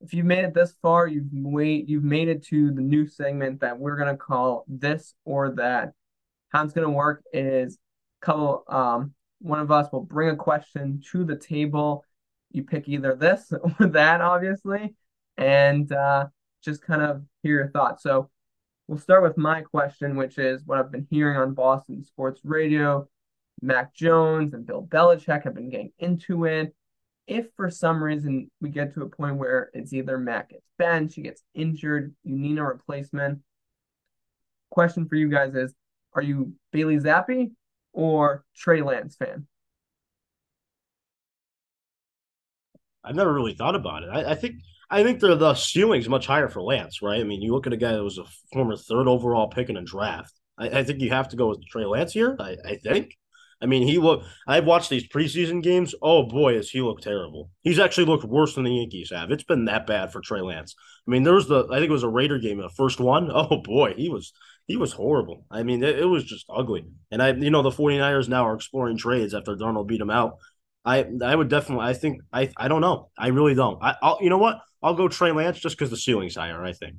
if 0.00 0.12
you've 0.12 0.26
made 0.26 0.44
it 0.44 0.52
this 0.52 0.74
far, 0.82 1.06
you've 1.06 1.28
wait 1.32 1.88
you've 1.88 2.04
made 2.04 2.28
it 2.28 2.44
to 2.46 2.72
the 2.72 2.80
new 2.80 3.06
segment 3.06 3.60
that 3.60 3.78
we're 3.78 3.96
gonna 3.96 4.16
call 4.16 4.64
this 4.66 5.14
or 5.24 5.50
that. 5.52 5.92
How 6.48 6.64
it's 6.64 6.72
gonna 6.72 6.90
work 6.90 7.22
is 7.32 7.78
a 8.20 8.26
couple 8.26 8.64
um 8.66 9.14
one 9.40 9.58
of 9.58 9.70
us 9.70 9.90
will 9.92 10.02
bring 10.02 10.30
a 10.30 10.36
question 10.36 11.02
to 11.12 11.24
the 11.24 11.36
table 11.36 12.04
you 12.52 12.62
pick 12.62 12.88
either 12.88 13.14
this 13.14 13.52
or 13.80 13.86
that, 13.86 14.20
obviously, 14.20 14.94
and 15.36 15.90
uh, 15.92 16.26
just 16.62 16.82
kind 16.82 17.02
of 17.02 17.22
hear 17.42 17.56
your 17.56 17.70
thoughts. 17.70 18.02
So 18.02 18.30
we'll 18.86 18.98
start 18.98 19.22
with 19.22 19.36
my 19.36 19.62
question, 19.62 20.16
which 20.16 20.38
is 20.38 20.62
what 20.64 20.78
I've 20.78 20.92
been 20.92 21.06
hearing 21.10 21.36
on 21.36 21.54
Boston 21.54 22.04
Sports 22.04 22.40
Radio. 22.44 23.08
Mac 23.62 23.94
Jones 23.94 24.54
and 24.54 24.66
Bill 24.66 24.82
Belichick 24.82 25.44
have 25.44 25.54
been 25.54 25.68
getting 25.68 25.92
into 25.98 26.44
it. 26.46 26.74
If 27.26 27.46
for 27.56 27.70
some 27.70 28.02
reason 28.02 28.50
we 28.60 28.70
get 28.70 28.94
to 28.94 29.02
a 29.02 29.08
point 29.08 29.36
where 29.36 29.70
it's 29.74 29.92
either 29.92 30.18
Mac 30.18 30.50
gets 30.50 30.66
benched, 30.78 31.14
he 31.14 31.22
gets 31.22 31.42
injured, 31.54 32.14
you 32.24 32.36
need 32.36 32.58
a 32.58 32.62
replacement. 32.62 33.40
Question 34.70 35.06
for 35.08 35.16
you 35.16 35.28
guys 35.28 35.54
is 35.54 35.74
Are 36.14 36.22
you 36.22 36.54
Bailey 36.72 36.96
Zappe 36.96 37.50
or 37.92 38.44
Trey 38.56 38.82
Lance 38.82 39.16
fan? 39.16 39.46
I've 43.04 43.14
never 43.14 43.32
really 43.32 43.54
thought 43.54 43.74
about 43.74 44.02
it. 44.02 44.10
I, 44.10 44.32
I 44.32 44.34
think 44.34 44.56
I 44.90 45.02
think 45.02 45.20
the 45.20 45.34
the 45.36 45.54
ceiling's 45.54 46.08
much 46.08 46.26
higher 46.26 46.48
for 46.48 46.62
Lance, 46.62 47.00
right? 47.02 47.20
I 47.20 47.24
mean, 47.24 47.42
you 47.42 47.52
look 47.52 47.66
at 47.66 47.72
a 47.72 47.76
guy 47.78 47.92
that 47.92 48.04
was 48.04 48.18
a 48.18 48.24
former 48.52 48.76
third 48.76 49.08
overall 49.08 49.48
pick 49.48 49.68
in 49.70 49.76
a 49.76 49.82
draft. 49.82 50.32
I, 50.58 50.80
I 50.80 50.84
think 50.84 51.00
you 51.00 51.10
have 51.10 51.28
to 51.28 51.36
go 51.36 51.48
with 51.48 51.64
Trey 51.70 51.84
Lance 51.84 52.12
here. 52.12 52.36
I, 52.38 52.56
I 52.64 52.76
think. 52.76 53.16
I 53.62 53.66
mean, 53.66 53.86
he 53.86 53.98
look. 53.98 54.24
I've 54.46 54.64
watched 54.64 54.88
these 54.88 55.06
preseason 55.08 55.62
games. 55.62 55.94
Oh 56.02 56.22
boy, 56.24 56.54
has 56.54 56.70
he 56.70 56.80
looked 56.80 57.02
terrible. 57.04 57.50
He's 57.62 57.78
actually 57.78 58.06
looked 58.06 58.24
worse 58.24 58.54
than 58.54 58.64
the 58.64 58.74
Yankees 58.74 59.10
have. 59.14 59.30
It's 59.30 59.44
been 59.44 59.66
that 59.66 59.86
bad 59.86 60.12
for 60.12 60.20
Trey 60.20 60.40
Lance. 60.40 60.74
I 61.06 61.10
mean, 61.10 61.24
there 61.24 61.34
was 61.34 61.46
the 61.48 61.66
I 61.70 61.76
think 61.78 61.90
it 61.90 61.92
was 61.92 62.02
a 62.02 62.08
Raider 62.08 62.38
game, 62.38 62.58
the 62.58 62.70
first 62.70 63.00
one. 63.00 63.30
Oh 63.34 63.60
boy, 63.62 63.94
he 63.96 64.08
was 64.08 64.32
he 64.70 64.76
was 64.76 64.92
horrible. 64.92 65.44
I 65.50 65.64
mean, 65.64 65.82
it, 65.82 65.98
it 65.98 66.04
was 66.04 66.22
just 66.22 66.46
ugly. 66.48 66.86
And 67.10 67.20
I, 67.20 67.32
you 67.32 67.50
know, 67.50 67.62
the 67.62 67.70
49ers 67.70 68.28
now 68.28 68.46
are 68.46 68.54
exploring 68.54 68.96
trades 68.96 69.34
after 69.34 69.56
Darnold 69.56 69.88
beat 69.88 70.00
him 70.00 70.10
out. 70.10 70.36
I 70.84 71.06
I 71.24 71.34
would 71.34 71.48
definitely. 71.48 71.84
I 71.84 71.92
think 71.92 72.22
I 72.32 72.50
I 72.56 72.68
don't 72.68 72.80
know. 72.80 73.10
I 73.18 73.28
really 73.28 73.54
don't. 73.54 73.82
I, 73.82 73.96
I'll 74.00 74.18
you 74.20 74.30
know 74.30 74.38
what? 74.38 74.60
I'll 74.80 74.94
go 74.94 75.08
Trey 75.08 75.32
Lance 75.32 75.58
just 75.58 75.76
because 75.76 75.90
the 75.90 75.96
ceiling's 75.96 76.36
higher. 76.36 76.64
I 76.64 76.72
think. 76.72 76.94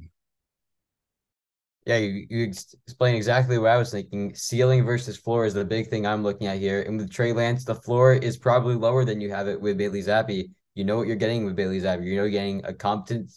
Yeah, 1.86 1.98
you, 1.98 2.28
you 2.30 2.44
explain 2.44 3.16
exactly 3.16 3.58
what 3.58 3.72
I 3.72 3.78
was 3.78 3.90
thinking. 3.90 4.36
Ceiling 4.36 4.84
versus 4.86 5.18
floor 5.18 5.46
is 5.46 5.54
the 5.54 5.66
big 5.66 5.88
thing 5.88 6.06
I'm 6.06 6.24
looking 6.24 6.48
at 6.48 6.60
here. 6.60 6.84
And 6.84 6.98
with 6.98 7.10
Trey 7.10 7.32
Lance, 7.32 7.64
the 7.64 7.76
floor 7.76 8.14
is 8.14 8.38
probably 8.38 8.76
lower 8.76 9.06
than 9.06 9.22
you 9.22 9.32
have 9.32 9.48
it 9.48 9.60
with 9.60 9.78
Bailey 9.78 10.04
Zappe. 10.04 10.52
You 10.76 10.84
know 10.84 10.98
what 10.98 11.08
you're 11.08 11.16
getting 11.16 11.46
with 11.46 11.56
Bailey 11.56 11.80
Zappe. 11.80 12.06
You 12.06 12.18
know 12.18 12.24
you're 12.24 12.30
getting 12.30 12.64
a 12.66 12.74
competent 12.74 13.32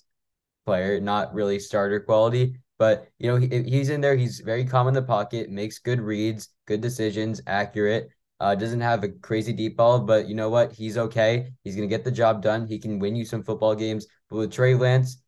player, 0.67 1.01
not 1.01 1.33
really 1.33 1.59
starter 1.59 2.01
quality. 2.01 2.57
But 2.79 3.09
you 3.19 3.29
know 3.29 3.37
he, 3.37 3.63
he's 3.63 3.89
in 3.91 4.01
there. 4.01 4.17
He's 4.17 4.41
very 4.41 4.65
calm 4.65 4.89
in 4.89 4.95
the 4.95 5.03
pocket, 5.03 5.51
makes 5.51 5.79
good 5.79 6.01
reads, 6.01 6.49
good 6.67 6.81
decisions, 6.81 7.41
accurate 7.47 8.11
Uh, 8.41 8.55
doesn't 8.55 8.81
have 8.81 9.05
a 9.05 9.09
crazy 9.09 9.53
deep 9.53 9.77
ball, 9.77 10.01
but 10.01 10.29
you 10.29 10.35
know 10.35 10.51
what? 10.51 10.73
He's 10.73 10.99
okay. 10.99 11.53
He's 11.63 11.77
gonna 11.77 11.87
get 11.89 12.05
the 12.05 12.11
job 12.11 12.43
done. 12.43 12.67
He 12.67 12.79
can 12.79 12.99
win 12.99 13.15
you 13.17 13.25
some 13.25 13.43
football 13.45 13.75
games. 13.75 14.07
But 14.29 14.37
with 14.37 14.53
Trey 14.53 14.75
Lance, 14.75 15.23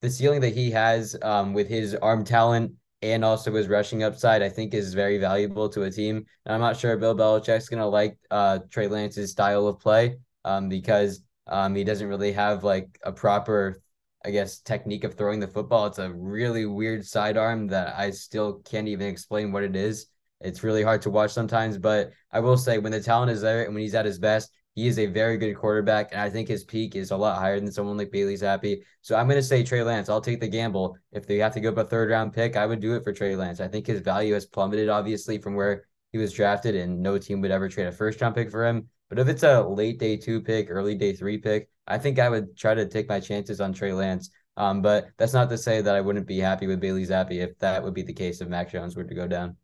the 0.00 0.10
ceiling 0.10 0.40
that 0.40 0.54
he 0.54 0.70
has 0.70 1.16
um, 1.22 1.52
with 1.54 1.68
his 1.68 1.94
arm 1.96 2.24
talent 2.24 2.72
and 3.02 3.24
also 3.24 3.52
his 3.52 3.68
rushing 3.68 4.02
upside, 4.02 4.42
I 4.42 4.48
think 4.48 4.74
is 4.74 4.94
very 4.94 5.18
valuable 5.18 5.68
to 5.70 5.82
a 5.82 5.90
team. 5.90 6.24
And 6.46 6.54
I'm 6.54 6.60
not 6.60 6.76
sure 6.76 6.96
Bill 6.96 7.14
Belichick's 7.16 7.68
gonna 7.68 7.86
like 7.88 8.16
uh, 8.30 8.60
Trey 8.70 8.86
Lance's 8.88 9.32
style 9.32 9.66
of 9.66 9.80
play 9.80 10.16
um, 10.44 10.68
because 10.68 11.22
um, 11.48 11.74
he 11.74 11.84
doesn't 11.84 12.08
really 12.08 12.32
have 12.32 12.64
like 12.64 12.98
a 13.02 13.12
proper, 13.12 13.82
I 14.24 14.30
guess, 14.30 14.60
technique 14.60 15.04
of 15.04 15.14
throwing 15.14 15.40
the 15.40 15.48
football. 15.48 15.86
It's 15.86 15.98
a 15.98 16.12
really 16.12 16.66
weird 16.66 17.04
sidearm 17.04 17.66
that 17.68 17.94
I 17.96 18.10
still 18.10 18.60
can't 18.64 18.88
even 18.88 19.06
explain 19.08 19.52
what 19.52 19.64
it 19.64 19.76
is. 19.76 20.06
It's 20.40 20.64
really 20.64 20.82
hard 20.82 21.02
to 21.02 21.10
watch 21.10 21.32
sometimes, 21.32 21.78
but 21.78 22.10
I 22.32 22.40
will 22.40 22.56
say 22.56 22.78
when 22.78 22.92
the 22.92 23.00
talent 23.00 23.30
is 23.30 23.40
there 23.40 23.64
and 23.64 23.74
when 23.74 23.82
he's 23.82 23.94
at 23.94 24.04
his 24.04 24.18
best, 24.18 24.50
he 24.74 24.86
is 24.86 24.98
a 24.98 25.06
very 25.06 25.36
good 25.36 25.54
quarterback, 25.54 26.12
and 26.12 26.20
I 26.20 26.30
think 26.30 26.48
his 26.48 26.64
peak 26.64 26.96
is 26.96 27.10
a 27.10 27.16
lot 27.16 27.38
higher 27.38 27.60
than 27.60 27.70
someone 27.70 27.98
like 27.98 28.10
Bailey 28.10 28.34
Zappe. 28.34 28.80
So 29.02 29.14
I'm 29.14 29.26
going 29.26 29.36
to 29.36 29.42
say 29.42 29.62
Trey 29.62 29.82
Lance. 29.82 30.08
I'll 30.08 30.20
take 30.20 30.40
the 30.40 30.48
gamble. 30.48 30.96
If 31.12 31.26
they 31.26 31.36
have 31.38 31.52
to 31.54 31.60
go 31.60 31.68
up 31.68 31.76
a 31.76 31.84
third 31.84 32.10
round 32.10 32.32
pick, 32.32 32.56
I 32.56 32.64
would 32.64 32.80
do 32.80 32.94
it 32.96 33.04
for 33.04 33.12
Trey 33.12 33.36
Lance. 33.36 33.60
I 33.60 33.68
think 33.68 33.86
his 33.86 34.00
value 34.00 34.32
has 34.32 34.46
plummeted, 34.46 34.88
obviously, 34.88 35.36
from 35.38 35.56
where 35.56 35.84
he 36.10 36.18
was 36.18 36.32
drafted, 36.32 36.74
and 36.74 37.02
no 37.02 37.18
team 37.18 37.42
would 37.42 37.50
ever 37.50 37.68
trade 37.68 37.86
a 37.86 37.92
first 37.92 38.20
round 38.20 38.34
pick 38.34 38.50
for 38.50 38.66
him. 38.66 38.88
But 39.12 39.18
if 39.18 39.28
it's 39.28 39.42
a 39.42 39.60
late 39.60 39.98
day 39.98 40.16
two 40.16 40.40
pick, 40.40 40.68
early 40.70 40.94
day 40.94 41.12
three 41.12 41.36
pick, 41.36 41.68
I 41.86 41.98
think 41.98 42.18
I 42.18 42.30
would 42.30 42.56
try 42.56 42.72
to 42.72 42.88
take 42.88 43.10
my 43.10 43.20
chances 43.20 43.60
on 43.60 43.74
Trey 43.74 43.92
Lance. 43.92 44.30
Um, 44.56 44.80
but 44.80 45.08
that's 45.18 45.34
not 45.34 45.50
to 45.50 45.58
say 45.58 45.82
that 45.82 45.94
I 45.94 46.00
wouldn't 46.00 46.26
be 46.26 46.38
happy 46.38 46.66
with 46.66 46.80
Bailey 46.80 47.04
Zappe 47.04 47.32
if 47.32 47.58
that 47.58 47.82
would 47.82 47.92
be 47.92 48.00
the 48.00 48.14
case 48.14 48.40
if 48.40 48.48
Mac 48.48 48.72
Jones 48.72 48.96
were 48.96 49.04
to 49.04 49.14
go 49.14 49.26
down. 49.26 49.58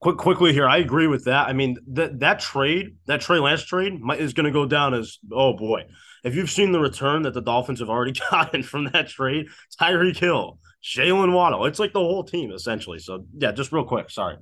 Quick, 0.00 0.18
quickly 0.18 0.52
here, 0.52 0.68
I 0.68 0.76
agree 0.76 1.08
with 1.08 1.24
that. 1.24 1.48
I 1.48 1.52
mean, 1.52 1.78
that 1.88 2.20
that 2.20 2.38
trade, 2.38 2.94
that 3.06 3.22
Trey 3.22 3.40
Lance 3.40 3.64
trade, 3.64 4.00
is 4.18 4.34
going 4.34 4.46
to 4.46 4.52
go 4.52 4.66
down 4.66 4.94
as 4.94 5.18
oh 5.32 5.56
boy. 5.56 5.86
If 6.22 6.36
you've 6.36 6.48
seen 6.48 6.70
the 6.70 6.78
return 6.78 7.22
that 7.22 7.34
the 7.34 7.42
Dolphins 7.42 7.80
have 7.80 7.90
already 7.90 8.12
gotten 8.30 8.62
from 8.62 8.84
that 8.92 9.08
trade, 9.08 9.48
Tyreek 9.80 10.16
Hill, 10.16 10.60
Jaylen 10.80 11.32
Waddle, 11.32 11.66
it's 11.66 11.80
like 11.80 11.92
the 11.92 11.98
whole 11.98 12.22
team 12.22 12.52
essentially. 12.52 13.00
So 13.00 13.26
yeah, 13.36 13.50
just 13.50 13.72
real 13.72 13.84
quick, 13.84 14.10
sorry. 14.10 14.36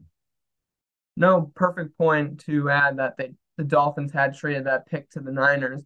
No, 1.16 1.50
perfect 1.54 1.96
point 1.96 2.40
to 2.40 2.68
add 2.68 2.98
that 2.98 3.16
they 3.16 3.32
the 3.56 3.64
Dolphins 3.64 4.12
had 4.12 4.34
traded 4.36 4.66
that 4.66 4.86
pick 4.86 5.10
to 5.10 5.20
the 5.20 5.32
Niners, 5.32 5.82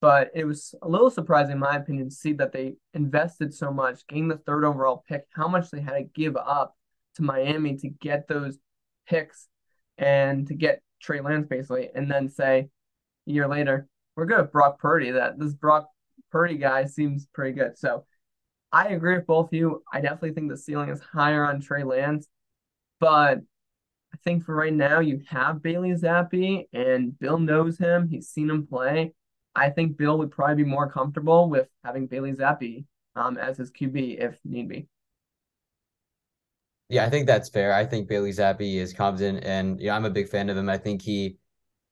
but 0.00 0.30
it 0.34 0.44
was 0.44 0.74
a 0.82 0.88
little 0.88 1.10
surprising, 1.10 1.52
in 1.52 1.58
my 1.58 1.76
opinion, 1.76 2.08
to 2.08 2.14
see 2.14 2.32
that 2.34 2.52
they 2.52 2.74
invested 2.94 3.54
so 3.54 3.72
much, 3.72 4.06
getting 4.06 4.28
the 4.28 4.38
third 4.38 4.64
overall 4.64 5.04
pick, 5.08 5.26
how 5.30 5.46
much 5.48 5.70
they 5.70 5.80
had 5.80 5.92
to 5.92 6.02
give 6.02 6.36
up 6.36 6.76
to 7.16 7.22
Miami 7.22 7.76
to 7.76 7.88
get 7.88 8.26
those 8.26 8.58
picks 9.06 9.48
and 9.98 10.48
to 10.48 10.54
get 10.54 10.82
Trey 11.00 11.20
Lance 11.20 11.46
basically, 11.46 11.90
and 11.94 12.10
then 12.10 12.28
say 12.28 12.68
a 13.28 13.30
year 13.30 13.46
later, 13.46 13.86
we're 14.16 14.26
good 14.26 14.40
with 14.40 14.52
Brock 14.52 14.78
Purdy. 14.78 15.12
That 15.12 15.38
this 15.38 15.54
Brock 15.54 15.88
Purdy 16.30 16.56
guy 16.56 16.84
seems 16.86 17.26
pretty 17.32 17.52
good. 17.52 17.78
So 17.78 18.04
I 18.72 18.88
agree 18.88 19.16
with 19.16 19.26
both 19.26 19.48
of 19.48 19.54
you. 19.54 19.82
I 19.92 20.00
definitely 20.00 20.32
think 20.32 20.50
the 20.50 20.56
ceiling 20.56 20.88
is 20.90 21.00
higher 21.00 21.44
on 21.44 21.60
Trey 21.60 21.84
Lance, 21.84 22.28
but 23.00 23.40
I 24.12 24.16
think 24.24 24.44
for 24.44 24.54
right 24.54 24.72
now 24.72 25.00
you 25.00 25.22
have 25.28 25.62
Bailey 25.62 25.92
Zappe, 25.92 26.68
and 26.72 27.18
Bill 27.18 27.38
knows 27.38 27.78
him. 27.78 28.08
He's 28.08 28.28
seen 28.28 28.50
him 28.50 28.66
play. 28.66 29.14
I 29.54 29.70
think 29.70 29.96
Bill 29.96 30.18
would 30.18 30.30
probably 30.30 30.64
be 30.64 30.68
more 30.68 30.90
comfortable 30.90 31.48
with 31.48 31.68
having 31.84 32.06
Bailey 32.06 32.32
Zappe 32.32 32.84
um, 33.16 33.36
as 33.38 33.56
his 33.58 33.70
QB 33.70 34.18
if 34.18 34.38
need 34.44 34.68
be. 34.68 34.88
Yeah, 36.88 37.06
I 37.06 37.10
think 37.10 37.26
that's 37.26 37.48
fair. 37.48 37.72
I 37.72 37.86
think 37.86 38.08
Bailey 38.08 38.30
Zappe 38.32 38.74
is 38.76 38.92
competent, 38.92 39.44
and 39.44 39.80
you 39.80 39.86
know, 39.86 39.94
I'm 39.94 40.04
a 40.04 40.10
big 40.10 40.28
fan 40.28 40.50
of 40.50 40.56
him. 40.56 40.68
I 40.68 40.76
think 40.78 41.00
he 41.02 41.38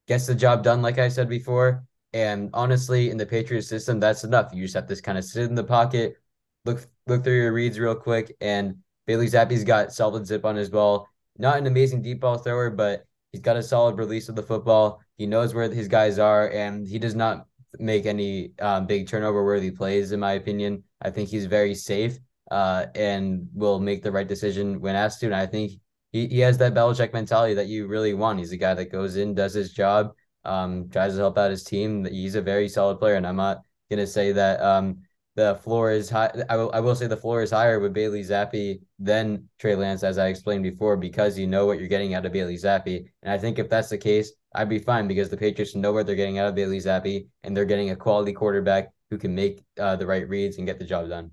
gets 0.09 0.27
the 0.27 0.35
job 0.35 0.63
done, 0.65 0.83
like 0.83 0.99
I 0.99 1.09
said 1.09 1.29
before. 1.29 1.85
And 2.13 2.51
honestly, 2.55 3.11
in 3.11 3.17
the 3.17 3.27
Patriots 3.27 3.69
system, 3.69 4.01
that's 4.01 4.25
enough. 4.25 4.53
You 4.55 4.65
just 4.65 4.75
have 4.75 4.87
to 4.89 5.03
kind 5.03 5.19
of 5.19 5.25
sit 5.25 5.45
in 5.45 5.55
the 5.55 5.65
pocket, 5.65 6.17
look 6.65 6.87
look 7.07 7.25
through 7.25 7.37
your 7.39 7.53
reads 7.53 7.79
real 7.79 7.95
quick, 7.95 8.37
and 8.41 8.77
Bailey 9.07 9.29
Zappe's 9.29 9.65
got 9.65 9.93
solid 9.93 10.27
zip 10.27 10.45
on 10.45 10.57
his 10.57 10.71
ball. 10.71 11.09
Not 11.41 11.59
an 11.59 11.67
amazing 11.67 12.03
deep 12.03 12.21
ball 12.21 12.37
thrower, 12.37 12.71
but 12.71 13.05
he's 13.33 13.41
got 13.41 13.57
a 13.57 13.63
solid 13.63 13.97
release 13.97 14.29
of 14.29 14.37
the 14.37 14.43
football. 14.43 15.01
He 15.17 15.27
knows 15.27 15.55
where 15.55 15.71
his 15.71 15.89
guys 15.89 16.19
are, 16.19 16.51
and 16.51 16.87
he 16.87 16.99
does 16.99 17.15
not 17.15 17.47
make 17.79 18.05
any 18.05 18.53
um, 18.61 18.87
big 18.87 19.09
turnover 19.09 19.45
worthy 19.45 19.71
plays, 19.71 20.13
in 20.13 20.21
my 20.21 20.33
opinion. 20.33 20.83
I 21.01 21.11
think 21.11 21.31
he's 21.31 21.47
very 21.47 21.75
safe 21.75 22.19
uh, 22.51 22.87
and 22.95 23.49
will 23.55 23.81
make 23.81 24.03
the 24.03 24.13
right 24.13 24.29
decision 24.29 24.81
when 24.81 24.95
asked 24.95 25.21
to. 25.21 25.27
And 25.27 25.35
I 25.35 25.47
think 25.47 25.73
he, 26.13 26.27
he 26.27 26.41
has 26.41 26.59
that 26.59 26.75
Belichick 26.75 27.13
mentality 27.13 27.55
that 27.55 27.69
you 27.69 27.87
really 27.87 28.13
want. 28.13 28.39
He's 28.39 28.53
a 28.53 28.57
guy 28.57 28.75
that 28.75 28.93
goes 28.93 29.17
in, 29.17 29.35
does 29.35 29.55
his 29.55 29.73
job, 29.73 30.13
um, 30.45 30.91
tries 30.91 31.15
to 31.15 31.21
help 31.21 31.39
out 31.39 31.51
his 31.51 31.65
team. 31.65 32.05
He's 32.05 32.35
a 32.35 32.43
very 32.43 32.69
solid 32.69 32.99
player, 32.99 33.15
and 33.15 33.27
I'm 33.27 33.37
not 33.37 33.63
gonna 33.89 34.07
say 34.07 34.33
that 34.33 34.61
um, 34.61 34.99
the 35.37 35.55
floor 35.57 35.91
is 35.91 36.11
high. 36.11 36.31
I 36.49 36.57
will, 36.57 36.71
I 36.73 36.81
will 36.81 36.95
say 36.95 37.07
the 37.07 37.17
floor 37.17 37.43
is 37.43 37.51
higher 37.51 37.81
with 37.81 37.93
Bailey 37.93 38.23
Zappe 38.23 38.81
than 38.99 39.49
Trey 39.59 39.75
Lance, 39.75 40.03
as 40.03 40.19
I 40.19 40.29
explained 40.29 40.63
before, 40.63 40.97
because 40.97 41.39
you 41.39 41.47
know 41.47 41.67
what 41.67 41.79
you're 41.79 41.89
getting 41.89 42.15
out 42.15 42.27
of 42.27 42.33
Bailey 42.33 42.57
Zappe. 42.57 43.05
And 43.23 43.33
I 43.33 43.39
think 43.39 43.59
if 43.59 43.69
that's 43.69 43.89
the 43.89 43.99
case, 43.99 44.33
I'd 44.55 44.69
be 44.69 44.79
fine 44.79 45.07
because 45.07 45.31
the 45.31 45.37
Patriots 45.37 45.75
know 45.75 45.93
what 45.93 46.07
they're 46.07 46.17
getting 46.17 46.39
out 46.39 46.49
of 46.49 46.55
Bailey 46.55 46.79
Zappe, 46.79 47.27
and 47.45 47.57
they're 47.57 47.65
getting 47.65 47.91
a 47.91 47.97
quality 47.97 48.33
quarterback 48.33 48.91
who 49.11 49.19
can 49.19 49.35
make 49.35 49.63
uh, 49.79 49.97
the 49.97 50.07
right 50.07 50.29
reads 50.29 50.59
and 50.59 50.67
get 50.67 50.79
the 50.79 50.85
job 50.85 51.09
done 51.09 51.31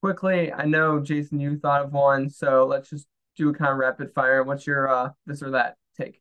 quickly, 0.00 0.52
I 0.52 0.64
know 0.64 1.00
Jason, 1.00 1.40
you 1.40 1.58
thought 1.58 1.82
of 1.82 1.92
one, 1.92 2.30
so 2.30 2.66
let's 2.66 2.90
just 2.90 3.06
do 3.36 3.48
a 3.48 3.54
kind 3.54 3.72
of 3.72 3.78
rapid 3.78 4.12
fire. 4.14 4.42
What's 4.42 4.66
your 4.66 4.88
uh 4.88 5.10
this 5.26 5.42
or 5.42 5.50
that 5.50 5.76
take? 5.96 6.20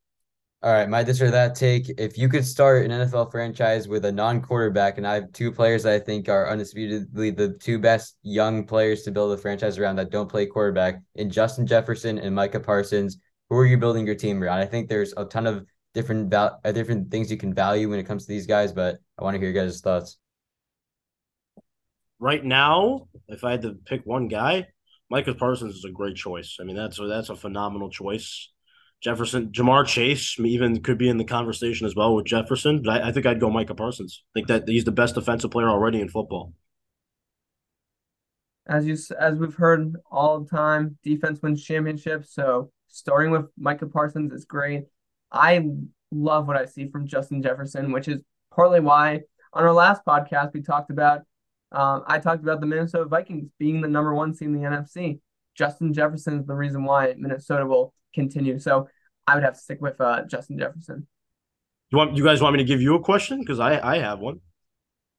All 0.63 0.73
right, 0.73 0.89
my 0.89 1.03
this 1.03 1.21
or 1.21 1.29
that 1.29 1.53
take. 1.53 1.87
If 1.99 2.17
you 2.17 2.27
could 2.27 2.43
start 2.43 2.83
an 2.83 2.91
NFL 2.91 3.31
franchise 3.31 3.87
with 3.87 4.05
a 4.05 4.11
non-quarterback, 4.11 4.97
and 4.97 5.05
I 5.05 5.13
have 5.13 5.31
two 5.31 5.51
players 5.51 5.83
that 5.83 5.93
I 5.93 5.99
think 5.99 6.29
are 6.29 6.49
undisputedly 6.49 7.29
the 7.29 7.53
two 7.53 7.77
best 7.77 8.17
young 8.23 8.65
players 8.65 9.03
to 9.03 9.11
build 9.11 9.31
a 9.31 9.37
franchise 9.37 9.77
around 9.77 9.97
that 9.97 10.09
don't 10.09 10.29
play 10.29 10.47
quarterback, 10.47 10.99
in 11.15 11.29
Justin 11.29 11.67
Jefferson 11.67 12.17
and 12.17 12.33
Micah 12.33 12.59
Parsons, 12.59 13.19
who 13.49 13.57
are 13.57 13.65
you 13.67 13.77
building 13.77 14.05
your 14.05 14.15
team 14.15 14.41
around? 14.41 14.57
I 14.57 14.65
think 14.65 14.89
there's 14.89 15.13
a 15.15 15.25
ton 15.25 15.45
of 15.45 15.63
different 15.93 16.31
val- 16.31 16.59
uh, 16.65 16.71
different 16.71 17.11
things 17.11 17.29
you 17.29 17.37
can 17.37 17.53
value 17.53 17.89
when 17.89 17.99
it 17.99 18.05
comes 18.05 18.25
to 18.25 18.29
these 18.29 18.47
guys, 18.47 18.71
but 18.71 18.97
I 19.19 19.23
want 19.23 19.35
to 19.35 19.39
hear 19.39 19.51
your 19.51 19.63
guys' 19.63 19.79
thoughts 19.79 20.17
right 22.19 22.43
now, 22.43 23.07
if 23.27 23.43
I 23.43 23.51
had 23.51 23.61
to 23.63 23.75
pick 23.85 24.01
one 24.05 24.27
guy, 24.27 24.67
Micah 25.09 25.33
Parsons 25.33 25.75
is 25.75 25.85
a 25.85 25.91
great 25.91 26.15
choice. 26.15 26.57
I 26.59 26.63
mean, 26.63 26.75
that's 26.75 26.99
a, 26.99 27.07
that's 27.07 27.29
a 27.29 27.35
phenomenal 27.35 27.89
choice. 27.89 28.51
Jefferson, 29.01 29.51
Ja'Marr 29.51 29.85
Chase 29.85 30.39
even 30.39 30.81
could 30.81 30.97
be 30.97 31.09
in 31.09 31.17
the 31.17 31.23
conversation 31.23 31.85
as 31.85 31.95
well 31.95 32.15
with 32.15 32.25
Jefferson, 32.25 32.81
but 32.81 33.01
I, 33.01 33.09
I 33.09 33.11
think 33.11 33.25
I'd 33.25 33.39
go 33.39 33.49
Micah 33.49 33.75
Parsons. 33.75 34.23
I 34.31 34.39
think 34.39 34.47
that 34.47 34.67
he's 34.67 34.85
the 34.85 34.91
best 34.91 35.15
defensive 35.15 35.51
player 35.51 35.69
already 35.69 36.01
in 36.01 36.09
football. 36.09 36.53
As 38.67 38.85
you 38.85 38.97
as 39.17 39.35
we've 39.37 39.55
heard 39.55 39.95
all 40.11 40.39
the 40.39 40.49
time, 40.49 40.97
defense 41.03 41.41
wins 41.41 41.63
championships. 41.63 42.33
So 42.33 42.71
starting 42.87 43.31
with 43.31 43.45
Micah 43.57 43.85
Parsons 43.85 44.33
is 44.33 44.45
great. 44.45 44.85
I 45.31 45.65
love 46.11 46.47
what 46.47 46.57
I 46.57 46.65
see 46.65 46.89
from 46.89 47.07
Justin 47.07 47.41
Jefferson, 47.41 47.91
which 47.91 48.07
is 48.07 48.19
partly 48.53 48.79
why 48.79 49.21
on 49.53 49.63
our 49.63 49.73
last 49.73 50.01
podcast 50.05 50.53
we 50.53 50.61
talked 50.61 50.89
about 50.89 51.21
um, 51.71 52.03
I 52.07 52.19
talked 52.19 52.43
about 52.43 52.61
the 52.61 52.65
Minnesota 52.65 53.05
Vikings 53.05 53.49
being 53.59 53.81
the 53.81 53.87
number 53.87 54.13
one 54.13 54.33
seed 54.33 54.47
in 54.47 54.53
the 54.53 54.67
NFC. 54.67 55.19
Justin 55.55 55.93
Jefferson 55.93 56.39
is 56.39 56.45
the 56.45 56.53
reason 56.53 56.83
why 56.83 57.13
Minnesota 57.17 57.65
will 57.65 57.93
continue. 58.13 58.59
So 58.59 58.87
I 59.25 59.35
would 59.35 59.43
have 59.43 59.53
to 59.53 59.59
stick 59.59 59.81
with 59.81 59.99
uh, 59.99 60.23
Justin 60.25 60.57
Jefferson. 60.57 61.07
You 61.91 61.97
want 61.97 62.15
you 62.15 62.23
guys 62.23 62.41
want 62.41 62.53
me 62.53 62.57
to 62.59 62.67
give 62.67 62.81
you 62.81 62.95
a 62.95 62.99
question 62.99 63.39
because 63.39 63.59
I 63.59 63.79
I 63.79 63.99
have 63.99 64.19
one. 64.19 64.41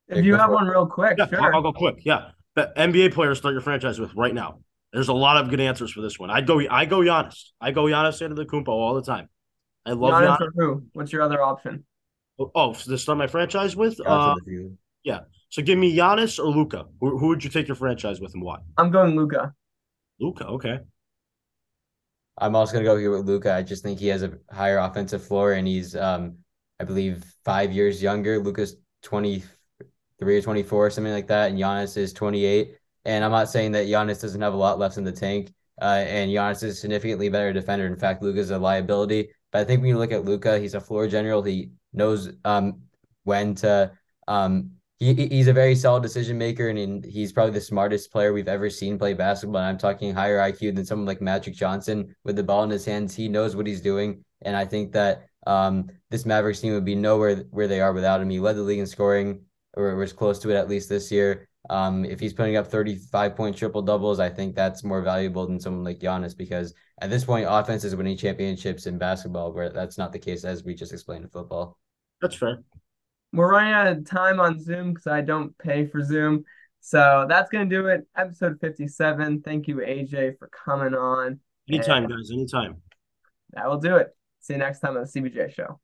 If 0.08 0.24
you 0.24 0.36
have 0.36 0.50
one 0.50 0.66
real 0.66 0.86
quick, 0.86 1.16
yeah, 1.18 1.26
sure. 1.28 1.54
I'll, 1.54 1.62
go 1.62 1.72
quick. 1.72 1.96
Yeah, 2.04 2.30
but 2.54 2.74
NBA 2.76 3.12
players 3.12 3.38
start 3.38 3.52
your 3.52 3.60
franchise 3.60 3.98
with 3.98 4.14
right 4.14 4.34
now. 4.34 4.60
There's 4.92 5.08
a 5.08 5.14
lot 5.14 5.36
of 5.36 5.50
good 5.50 5.60
answers 5.60 5.92
for 5.92 6.00
this 6.00 6.18
one. 6.18 6.30
I 6.30 6.40
go 6.40 6.60
I 6.70 6.86
go 6.86 7.00
Giannis. 7.00 7.50
I 7.60 7.72
go 7.72 7.84
Giannis 7.84 8.20
and 8.22 8.36
Antetokounmpo 8.36 8.68
all 8.68 8.94
the 8.94 9.02
time. 9.02 9.28
I 9.84 9.92
love 9.92 10.14
Giannis. 10.14 10.38
Giannis. 10.38 10.48
who? 10.56 10.82
What's 10.92 11.12
your 11.12 11.22
other 11.22 11.42
option? 11.42 11.84
Oh, 12.38 12.50
oh 12.54 12.72
to 12.74 12.98
start 12.98 13.18
my 13.18 13.26
franchise 13.26 13.76
with? 13.76 14.00
Uh, 14.04 14.34
yeah. 15.02 15.20
So 15.50 15.62
give 15.62 15.78
me 15.78 15.96
Giannis 15.96 16.38
or 16.38 16.48
Luka. 16.48 16.84
Who, 17.00 17.18
who 17.18 17.28
would 17.28 17.42
you 17.42 17.50
take 17.50 17.68
your 17.68 17.74
franchise 17.74 18.20
with 18.20 18.34
and 18.34 18.42
why? 18.42 18.58
I'm 18.76 18.90
going 18.90 19.16
Luka. 19.16 19.54
Luka, 20.20 20.46
okay. 20.46 20.80
I'm 22.40 22.54
also 22.54 22.72
gonna 22.72 22.84
go 22.84 22.96
here 22.96 23.10
with 23.10 23.26
Luka. 23.26 23.52
I 23.54 23.62
just 23.62 23.82
think 23.82 23.98
he 23.98 24.08
has 24.08 24.22
a 24.22 24.38
higher 24.50 24.78
offensive 24.78 25.24
floor, 25.24 25.52
and 25.52 25.66
he's, 25.66 25.96
um, 25.96 26.38
I 26.80 26.84
believe, 26.84 27.24
five 27.44 27.72
years 27.72 28.02
younger. 28.02 28.38
Luka's 28.38 28.76
23 29.02 30.36
or 30.36 30.42
24, 30.42 30.90
something 30.90 31.12
like 31.12 31.26
that, 31.28 31.50
and 31.50 31.58
Giannis 31.58 31.96
is 31.96 32.12
28. 32.12 32.76
And 33.04 33.24
I'm 33.24 33.30
not 33.30 33.48
saying 33.48 33.72
that 33.72 33.86
Giannis 33.86 34.20
doesn't 34.20 34.40
have 34.40 34.54
a 34.54 34.56
lot 34.56 34.78
left 34.78 34.98
in 34.98 35.04
the 35.04 35.12
tank. 35.12 35.52
Uh, 35.80 36.04
and 36.06 36.30
Giannis 36.30 36.62
is 36.62 36.80
significantly 36.80 37.28
better 37.28 37.52
defender. 37.52 37.86
In 37.86 37.96
fact, 37.96 38.22
Luka's 38.22 38.50
a 38.50 38.58
liability. 38.58 39.30
But 39.52 39.60
I 39.60 39.64
think 39.64 39.80
when 39.80 39.88
you 39.88 39.98
look 39.98 40.12
at 40.12 40.24
Luka, 40.24 40.58
he's 40.58 40.74
a 40.74 40.80
floor 40.80 41.06
general. 41.06 41.42
He 41.42 41.70
knows 41.92 42.30
um, 42.44 42.82
when 43.24 43.54
to 43.56 43.92
um, 44.26 44.72
he 44.98 45.14
he's 45.14 45.48
a 45.48 45.52
very 45.52 45.74
solid 45.74 46.02
decision 46.02 46.36
maker, 46.38 46.68
and 46.68 47.04
he's 47.04 47.32
probably 47.32 47.52
the 47.52 47.60
smartest 47.60 48.10
player 48.10 48.32
we've 48.32 48.48
ever 48.48 48.68
seen 48.68 48.98
play 48.98 49.14
basketball. 49.14 49.60
And 49.60 49.68
I'm 49.68 49.78
talking 49.78 50.12
higher 50.12 50.38
IQ 50.38 50.74
than 50.74 50.84
someone 50.84 51.06
like 51.06 51.20
Magic 51.20 51.54
Johnson 51.54 52.14
with 52.24 52.36
the 52.36 52.42
ball 52.42 52.64
in 52.64 52.70
his 52.70 52.84
hands. 52.84 53.14
He 53.14 53.28
knows 53.28 53.54
what 53.54 53.66
he's 53.66 53.80
doing, 53.80 54.24
and 54.42 54.56
I 54.56 54.64
think 54.64 54.92
that 54.92 55.26
um, 55.46 55.88
this 56.10 56.26
Mavericks 56.26 56.60
team 56.60 56.72
would 56.74 56.84
be 56.84 56.94
nowhere 56.94 57.36
where 57.50 57.68
they 57.68 57.80
are 57.80 57.92
without 57.92 58.20
him. 58.20 58.30
He 58.30 58.40
led 58.40 58.56
the 58.56 58.62
league 58.62 58.80
in 58.80 58.86
scoring, 58.86 59.42
or 59.76 59.94
was 59.94 60.12
close 60.12 60.38
to 60.40 60.50
it 60.50 60.56
at 60.56 60.68
least 60.68 60.88
this 60.88 61.10
year. 61.12 61.48
Um, 61.70 62.04
if 62.04 62.18
he's 62.18 62.32
putting 62.32 62.56
up 62.56 62.66
35 62.66 63.36
point 63.36 63.56
triple 63.56 63.82
doubles, 63.82 64.20
I 64.20 64.30
think 64.30 64.54
that's 64.54 64.82
more 64.82 65.02
valuable 65.02 65.46
than 65.46 65.60
someone 65.60 65.84
like 65.84 66.00
Giannis 66.00 66.36
because 66.36 66.74
at 67.00 67.10
this 67.10 67.24
point, 67.24 67.46
offense 67.48 67.84
is 67.84 67.94
winning 67.94 68.16
championships 68.16 68.86
in 68.86 68.98
basketball, 68.98 69.52
where 69.52 69.68
that's 69.68 69.98
not 69.98 70.12
the 70.12 70.18
case 70.18 70.44
as 70.44 70.64
we 70.64 70.74
just 70.74 70.92
explained 70.92 71.24
in 71.24 71.30
football. 71.30 71.78
That's 72.20 72.34
fair. 72.34 72.64
We're 73.32 73.50
running 73.50 73.72
out 73.72 73.86
of 73.86 74.08
time 74.08 74.40
on 74.40 74.62
Zoom 74.62 74.94
because 74.94 75.06
I 75.06 75.20
don't 75.20 75.56
pay 75.58 75.86
for 75.86 76.02
Zoom. 76.02 76.44
So 76.80 77.26
that's 77.28 77.50
going 77.50 77.68
to 77.68 77.76
do 77.76 77.88
it. 77.88 78.06
Episode 78.16 78.58
57. 78.60 79.42
Thank 79.42 79.68
you, 79.68 79.76
AJ, 79.76 80.38
for 80.38 80.48
coming 80.48 80.94
on. 80.94 81.40
Anytime, 81.68 82.06
guys. 82.06 82.30
Anytime. 82.32 82.76
That 83.52 83.68
will 83.68 83.78
do 83.78 83.96
it. 83.96 84.08
See 84.40 84.54
you 84.54 84.58
next 84.58 84.80
time 84.80 84.96
on 84.96 85.02
the 85.02 85.20
CBJ 85.20 85.54
show. 85.54 85.80